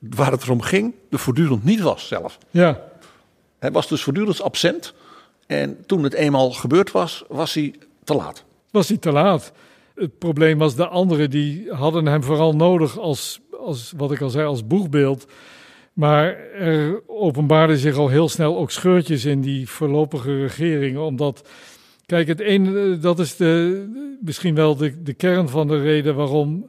[0.00, 2.38] waar het erom ging, er voortdurend niet was zelf.
[2.50, 2.80] ja,
[3.58, 4.94] Hij was dus voortdurend absent.
[5.46, 7.74] En toen het eenmaal gebeurd was, was hij
[8.04, 8.44] te laat.
[8.70, 9.52] was hij te laat.
[9.94, 14.30] Het probleem was de anderen die hadden hem vooral nodig als, als wat ik al
[14.30, 15.26] zei, als boegbeeld.
[15.92, 20.98] Maar er openbaarden zich al heel snel ook scheurtjes in die voorlopige regering.
[20.98, 21.48] Omdat,
[22.06, 26.68] kijk, het ene, dat is de, misschien wel de, de kern van de reden waarom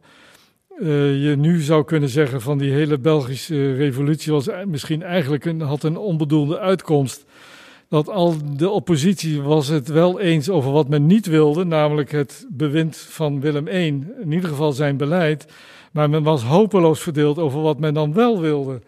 [0.82, 5.62] eh, je nu zou kunnen zeggen van die hele Belgische revolutie was misschien eigenlijk een,
[5.62, 7.26] had een onbedoelde uitkomst
[7.92, 12.46] dat al de oppositie was het wel eens over wat men niet wilde, namelijk het
[12.50, 13.88] bewind van Willem I,
[14.22, 15.46] in ieder geval zijn beleid.
[15.92, 18.82] Maar men was hopeloos verdeeld over wat men dan wel wilde.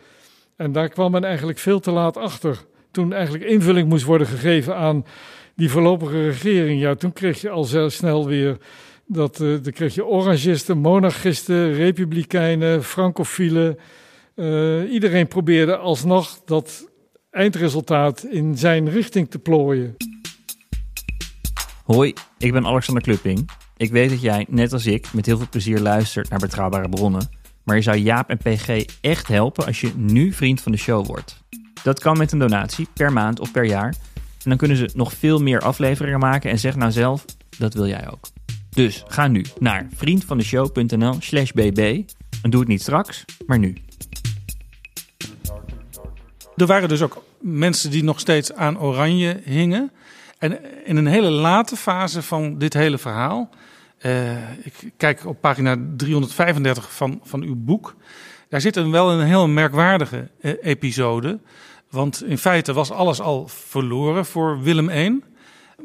[0.56, 2.58] En daar kwam men eigenlijk veel te laat achter.
[2.92, 5.06] Toen eigenlijk invulling moest worden gegeven aan
[5.56, 8.58] die voorlopige regering, ja, toen kreeg je al snel weer
[9.06, 13.78] dat, eh dan kreeg je orangisten, monarchisten, republikeinen, francofielen.
[14.36, 16.90] Eh, iedereen probeerde alsnog dat
[17.32, 19.96] eindresultaat in zijn richting te plooien.
[21.84, 23.50] Hoi, ik ben Alexander Klupping.
[23.78, 27.30] Ik weet dat jij, net als ik, met heel veel plezier luistert naar betrouwbare bronnen.
[27.64, 31.06] Maar je zou Jaap en PG echt helpen als je nu vriend van de show
[31.06, 31.44] wordt.
[31.84, 33.96] Dat kan met een donatie, per maand of per jaar.
[34.44, 37.26] En dan kunnen ze nog veel meer afleveringen maken en zeg nou zelf,
[37.58, 38.33] dat wil jij ook.
[38.74, 42.04] Dus ga nu naar vriendvandeshow.nl slash bb.
[42.42, 43.78] En doe het niet straks, maar nu.
[46.56, 49.92] Er waren dus ook mensen die nog steeds aan oranje hingen.
[50.38, 53.50] En in een hele late fase van dit hele verhaal
[54.06, 57.96] Uh, ik kijk op pagina 335 van, van uw boek.
[58.50, 61.40] Daar zit een, wel een heel merkwaardige uh, episode.
[61.90, 65.22] Want in feite was alles al verloren voor Willem I.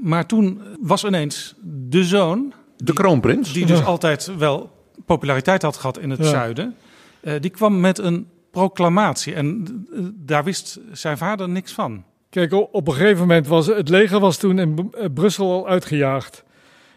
[0.00, 2.52] Maar toen was ineens de zoon.
[2.84, 3.52] De kroonprins.
[3.52, 4.70] Die dus altijd wel
[5.06, 6.24] populariteit had gehad in het Ja.
[6.24, 6.74] zuiden.
[7.22, 9.34] Uh, die kwam met een proclamatie.
[9.34, 12.04] En uh, daar wist zijn vader niks van.
[12.30, 16.44] Kijk, op een gegeven moment was het leger was toen in eh, Brussel al uitgejaagd.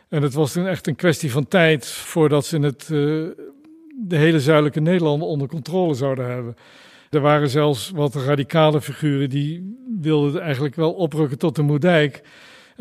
[0.09, 2.89] En het was toen echt een kwestie van tijd voordat ze het, eh,
[4.07, 6.55] de hele zuidelijke Nederlanden onder controle zouden hebben.
[7.09, 12.21] Er waren zelfs wat radicale figuren die wilden eigenlijk wel oprukken tot de Moerdijk.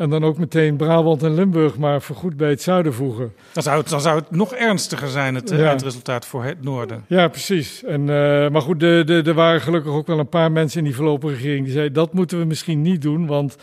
[0.01, 3.33] En dan ook meteen Brabant en Limburg maar voorgoed bij het zuiden voegen.
[3.53, 5.69] Dan zou het, dan zou het nog ernstiger zijn, het uh, Ja.
[5.69, 7.05] eindresultaat voor het noorden.
[7.07, 7.83] Ja, precies.
[7.83, 8.07] En, uh,
[8.49, 11.33] maar goed, de, de, er waren gelukkig ook wel een paar mensen in die voorlopige
[11.33, 13.55] regering die zeiden dat moeten we misschien niet doen, want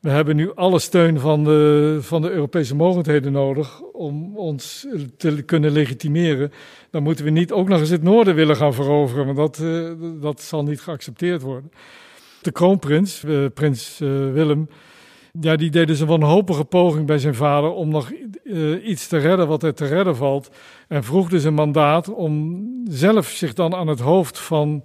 [0.00, 4.86] we hebben nu alle steun van de, van de Europese mogendheden nodig om ons
[5.16, 6.52] te kunnen legitimeren.
[6.90, 9.90] Dan moeten we niet ook nog eens het noorden willen gaan veroveren, want dat, uh,
[10.20, 11.70] dat zal niet geaccepteerd worden.
[12.42, 13.98] De kroonprins, uh, prins
[14.32, 14.68] Willem,
[15.40, 18.12] ja, die deed dus een wanhopige poging bij zijn vader om nog
[18.44, 20.50] uh, iets te redden wat er te redden valt.
[20.88, 24.84] En vroeg dus een mandaat om zelf zich dan aan het hoofd van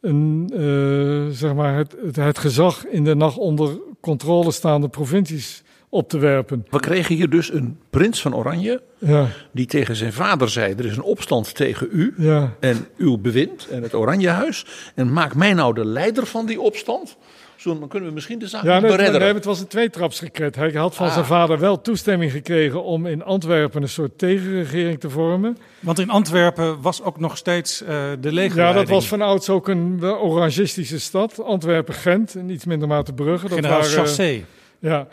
[0.00, 5.62] een, uh, zeg maar het, het, het, gezag in de nog onder controle staande provincies
[5.88, 6.66] op te werpen.
[6.70, 9.28] We kregen hier dus een prins van Oranje ja.
[9.52, 12.54] die tegen zijn vader zei: Er is een opstand tegen u ja.
[12.60, 14.66] en uw bewind en het Oranjehuis.
[14.94, 17.16] En maak mij nou de leider van die opstand.
[17.64, 19.20] Zo, dan kunnen we misschien de zaak ja, nee, beredderen.
[19.20, 20.56] Nee, het was een tweetrapsraket.
[20.56, 21.12] Hij had van ah.
[21.12, 25.58] zijn vader wel toestemming gekregen om in Antwerpen een soort tegenregering te vormen.
[25.80, 28.56] Want in Antwerpen was ook nog steeds uh, de legerleiding.
[28.56, 31.42] Ja, dat was van ouds ook een orangistische stad.
[31.42, 33.48] Antwerpen-Gent en iets minder mate Brugge.
[33.48, 34.44] Dat Generaal waren, Chassé.
[34.78, 35.08] Ja,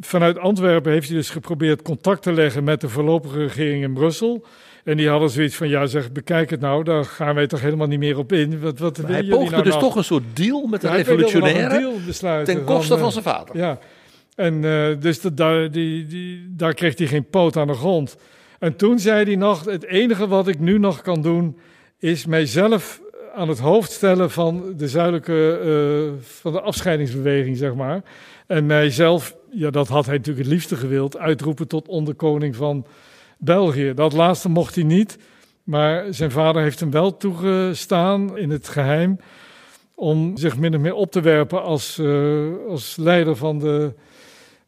[0.00, 4.46] vanuit Antwerpen heeft hij dus geprobeerd contact te leggen met de voorlopige regering in Brussel.
[4.86, 7.86] En die hadden zoiets van, ja zeg, bekijk het nou, daar gaan wij toch helemaal
[7.86, 8.60] niet meer op in.
[8.60, 9.82] Wat, wat hij poogde nou dus nog?
[9.82, 13.24] toch een soort deal met de ja, revolutionaire deal besluiten ten koste van, van, zijn
[13.24, 13.56] vader.
[13.56, 13.78] Ja,
[14.34, 18.16] en uh, dus de, daar, die, die, daar kreeg hij geen poot aan de grond.
[18.58, 21.58] En toen zei hij nog, het enige wat ik nu nog kan doen,
[21.98, 23.00] is mijzelf
[23.34, 28.02] aan het hoofd stellen van de zuidelijke, uh, van de afscheidingsbeweging, zeg maar.
[28.46, 32.86] En mijzelf, ja dat had hij natuurlijk het liefste gewild, uitroepen tot onderkoning van
[33.36, 33.92] België.
[33.94, 35.18] Dat laatste mocht hij niet,
[35.62, 39.18] maar zijn vader heeft hem wel toegestaan in het geheim
[39.94, 43.94] om zich min of meer op te werpen als, uh, als leider van de,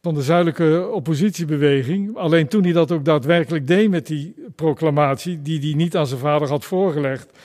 [0.01, 2.17] van de zuidelijke oppositiebeweging.
[2.17, 6.19] Alleen toen hij dat ook daadwerkelijk deed met die proclamatie, die hij niet aan zijn
[6.19, 7.37] vader had voorgelegd.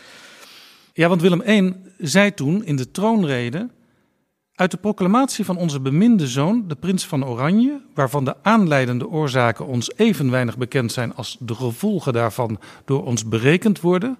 [0.92, 3.68] Ja, want Willem I zei toen in de troonrede.
[4.54, 9.66] Uit de proclamatie van onze beminde zoon, de prins van Oranje, waarvan de aanleidende oorzaken
[9.66, 14.18] ons even weinig bekend zijn als de gevolgen daarvan door ons berekend worden,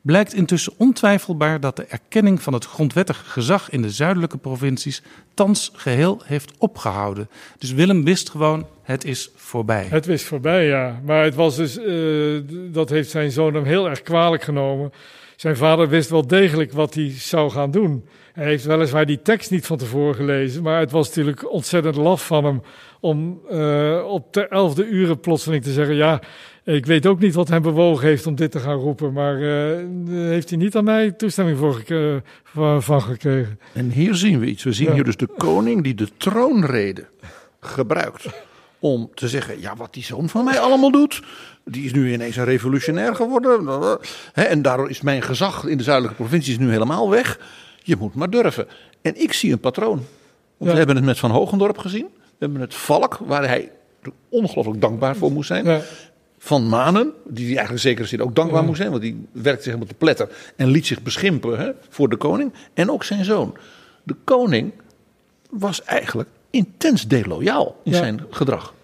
[0.00, 5.02] blijkt intussen ontwijfelbaar dat de erkenning van het grondwettig gezag in de zuidelijke provincies
[5.34, 7.28] thans geheel heeft opgehouden.
[7.58, 9.86] Dus Willem wist gewoon, het is voorbij.
[9.90, 11.00] Het is voorbij, ja.
[11.04, 12.40] Maar het was dus, uh,
[12.72, 14.92] dat heeft zijn zoon hem heel erg kwalijk genomen.
[15.36, 18.04] Zijn vader wist wel degelijk wat hij zou gaan doen.
[18.34, 22.26] Hij heeft weliswaar die tekst niet van tevoren gelezen, maar het was natuurlijk ontzettend laf
[22.26, 22.62] van hem
[23.00, 26.20] om uh, op de elfde uren plotseling te zeggen: Ja,
[26.64, 29.76] ik weet ook niet wat hem bewogen heeft om dit te gaan roepen, maar uh,
[30.08, 33.58] heeft hij niet aan mij toestemming voor gek van, van, gekregen.
[33.72, 34.64] En hier zien we iets.
[34.64, 34.94] We zien ja.
[34.94, 37.06] hier dus de koning die de troonrede
[37.60, 38.26] gebruikt
[38.78, 41.22] om te zeggen: Ja, wat die zoon van mij allemaal doet.
[41.64, 43.68] Die is nu ineens een revolutionair geworden.
[44.32, 47.38] En daardoor is mijn gezag in de zuidelijke provincies nu helemaal weg.
[47.86, 48.66] Je moet maar durven.
[49.02, 49.96] En ik zie een patroon.
[50.56, 50.70] Want ja.
[50.70, 52.06] We hebben het met Van Hogendorp gezien.
[52.14, 53.70] We hebben het Valk, waar hij
[54.28, 55.64] ongelooflijk dankbaar voor moest zijn.
[55.64, 55.80] Ja.
[56.38, 58.66] Van Manen, die hij eigenlijk zeker zin ook dankbaar ja.
[58.66, 58.90] moest zijn.
[58.90, 60.28] Want die werkte zich helemaal te pletter.
[60.56, 62.52] En liet zich beschimpen hè, voor de koning.
[62.74, 63.56] En ook zijn zoon.
[64.02, 64.72] De koning
[65.50, 68.74] was eigenlijk intens deloyaal in zijn gedrag.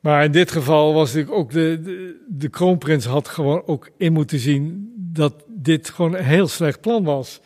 [0.00, 4.12] Maar in dit geval was natuurlijk ook de, de, de kroonprins had gewoon ook in
[4.12, 7.40] moeten zien dat dit gewoon een heel slecht plan was.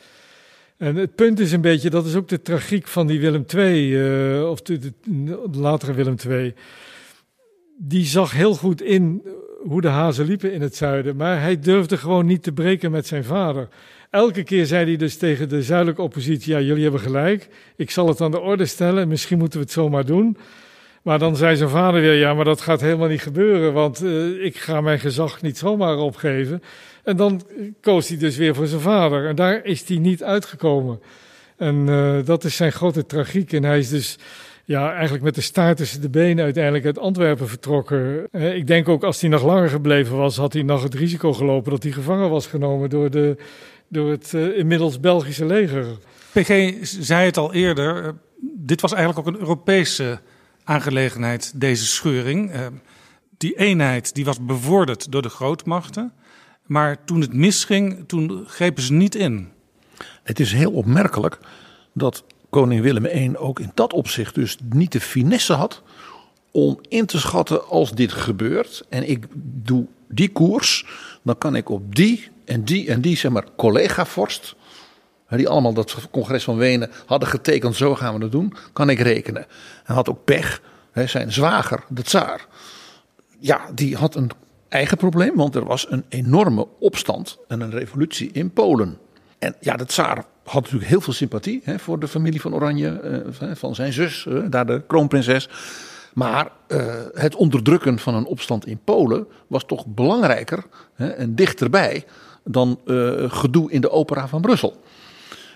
[0.81, 3.91] En het punt is een beetje, dat is ook de tragiek van die Willem II,
[3.91, 6.55] uh, of de, de, de, latere Willem II.
[7.79, 9.23] Die zag heel goed in
[9.63, 13.07] hoe de hazen liepen in het zuiden, maar hij durfde gewoon niet te breken met
[13.07, 13.69] zijn vader.
[14.11, 18.09] Elke keer zei hij dus tegen de zuidelijke oppositie, ja jullie hebben gelijk, ik zal
[18.09, 20.37] het aan de orde stellen, misschien moeten we het zomaar doen.
[21.03, 24.45] Maar dan zei zijn vader weer, ja maar dat gaat helemaal niet gebeuren, want uh,
[24.45, 26.63] ik ga mijn gezag niet zomaar opgeven.
[27.05, 27.43] En dan
[27.81, 29.29] koos hij dus weer voor zijn vader.
[29.29, 31.01] En daar is hij niet uitgekomen.
[31.57, 33.53] En uh, dat is zijn grote tragiek.
[33.53, 34.19] En hij is dus
[34.71, 38.27] ja, eigenlijk met de staart tussen de benen uiteindelijk uit Antwerpen vertrokken.
[38.31, 41.33] Eh, Ik denk ook als hij nog langer gebleven was, had hij nog het risico
[41.33, 43.37] gelopen dat hij gevangen was genomen door, de,
[43.89, 45.87] door het eh, inmiddels Belgische leger.
[46.33, 48.11] PG zei het al eerder, eh,
[48.41, 50.21] dit was eigenlijk ook een Europese
[50.71, 52.51] aangelegenheid, deze scheuring.
[52.51, 52.67] Eh,
[53.39, 56.13] Die eenheid die was bevorderd door de grootmachten.
[56.67, 59.49] Maar toen het misging, toen grepen ze niet in.
[60.23, 61.39] Het is heel opmerkelijk
[61.93, 65.83] dat koning Willem I ook in dat opzicht dus niet de finesse had
[66.51, 70.87] om in te schatten als dit gebeurt en ik doe die koers,
[71.23, 74.60] dan kan ik op die en die en die zeg maar collega-vorst, hè,
[75.37, 78.99] die allemaal dat congres van Wenen hadden getekend, zo gaan we het doen, kan ik
[78.99, 79.47] rekenen.
[79.85, 80.63] Hij had ook pech,
[80.93, 82.47] hè, zijn zwager, de tsaar,
[83.39, 84.31] ja, die had een
[84.69, 88.99] eigen probleem, want er was een enorme opstand en een revolutie in Polen.
[89.39, 93.01] En ja, de tsaar had natuurlijk heel veel sympathie hè, voor de familie van Oranje,
[93.41, 95.49] eh, van zijn zus, eh, daar de kroonprinses.
[96.15, 102.05] Maar eh, het onderdrukken van een opstand in Polen was toch belangrijker hè, en dichterbij
[102.45, 104.83] dan eh, gedoe in de opera van Brussel.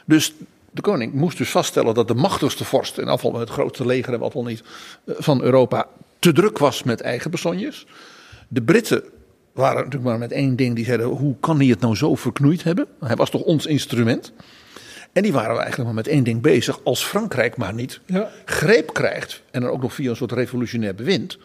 [0.04, 0.34] Dus
[0.70, 4.12] de koning moest dus vaststellen dat de machtigste vorst, in afval met het grootste leger
[4.12, 4.62] en wat al niet,
[5.04, 5.86] eh, van Europa,
[6.18, 7.86] te druk was met eigen besonjes.
[8.48, 9.02] De Britten
[9.52, 12.62] waren natuurlijk maar met één ding, die zeiden, hoe kan hij het nou zo verknoeid
[12.62, 12.86] hebben?
[13.00, 14.32] Hij was toch ons instrument?
[15.12, 16.80] En die waren eigenlijk maar met één ding bezig.
[16.84, 18.30] Als Frankrijk maar niet Ja.
[18.44, 21.38] greep krijgt, en dan ook nog via een soort revolutionair bewind,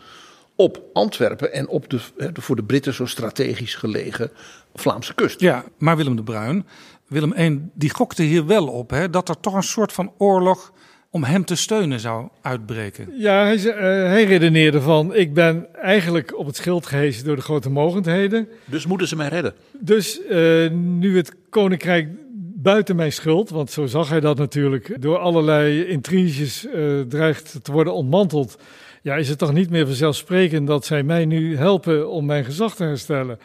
[0.55, 1.99] op Antwerpen en op de
[2.33, 4.31] voor de Britten zo strategisch gelegen
[4.75, 5.39] Vlaamse kust.
[5.39, 6.65] Ja, maar Willem de Bruin,
[7.09, 10.73] Willem I, die gokte hier wel op hè, dat er toch een soort van oorlog
[11.11, 13.07] om hem te steunen zou uitbreken.
[13.17, 17.41] Ja, hij, eh, hij redeneerde van, ik ben eigenlijk op het schild gehezen door de
[17.41, 18.47] grote mogendheden.
[18.65, 19.53] Dus moeten ze mij redden.
[19.79, 22.07] Dus eh, nu het koninkrijk
[22.55, 27.71] buiten mijn schuld, want zo zag hij dat natuurlijk, door allerlei intriges eh, dreigt te
[27.71, 28.57] worden ontmanteld.
[29.01, 32.75] Ja, is het toch niet meer vanzelfsprekend dat zij mij nu helpen om mijn gezag
[32.75, 33.39] te herstellen.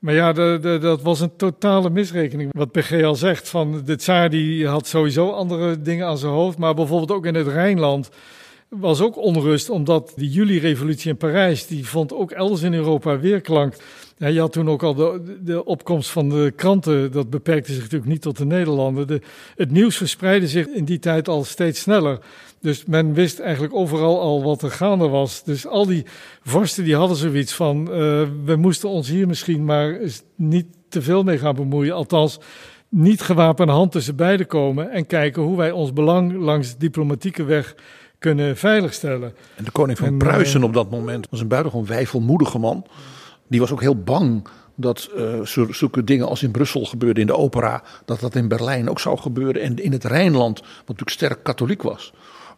[0.00, 2.48] Maar ja, de, de- dat was een totale misrekening.
[2.56, 6.58] Wat PG al zegt, van de tsaar die had sowieso andere dingen aan zijn hoofd.
[6.58, 8.10] Maar bijvoorbeeld ook in het Rijnland
[8.68, 13.74] was ook onrust, omdat die juli-revolutie in Parijs, die vond ook elders in Europa weerklank.
[14.20, 17.82] Ja, je had toen ook al de, de opkomst van de kranten, dat beperkte zich
[17.82, 19.06] natuurlijk niet tot de Nederlanden.
[19.06, 19.20] De,
[19.56, 22.18] het nieuws verspreidde zich in die tijd al steeds sneller.
[22.60, 25.44] Dus men wist eigenlijk overal al wat er gaande was.
[25.44, 26.04] Dus al die
[26.42, 27.92] vorsten die hadden zoiets van, eh,
[28.44, 30.00] we moesten ons hier misschien maar
[30.34, 31.94] niet te veel mee gaan bemoeien.
[31.94, 32.38] Althans,
[32.88, 37.74] niet gewapende hand tussen beiden komen en kijken hoe wij ons belang langs diplomatieke weg
[38.18, 39.34] kunnen veiligstellen.
[39.56, 42.86] En de koning van En, Pruisen eh, op dat moment was een buitengewoon wijfelmoedige man.
[43.50, 45.10] Die was ook heel bang dat
[45.44, 49.00] zo- zulke dingen als in Brussel gebeurden in de opera, dat dat in Berlijn ook
[49.00, 49.62] zou gebeuren.
[49.62, 52.12] En in het Rijnland, wat natuurlijk sterk katholiek was.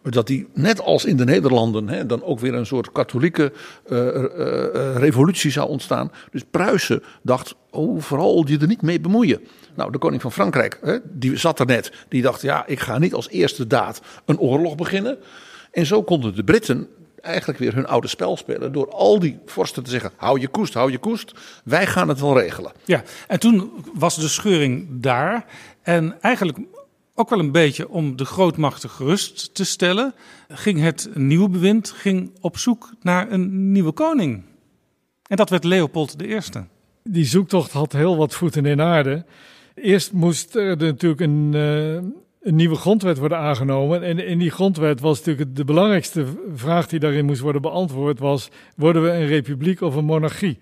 [0.09, 3.51] Dat die, net als in de Nederlanden, hè, dan ook weer een soort katholieke
[3.87, 6.11] eh, eh, revolutie zou ontstaan.
[6.31, 9.41] Dus Pruisen dacht, oh, vooral je er niet mee bemoeien.
[9.75, 11.91] Nou, de koning van Frankrijk, hè, die zat er net.
[12.09, 15.17] Die dacht, ja, ik ga niet als eerste daad een oorlog beginnen.
[15.71, 16.87] En zo konden de Britten
[17.23, 18.71] eigenlijk weer hun oude spel spelen.
[18.71, 21.31] Door al die vorsten te zeggen, hou je koest, hou je koest.
[21.63, 22.71] Wij gaan het wel regelen.
[22.85, 25.45] Ja, en toen was de scheuring daar.
[25.81, 26.57] En eigenlijk
[27.15, 30.13] ook wel een beetje om de grootmachten gerust te stellen,
[30.47, 34.43] ging het nieuwe bewind ging op zoek naar een nieuwe koning.
[35.27, 36.39] En dat werd Leopold I.
[37.03, 39.25] Die zoektocht had heel wat voeten in aarde.
[39.75, 44.03] Eerst moest er natuurlijk een, eh, een nieuwe grondwet worden aangenomen.
[44.03, 46.25] En in die grondwet was natuurlijk de belangrijkste
[46.55, 48.49] vraag die daarin moest worden beantwoord was...
[48.75, 50.57] worden we een republiek of een monarchie?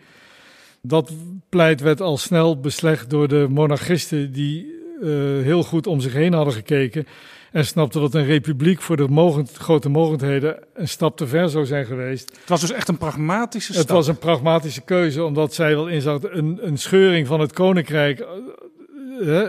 [0.81, 1.11] Dat
[1.49, 5.07] pleit werd al snel beslecht door de monarchisten die eh,
[5.43, 7.07] heel goed om zich heen hadden gekeken...
[7.51, 11.65] en snapten dat een republiek voor de mogend, grote mogendheden een stap te ver zou
[11.65, 12.29] zijn geweest.
[12.39, 13.87] Het was dus echt een pragmatische stap.
[13.87, 18.25] Het was een pragmatische keuze, omdat zij wel inzag een, een scheuring van het koninkrijk.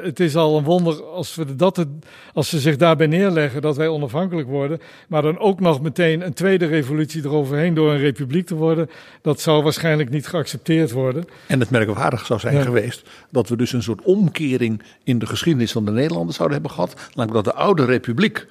[0.02, 1.86] Het is al een wonder als, we dat,
[2.34, 4.80] als ze zich daarbij neerleggen dat wij onafhankelijk worden.
[5.08, 8.90] Maar dan ook nog meteen een tweede revolutie eroverheen door een republiek te worden.
[9.22, 11.24] Dat zou waarschijnlijk niet geaccepteerd worden.
[11.46, 12.62] En het merkwaardig zou zijn Ja.
[12.62, 16.76] geweest dat we dus een soort omkering in de geschiedenis van de Nederlanders zouden hebben
[16.76, 16.94] gehad.
[17.14, 18.46] Namelijk dat de oude republiek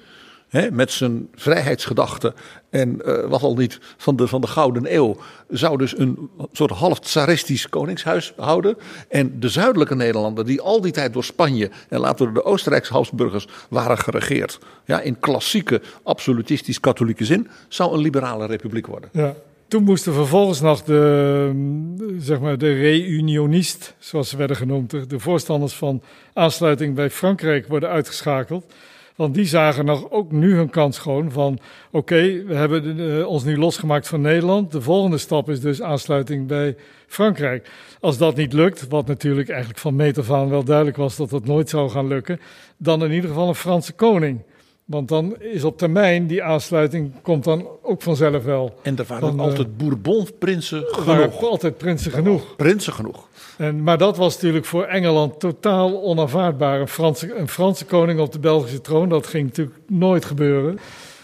[0.72, 2.34] met zijn vrijheidsgedachte
[2.70, 5.18] en eh, wat al niet van de, van de Gouden Eeuw
[5.50, 8.78] zou dus een soort half tsaristisch koningshuis houden.
[9.10, 12.94] En de zuidelijke Nederlanden die al die tijd door Spanje en later door de Oostenrijkse
[12.94, 14.60] Habsburgers waren geregeerd.
[14.86, 19.10] Ja, in klassieke absolutistisch-katholieke zin zou een liberale republiek worden.
[19.14, 19.36] Ja.
[19.68, 25.74] Toen moesten vervolgens nog de, zeg maar, de reunionist, zoals ze werden genoemd, de voorstanders
[25.74, 26.02] van
[26.34, 28.74] aansluiting bij Frankrijk worden uitgeschakeld.
[29.22, 31.60] Want die zagen nog ook nu hun kans gewoon van...
[31.92, 34.72] oké, we hebben uh, ons nu losgemaakt van Nederland.
[34.72, 36.76] De volgende stap is dus aansluiting bij
[37.08, 37.70] Frankrijk.
[38.00, 41.16] Als dat niet lukt, wat natuurlijk eigenlijk van meet af aan wel duidelijk was...
[41.16, 42.40] dat dat nooit zou gaan lukken,
[42.78, 44.42] dan in ieder geval een Franse koning...
[44.86, 48.74] Want dan is op termijn die aansluiting komt dan ook vanzelf wel.
[48.82, 50.98] En er waren ook altijd Bourbon-prinsen genoeg.
[50.98, 52.56] Er waren altijd prinsen genoeg.
[52.56, 53.28] Prinsen genoeg.
[53.62, 56.80] En, maar dat was natuurlijk voor Engeland totaal onaanvaardbaar.
[56.80, 60.80] Een Franse, een Franse koning op de Belgische troon, dat ging natuurlijk nooit gebeuren.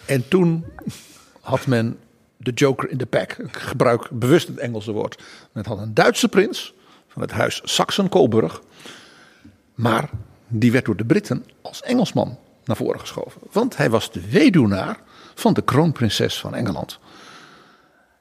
[0.05, 0.65] En toen
[1.41, 1.99] had men
[2.38, 3.31] de joker in de pack.
[3.31, 5.23] Ik gebruik bewust het Engelse woord.
[5.51, 6.73] Men had een Duitse prins
[7.07, 8.61] van het huis Saxen-Coburg.
[9.76, 10.09] Maar
[10.47, 13.41] die werd door de Britten als Engelsman naar voren geschoven.
[13.51, 14.99] Want hij was de weduwnaar
[15.35, 16.99] van de kroonprinses van Engeland.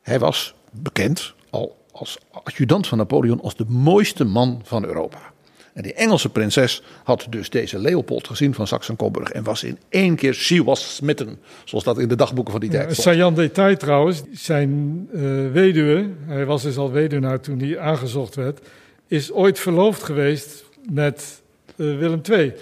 [0.03, 5.35] Hij was bekend al als adjudant van Napoleon als de mooiste man van Europa.
[5.73, 10.17] En die Engelse prinses had dus deze Leopold gezien van Saxen-Coburg en was in één
[10.17, 12.97] keer, she was smitten, zoals dat in de dagboeken van die tijd stond.
[12.97, 15.21] Ja, saillant detail trouwens, zijn uh,
[15.53, 18.61] weduwe, hij was dus al weduwnaar toen hij aangezocht werd,
[19.07, 21.43] is ooit verloofd geweest met
[21.77, 22.53] uh, Willem II.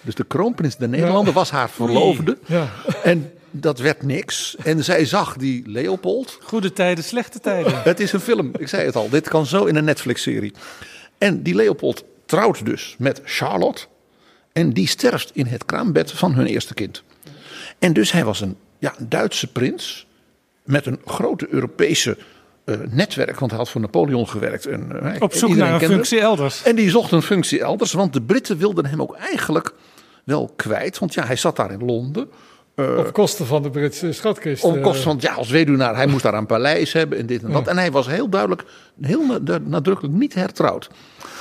[0.00, 2.38] Dus de kroonprins de Nederlander was haar verloofde.
[2.46, 2.68] Ja.
[3.02, 4.56] En dat werd niks.
[4.56, 6.38] En zij zag die Leopold.
[6.42, 7.82] Goede tijden, slechte tijden.
[7.82, 9.08] Het is een film, ik zei het al.
[9.08, 10.52] Dit kan zo in een Netflix-serie.
[11.18, 13.82] En die Leopold trouwt dus met Charlotte.
[14.52, 17.02] En die sterft in het kraambed van hun eerste kind.
[17.78, 20.06] En dus hij was een ja, Duitse prins.
[20.64, 22.18] Met een grote Europese
[22.64, 24.66] uh, netwerk, want hij had voor Napoleon gewerkt.
[24.66, 26.62] En, uh, Op zoek naar een functie elders.
[26.62, 29.74] En die zocht een functie elders, want de Britten wilden hem ook eigenlijk
[30.24, 30.98] wel kwijt.
[30.98, 32.28] Want ja, hij zat daar in Londen.
[32.76, 34.64] Uh, op kosten van de Britse schatkist.
[34.64, 37.52] Op kosten van, ja, als weduwnaar, hij moest daar een paleis hebben en dit en
[37.52, 37.64] dat.
[37.64, 37.70] Ja.
[37.70, 38.64] En hij was heel duidelijk,
[39.00, 39.22] heel
[39.64, 40.90] nadrukkelijk niet hertrouwd.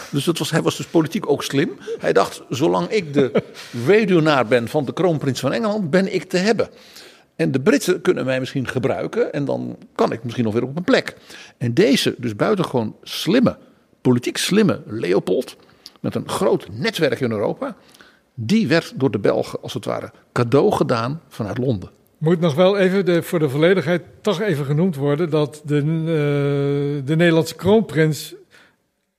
[0.10, 1.77] Dus het was, hij was dus politiek ook slim.
[1.99, 3.43] Hij dacht, zolang ik de
[3.85, 6.69] weduwnaar ben van de kroonprins van Engeland, ben ik te hebben.
[7.35, 10.77] En de Britten kunnen mij misschien gebruiken en dan kan ik misschien nog weer op
[10.77, 11.15] een plek.
[11.57, 13.57] En deze, dus buitengewoon slimme,
[14.01, 15.55] politiek slimme Leopold,
[15.99, 17.76] met een groot netwerk in Europa,
[18.34, 21.89] die werd door de Belgen als het ware cadeau gedaan vanuit Londen.
[22.18, 27.15] Moet nog wel even voor de volledigheid toch even genoemd worden dat de, uh, de
[27.15, 28.35] Nederlandse kroonprins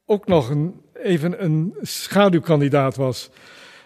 [0.06, 3.30] ook nog een, even een schaduwkandidaat was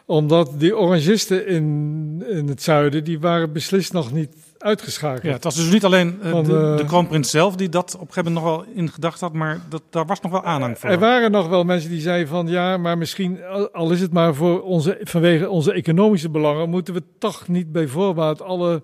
[0.08, 5.22] omdat die orangisten in, in het zuiden, die waren beslist nog niet uitgeschakeld.
[5.22, 8.00] Ja, het was dus niet alleen uh, Van, de, de, kroonprins zelf die dat op
[8.00, 10.78] een gegeven moment nog wel in gedacht had, maar dat, daar was nog wel aanhang
[10.78, 10.90] voor.
[10.90, 13.38] Er waren nog wel mensen die zeiden van ja, maar misschien,
[13.72, 17.86] al is het maar voor onze, vanwege onze economische belangen, moeten we toch niet bij
[17.86, 18.82] voorbaat alle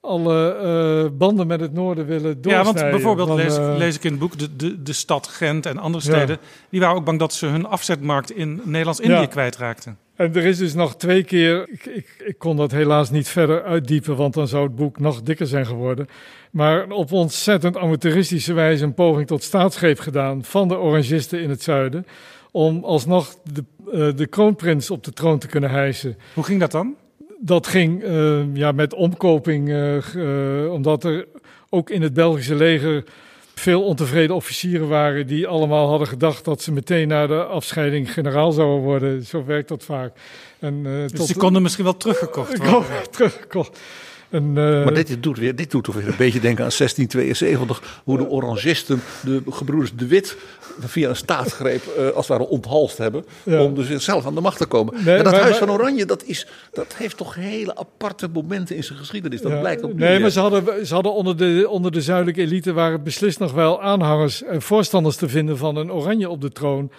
[0.00, 0.56] alle
[1.12, 2.74] uh, banden met het noorden willen doorsnijden.
[2.74, 5.66] Ja, want bijvoorbeeld lees, uh, lees, ik in het boek de, de, de stad Gent
[5.66, 6.28] en andere steden...
[6.28, 6.48] Ja.
[6.70, 9.26] die waren ook bang dat ze hun afzetmarkt in Nederlands-Indië ja.
[9.26, 9.98] kwijtraakten.
[10.20, 13.62] En er is dus nog twee keer, ik, ik, ik, kon dat helaas niet verder
[13.62, 16.06] uitdiepen, want dan zou het boek nog dikker zijn geworden.
[16.50, 21.62] Maar op ontzettend amateuristische wijze een poging tot staatsgreep gedaan van de orangisten in het
[21.62, 22.06] zuiden.
[22.50, 26.16] Om alsnog de, uh, de kroonprins op de troon te kunnen hijsen.
[26.34, 26.94] Hoe ging dat dan?
[27.38, 31.26] Dat ging uh, ja, met omkoping, uh, uh, omdat er
[31.68, 33.04] ook in het Belgische leger
[33.60, 38.52] veel ontevreden officieren waren die allemaal hadden gedacht dat ze meteen na de afscheiding generaal
[38.52, 39.24] zouden worden.
[39.24, 40.12] Zo werkt dat vaak.
[40.58, 43.10] En, dus tot, die konden misschien wel teruggekocht worden.
[43.10, 43.80] teruggekocht.
[44.30, 44.54] En, uh,
[44.84, 48.28] maar dit doet, weer, dit doet toch weer een beetje denken aan 1672, hoe de
[48.28, 50.36] orangisten de gebroeders De Wit
[50.80, 53.62] via een staatsgreep uh, als het ware onthalst hebben, ja.
[53.62, 55.04] om dus zelf aan de macht te komen.
[55.04, 58.76] Nee, en dat maar, Huis van Oranje, dat, is, dat heeft toch hele aparte momenten
[58.76, 59.40] in zijn geschiedenis.
[59.42, 62.40] Dat ja, blijkt ook Nee, maar ze hadden, ze hadden onder, de, onder de zuidelijke
[62.40, 66.50] elite waren beslist nog wel aanhangers en voorstanders te vinden van een Oranje op de
[66.50, 66.90] troon.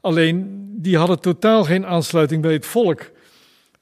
[0.00, 3.10] Alleen, die hadden totaal geen aansluiting bij het volk.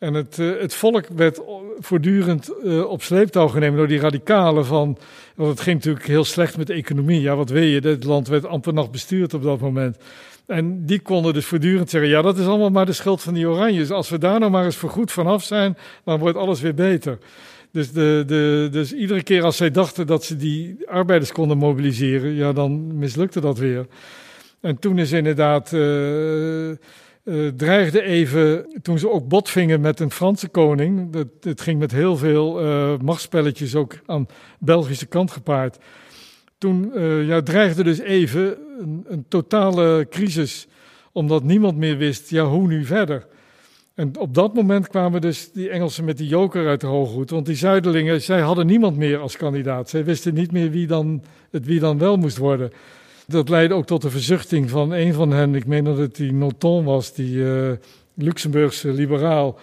[0.01, 1.41] En het, uh, het volk werd
[1.79, 4.99] voortdurend uh, op sleeptouw genomen door die radicalen van...
[5.35, 7.21] Want het ging natuurlijk heel slecht met de economie.
[7.21, 9.97] Ja, wat weet je, het land werd amper nog bestuurd op dat moment.
[10.47, 13.49] En die konden dus voortdurend zeggen, ja, dat is allemaal maar de schuld van die
[13.49, 13.91] Oranjes.
[13.91, 17.19] Als we daar nou maar eens voorgoed vanaf zijn, dan wordt alles weer beter.
[17.73, 22.35] Dus, de, de, dus iedere keer als zij dachten dat ze die arbeiders konden mobiliseren,
[22.35, 23.87] ja, dan mislukte dat weer.
[24.61, 25.73] En toen is inderdaad...
[25.73, 26.71] Uh,
[27.31, 31.93] uh, dreigde even, toen ze ook botvingen met een Franse koning, dat, het ging met
[31.93, 34.27] heel veel uh, machtspelletjes ook aan
[34.59, 35.79] Belgische kant gepaard.
[36.59, 40.69] Toen uh, ja, dreigde dus even een, een, totale crisis,
[41.13, 43.27] omdat niemand meer wist, ja, hoe nu verder?
[43.95, 47.47] En op dat moment kwamen dus die Engelsen met die joker uit de hooghoed, want
[47.47, 49.89] die Zuidelingen, zij hadden niemand meer als kandidaat.
[49.89, 52.73] Zij wisten niet meer wie dan, het wie dan wel moest worden
[53.31, 55.55] dat leidde ook tot de verzuchting van een van hen.
[55.55, 57.71] Ik meen dat het die Noton was, die uh,
[58.15, 59.59] Luxemburgse liberaal.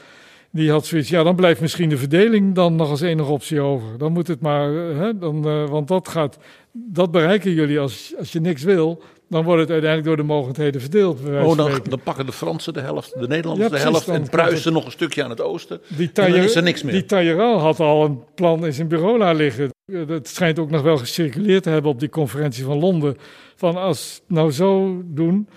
[0.52, 3.98] Die had zoiets, ja, dan blijft misschien de verdeling dan nog als enige optie over.
[3.98, 6.38] Dan moet het maar, eh, hè, dan, eh, want dat gaat,
[6.72, 9.02] dat bereiken jullie als, als je niks wil.
[9.30, 11.20] Dan wordt het uiteindelijk door de mogendheden verdeeld.
[11.26, 14.74] Oh, dan, dan pakken de Fransen de helft, de Nederlanders Ja, de helft en Pruisen
[14.74, 15.82] nog een stukje aan het oosten.
[15.88, 16.94] Die en dan is er niks meer.
[16.94, 19.70] Die Talleyrand had al een plan in zijn bureau laten liggen.
[19.86, 23.18] Eh, Dat schijnt ook nog wel gecirculeerd te hebben op die conferentie van Londen.
[23.56, 25.48] Van als nou zo doen,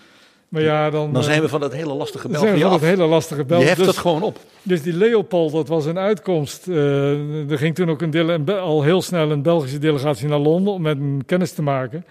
[0.48, 1.12] maar ja, dan...
[1.12, 2.80] Dan eh, zijn we van dat hele lastige dan zijn we België van af.
[2.88, 3.62] het hele lastige België.
[3.62, 4.38] Je heft Dus- het gewoon op.
[4.62, 6.68] Dus die Leopold, dat was een uitkomst.
[6.68, 10.82] Eh, er ging toen ook een al heel snel een Belgische delegatie naar Londen om
[10.82, 12.05] met hem kennis te maken.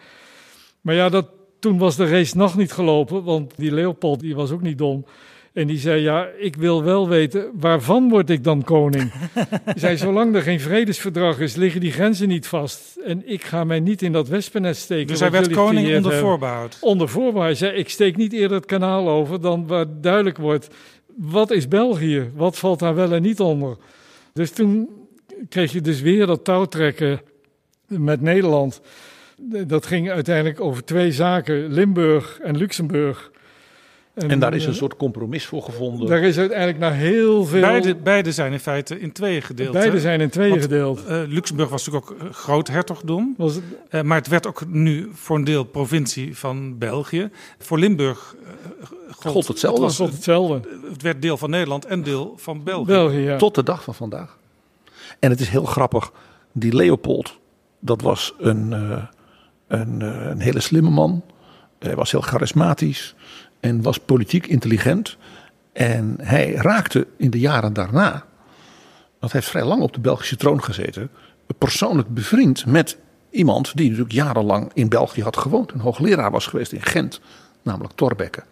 [0.81, 1.25] Maar ja, dat,
[1.59, 5.05] toen was de race nog niet gelopen, want die Leopold die was ook niet dom.
[5.53, 9.11] En die zei, ja, ik wil wel weten, waarvan word ik dan koning?
[9.75, 12.97] Zei, zolang er geen vredesverdrag is, liggen die grenzen niet vast.
[13.05, 15.07] En ik ga mij niet in dat wespennest steken.
[15.07, 16.77] Dus hij werd koning onder voorbehoud.
[16.81, 17.43] Onder voorbehoud.
[17.43, 20.67] Hij zei, ik steek niet eerder het kanaal over dan waar duidelijk wordt...
[21.15, 22.31] wat is België?
[22.35, 23.77] Wat valt daar wel en niet onder?
[24.33, 24.89] Dus toen
[25.49, 27.21] kreeg je dus weer dat touwtrekken
[27.87, 28.81] met Nederland.
[29.67, 33.31] Dat ging uiteindelijk over twee zaken, Limburg en Luxemburg.
[34.13, 36.07] En daar is een soort compromis voor gevonden.
[36.07, 37.61] Daar is uiteindelijk naar heel veel...
[37.61, 39.71] Beide, beide zijn in feite in tweeën gedeeld.
[39.71, 39.99] Beide hè?
[39.99, 41.05] zijn in tweeën Want, gedeeld.
[41.05, 43.33] eh, Luxemburg was natuurlijk ook eh, groot hertogdom.
[43.37, 47.29] Was het- Eh, maar het werd ook nu voor een deel provincie van België.
[47.57, 48.35] Voor Limburg
[49.09, 49.81] Gold hetzelfde.
[49.81, 50.61] was- Gold hetzelfde.
[50.91, 52.85] Het werd deel van Nederland en deel van België.
[52.85, 53.37] België, ja.
[53.37, 54.37] Tot de dag van vandaag.
[55.19, 56.11] En het is heel grappig.
[56.51, 57.37] Die Leopold,
[57.79, 59.03] dat was een, eh,
[59.69, 61.23] een, eh, een hele slimme man.
[61.79, 63.15] Hij was heel charismatisch
[63.59, 65.17] en was politiek intelligent.
[65.73, 68.11] En hij raakte in de jaren daarna,
[69.19, 71.09] want hij heeft vrij lang op de Belgische troon gezeten,
[71.57, 72.97] persoonlijk bevriend met
[73.29, 75.71] iemand die natuurlijk jarenlang in België had gewoond.
[75.71, 77.21] Een hoogleraar was geweest in Gent,
[77.61, 78.43] namelijk Thorbecke.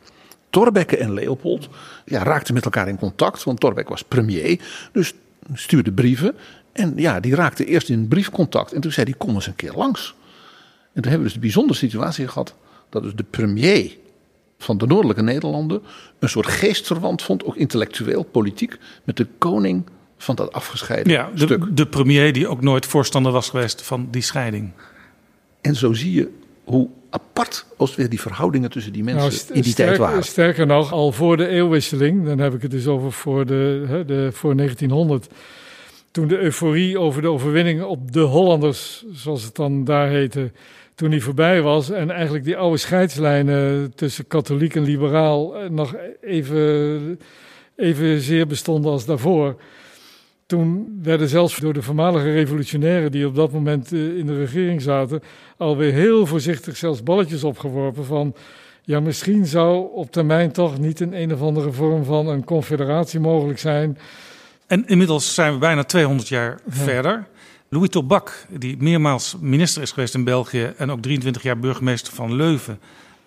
[0.49, 1.69] Thorbecke en Leopold
[2.05, 4.61] ja, raakten met elkaar in contact, want Thorbecke was premier,
[4.91, 5.13] dus
[5.53, 6.35] stuurde brieven.
[6.71, 9.73] En ja, die raakten eerst in briefcontact en toen zei hij, kom eens een keer
[9.73, 10.15] langs.
[10.97, 12.55] En toen hebben we dus de bijzondere situatie gehad
[12.89, 13.97] dat dus de premier
[14.57, 15.81] van de noordelijke Nederlanden
[16.19, 19.83] een soort geestverwant vond, ook intellectueel, politiek, met de koning
[20.17, 21.47] van dat afgescheiden Ja, stuk.
[21.61, 24.71] de, de premier die ook nooit voorstander was geweest van die scheiding.
[25.61, 26.29] En zo zie je
[26.63, 30.23] hoe apart als weer die verhoudingen tussen die mensen Nou, st- in die tijd waren.
[30.23, 34.05] Sterker nog, al voor de eeuwwisseling, dan heb ik het dus over voor, de, hè,
[34.05, 35.27] de, voor 1900.
[36.11, 40.51] Toen de euforie over de overwinning op de Hollanders, zoals het dan daar heette,
[40.97, 41.89] toen die voorbij was.
[41.89, 47.19] En eigenlijk die oude scheidslijnen tussen katholiek en liberaal eh, nog even,
[47.75, 49.55] even zeer bestonden als daarvoor.
[50.45, 54.81] Toen werden zelfs door de voormalige revolutionairen die op dat moment eh, in de regering
[54.81, 55.21] zaten,
[55.57, 58.35] alweer heel voorzichtig zelfs balletjes opgeworpen van
[58.81, 63.19] ja, misschien zou op termijn toch niet een een of andere vorm van een confederatie
[63.19, 63.97] mogelijk zijn.
[64.67, 66.73] En inmiddels zijn we bijna 200 jaar Ja.
[66.73, 67.27] verder.
[67.69, 72.33] Louis Tobak, die meermaals minister is geweest in België en ook 23 jaar burgemeester van
[72.35, 72.79] Leuven,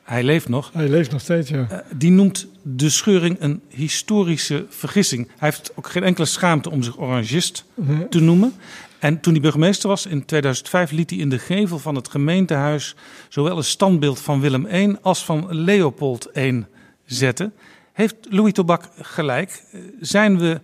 [0.02, 0.70] hij leeft nog.
[0.72, 1.66] Hij leeft nog steeds, ja.
[1.70, 5.26] Eh, Die noemt de scheuring een historische vergissing.
[5.36, 8.08] Hij heeft ook geen enkele schaamte om zich orangist Nee.
[8.08, 8.52] te noemen.
[8.98, 12.94] En toen hij burgemeester was in 2005 liet hij in de gevel van het gemeentehuis
[13.28, 16.64] zowel een standbeeld van Willem I als van Leopold I
[17.04, 17.52] zetten.
[17.92, 19.62] Heeft Louis Tobak gelijk?
[19.72, 20.60] Eh, Zijn we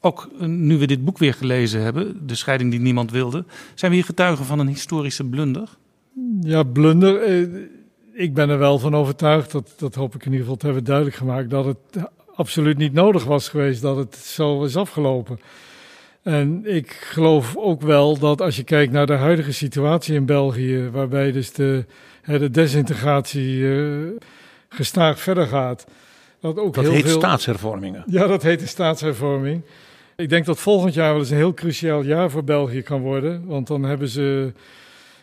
[0.00, 3.44] ook, nu we dit boek weer gelezen hebben, De scheiding die niemand wilde,
[3.74, 5.68] zijn we hier getuigen van een historische blunder?
[6.40, 7.22] Ja, blunder.
[7.22, 7.46] eh,
[8.12, 10.84] Ik ben er wel van overtuigd, dat, dat hoop ik in ieder geval te hebben
[10.84, 11.78] duidelijk gemaakt, dat het
[12.34, 15.38] absoluut niet nodig was geweest dat het zo is afgelopen.
[16.22, 20.88] En ik geloof ook wel dat als je kijkt naar de huidige situatie in België,
[20.92, 21.84] waarbij dus de,
[22.22, 23.96] hè, de desintegratie eh,
[24.68, 25.86] gestaag verder gaat.
[26.40, 27.18] Dat ook Dat heel heet veel...
[27.18, 28.02] staatshervormingen.
[28.06, 29.62] Ja, dat heet de staatshervorming.
[30.20, 33.46] Ik denk dat volgend jaar wel eens een heel cruciaal jaar voor België kan worden.
[33.46, 34.52] Want dan hebben ze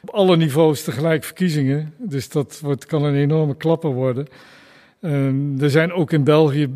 [0.02, 1.94] op alle niveaus tegelijk verkiezingen.
[1.98, 4.28] Dus dat wordt, kan een enorme klapper worden.
[5.02, 6.68] Ehm, er zijn ook in België,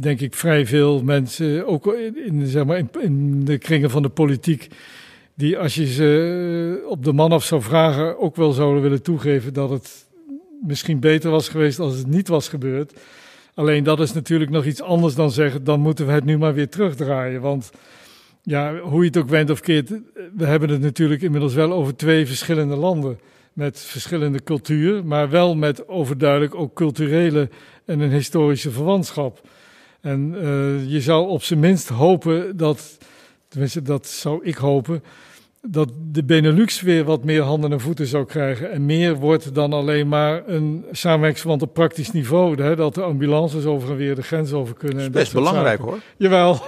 [0.00, 1.86] denk ik, vrij veel mensen, ook
[2.26, 4.68] in, zeg maar, in, in de kringen van de politiek,
[5.34, 9.52] die als je ze op de man af zou vragen, ook wel zouden willen toegeven
[9.52, 10.06] dat het
[10.66, 12.92] misschien beter was geweest als het niet was gebeurd.
[13.58, 16.54] Alleen dat is natuurlijk nog iets anders dan zeggen, dan moeten we het nu maar
[16.54, 17.40] weer terugdraaien.
[17.40, 17.70] Want
[18.42, 19.88] ja, hoe je het ook wendt of keert,
[20.36, 23.18] we hebben het natuurlijk inmiddels wel over twee verschillende landen.
[23.52, 27.48] Met verschillende cultuur, maar wel met overduidelijk ook culturele
[27.84, 29.40] en een historische verwantschap.
[30.00, 32.98] En uh, je zou op zijn minst hopen dat,
[33.48, 35.02] tenminste dat zou ik hopen,
[35.62, 38.70] dat de Benelux weer wat meer handen en voeten zou krijgen.
[38.70, 42.62] En meer wordt dan alleen maar een samenwerkingsverband op praktisch niveau.
[42.62, 44.98] Hè, dat de ambulances over en weer de grens over kunnen.
[44.98, 45.84] Dat is best belangrijk zaken.
[45.84, 45.98] hoor.
[46.16, 46.60] Jawel.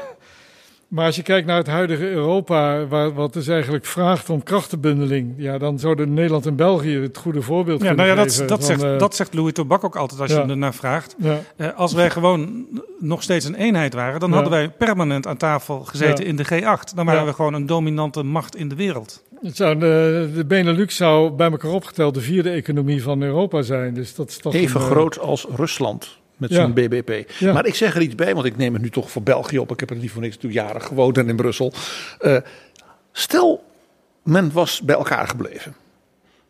[0.91, 5.35] Maar als je kijkt naar het huidige Europa, waar, wat dus eigenlijk vraagt om krachtenbundeling,
[5.37, 8.47] ja, dan zouden Nederland en België het goede voorbeeld Ja, kunnen nou ja, dat, geven.
[8.47, 10.43] dat, van, zegt, eh, dat zegt Louis Tobak ook altijd als Ja.
[10.43, 11.15] je er naar vraagt.
[11.19, 11.39] Ja.
[11.57, 12.67] Eh, als wij gewoon
[12.99, 14.35] nog steeds een eenheid waren, dan Ja.
[14.35, 16.31] hadden wij permanent aan tafel gezeten Ja.
[16.31, 16.95] in de G8.
[16.97, 17.27] Dan waren Ja.
[17.27, 19.23] we gewoon een dominante macht in de wereld.
[19.43, 23.95] Het zou de, de Benelux zou bij elkaar opgeteld de vierde economie van Europa zijn.
[23.95, 26.57] Dus dat is toch Even een, eh, groot als Rusland met Ja.
[26.57, 27.31] zijn BBP.
[27.39, 27.53] Ja.
[27.53, 29.71] Maar ik zeg er iets bij, want ik neem het nu toch voor België op.
[29.73, 31.73] Ik heb er niet voor niks natuurlijk jaren gewoond en in Brussel.
[32.19, 32.37] Eh,
[33.13, 33.65] stel,
[34.23, 35.75] men was bij elkaar gebleven.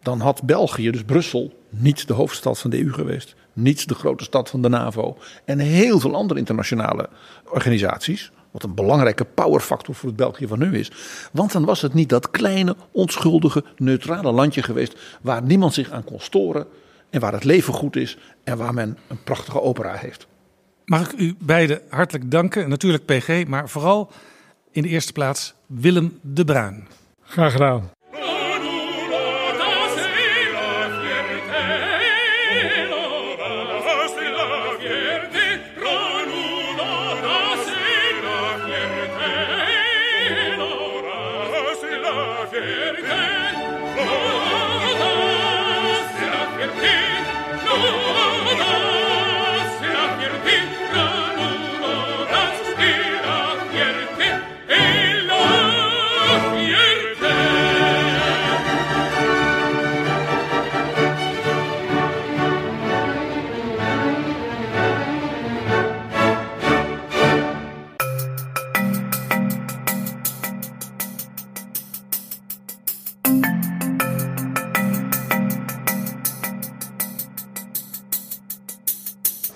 [0.02, 3.34] Dan had België, dus Brussel, niet de hoofdstad van de EU geweest.
[3.52, 5.16] Niet de grote stad van de NAVO.
[5.44, 7.08] En heel veel andere internationale
[7.44, 8.30] organisaties.
[8.50, 10.90] Wat een belangrijke powerfactor voor het België van nu is.
[11.32, 14.98] Want dan was het niet dat kleine, onschuldige, neutrale landje geweest.
[15.20, 16.66] Waar niemand zich aan kon storen.
[17.10, 18.18] En waar het leven goed is.
[18.44, 20.26] En waar men een prachtige opera heeft.
[20.84, 22.68] Mag ik u beiden hartelijk danken.
[22.68, 24.10] Natuurlijk PG, maar vooral
[24.70, 26.86] in de eerste plaats Willem de Bruin.
[27.22, 27.90] Graag gedaan.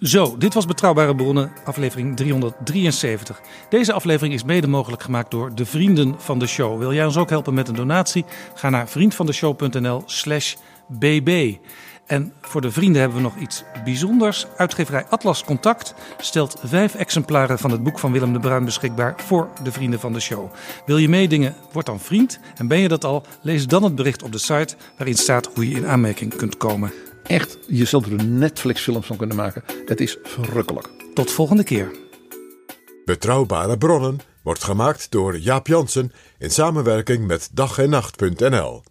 [0.04, 3.40] Zo, dit was Betrouwbare Bronnen, aflevering 373.
[3.68, 6.78] Deze aflevering is mede mogelijk gemaakt door de vrienden van de show.
[6.78, 8.24] Wil jij ons ook helpen met een donatie?
[8.54, 10.54] Ga naar vriendvandeshow.nl slash
[10.88, 11.56] bb.
[12.06, 14.46] En voor de vrienden hebben we nog iets bijzonders.
[14.56, 19.48] Uitgeverij Atlas Contact stelt vijf exemplaren van het boek van Willem de Bruin beschikbaar voor
[19.62, 20.52] de vrienden van de show.
[20.86, 21.54] Wil je meedingen?
[21.72, 22.38] Word dan vriend.
[22.56, 23.24] En ben je dat al?
[23.40, 26.92] Lees dan het bericht op de site waarin staat hoe je in aanmerking kunt komen.
[27.26, 29.62] Echt, je zult er een Netflix films van kunnen maken.
[29.86, 30.88] Het is verrukkelijk.
[31.14, 31.90] Tot volgende keer.
[33.04, 38.82] Betrouwbare bronnen wordt gemaakt door Jaap Jansen in samenwerking met dag en nacht.nl.